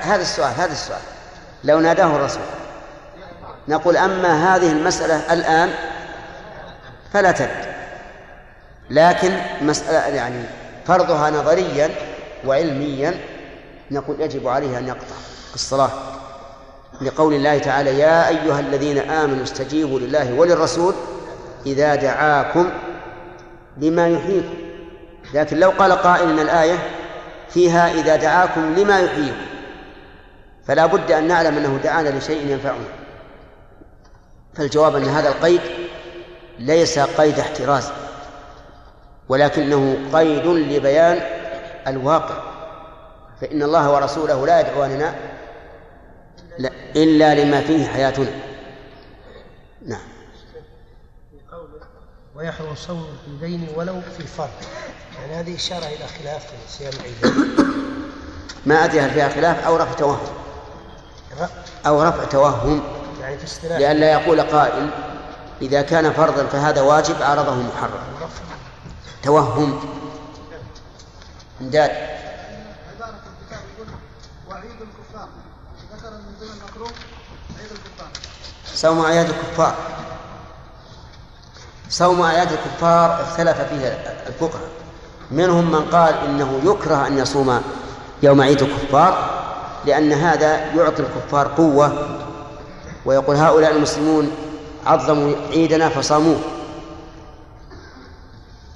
[0.01, 1.01] هذا السؤال هذا السؤال.
[1.63, 2.41] لو ناداه الرسول.
[3.67, 5.73] نقول أما هذه المسألة الآن
[7.13, 7.69] فلا ترد
[8.89, 10.43] لكن مسألة يعني
[10.85, 11.89] فرضها نظريا
[12.45, 13.19] وعلميا
[13.91, 15.15] نقول يجب عليه أن يقطع
[15.53, 16.18] الصلاة.
[17.01, 20.93] لقول الله تعالى يا أيها الذين آمنوا استجيبوا لله وللرسول
[21.65, 22.69] إذا دعاكم
[23.77, 24.53] لما يحييكم.
[25.33, 26.77] لكن لو قال قائل من الآية
[27.49, 29.45] فيها إذا دعاكم لما يحييكم
[30.65, 32.85] فلا بد أن نعلم أنه دعانا لشيء ينفعنا.
[34.55, 35.61] فالجواب أن هذا القيد
[36.59, 37.91] ليس قيد احتراز
[39.29, 41.19] ولكنه قيد لبيان
[41.87, 42.35] الواقع.
[43.41, 45.15] فإن الله ورسوله لا يدعواننا
[46.95, 48.31] إلا لما فيه حياتنا
[49.85, 50.01] نعم.
[52.35, 54.49] ويحرم صوم العيدين ولو في فرض
[55.19, 57.55] يعني هذه إشارة إلى خلاف في صيام العيدين
[58.65, 60.27] ما أدري هل فيها خلاف أو رفع توهم.
[61.85, 62.83] أو رفع توهم.
[63.21, 64.89] يعني في اصطلاح لئلا يقول قائل
[65.61, 67.99] إذا كان فرضا فهذا واجب عرضه محرم.
[69.23, 69.79] توهم.
[71.61, 73.87] امداد عبارة الكتاب يقول
[74.49, 75.29] وعيد الكفار
[75.93, 76.91] ذكر من ضمن المكروه
[77.59, 78.09] عيد الكفار
[78.79, 79.75] صوم أعياد الكفار.
[81.89, 83.87] صوم أعياد الكفار اختلف فيه
[84.27, 84.69] الفقهاء.
[85.31, 87.61] منهم من قال إنه يكره أن يصوم
[88.23, 89.29] يوم عيد الكفار
[89.85, 92.07] لأن هذا يعطي الكفار قوة
[93.05, 94.31] ويقول هؤلاء المسلمون
[94.85, 96.39] عظموا عيدنا فصاموه.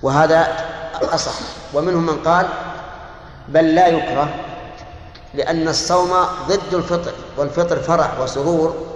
[0.01, 0.47] وهذا
[1.13, 1.33] أصح.
[1.73, 2.47] ومنهم من قال
[3.49, 4.29] بل لا يكره
[5.33, 6.11] لأن الصوم
[6.47, 8.92] ضد الفطر والفطر فرح وسرور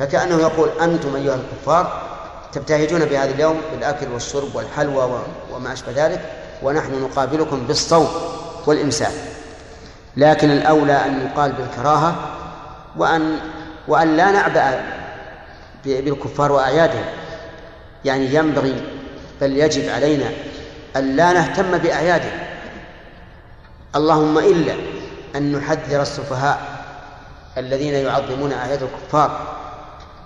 [0.00, 2.02] فكأنه يقول أنتم أيها الكفار
[2.52, 5.22] تبتهجون بهذا اليوم بالأكل والشرب والحلوى
[5.52, 6.20] وما أشبه ذلك
[6.62, 8.08] ونحن نقابلكم بالصوم
[8.66, 9.12] والإمساك.
[10.16, 12.14] لكن الأولى أن يقال بالكراهة
[12.96, 13.38] وأن
[13.88, 14.80] وأن لا نعبأ
[15.84, 17.04] بالكفار وأعيادهم.
[18.04, 18.82] يعني ينبغي
[19.40, 20.30] بل يجب علينا
[20.96, 22.38] أن لا نهتم بأعيادهم.
[23.96, 24.74] اللهم إلا
[25.36, 26.60] أن نحذر السفهاء
[27.58, 29.60] الذين يعظمون أعياد الكفار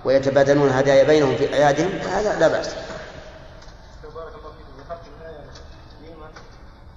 [0.05, 2.75] ويتبادلون الهدايا بينهم في أعيادهم فهذا لا بأس.
[4.15, 5.45] بارك الله فيكم ذكرت الآية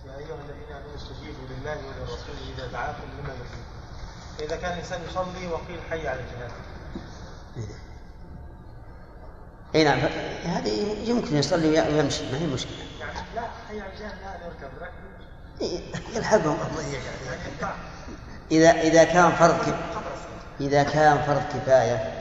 [0.07, 3.67] يا أيها الذين آمنوا استجيبوا لله وللرسول إذا دعاكم لما يحييكم
[4.37, 6.51] فإذا كان الإنسان يصلي وقيل حي على الجهاد.
[9.75, 9.99] اي نعم
[10.43, 10.67] هذا
[11.03, 12.77] يمكن يصلي ويمشي ما هي مشكلة.
[12.99, 15.07] يعني لا حي على الجهاد لا يركب ركب
[15.61, 15.79] إيه،
[16.15, 16.57] يلحقهم.
[18.51, 19.75] إذا إذا كان فرض.
[20.61, 22.16] إذا كان فرض كفاية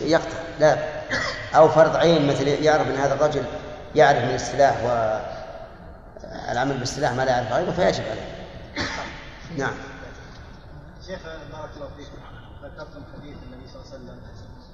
[0.00, 1.02] يقطع لا.
[1.56, 3.44] أو فرض عين مثل يعرف إن هذا الرجل
[3.94, 4.82] يعرف من السلاح
[6.48, 8.34] والعمل بالسلاح ما لا يعرف غيره فيجب عليه.
[9.56, 9.74] نعم.
[11.06, 11.20] شيخ
[11.52, 12.18] بارك الله فيكم
[12.62, 14.18] ذكرتم حديث النبي صلى الله عليه وسلم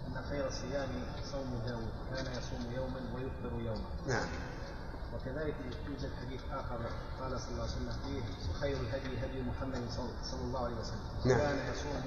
[0.06, 0.88] أن خير الصيام
[1.32, 3.88] صوم داود كان يصوم يوما ويفطر يوما.
[4.09, 4.28] نعم.
[5.14, 5.55] وكذلك
[5.86, 6.78] يوجد حديث آخر
[7.20, 8.22] قال صلى الله عليه وسلم فيه
[8.60, 9.82] خير الهدي هدي محمد
[10.30, 11.05] صلى الله عليه وسلم.
[11.24, 11.38] نعم.
[11.38, 12.02] كان يصوم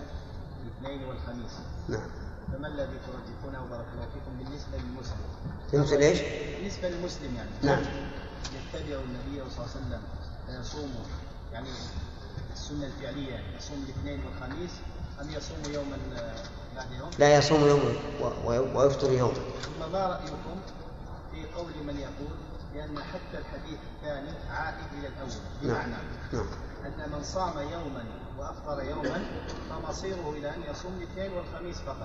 [0.63, 1.53] الاثنين والخميس.
[1.89, 2.09] نعم.
[2.53, 5.17] فما الذي ترجحونه بارك الله فيكم بالنسبة للمسلم؟
[5.71, 6.19] بالنسبة ليش؟
[6.57, 7.49] بالنسبة للمسلم يعني.
[7.63, 7.81] نعم.
[8.43, 10.01] يتبع النبي صلى الله عليه وسلم
[10.47, 10.91] فيصوم.
[11.53, 11.69] يعني
[12.53, 14.71] السنة الفعلية يصوم الاثنين والخميس
[15.21, 15.97] أم يصوم يوما
[16.75, 17.95] بعد يوم؟ لا يصوم يوم
[18.75, 19.33] ويفطر يوم.
[19.61, 20.61] ثم ما رايكم
[21.31, 22.35] في قول من يقول
[22.75, 25.31] لأن حتى الحديث الثاني عائد إلى الأول.
[25.63, 25.71] نعم.
[25.73, 26.03] بمعنى
[26.33, 26.45] نعم.
[26.85, 28.03] أن من صام يوما
[28.39, 29.25] وأفطر يوما
[29.69, 31.97] فمصيره إلى أن يصوم الاثنين والخميس فقط.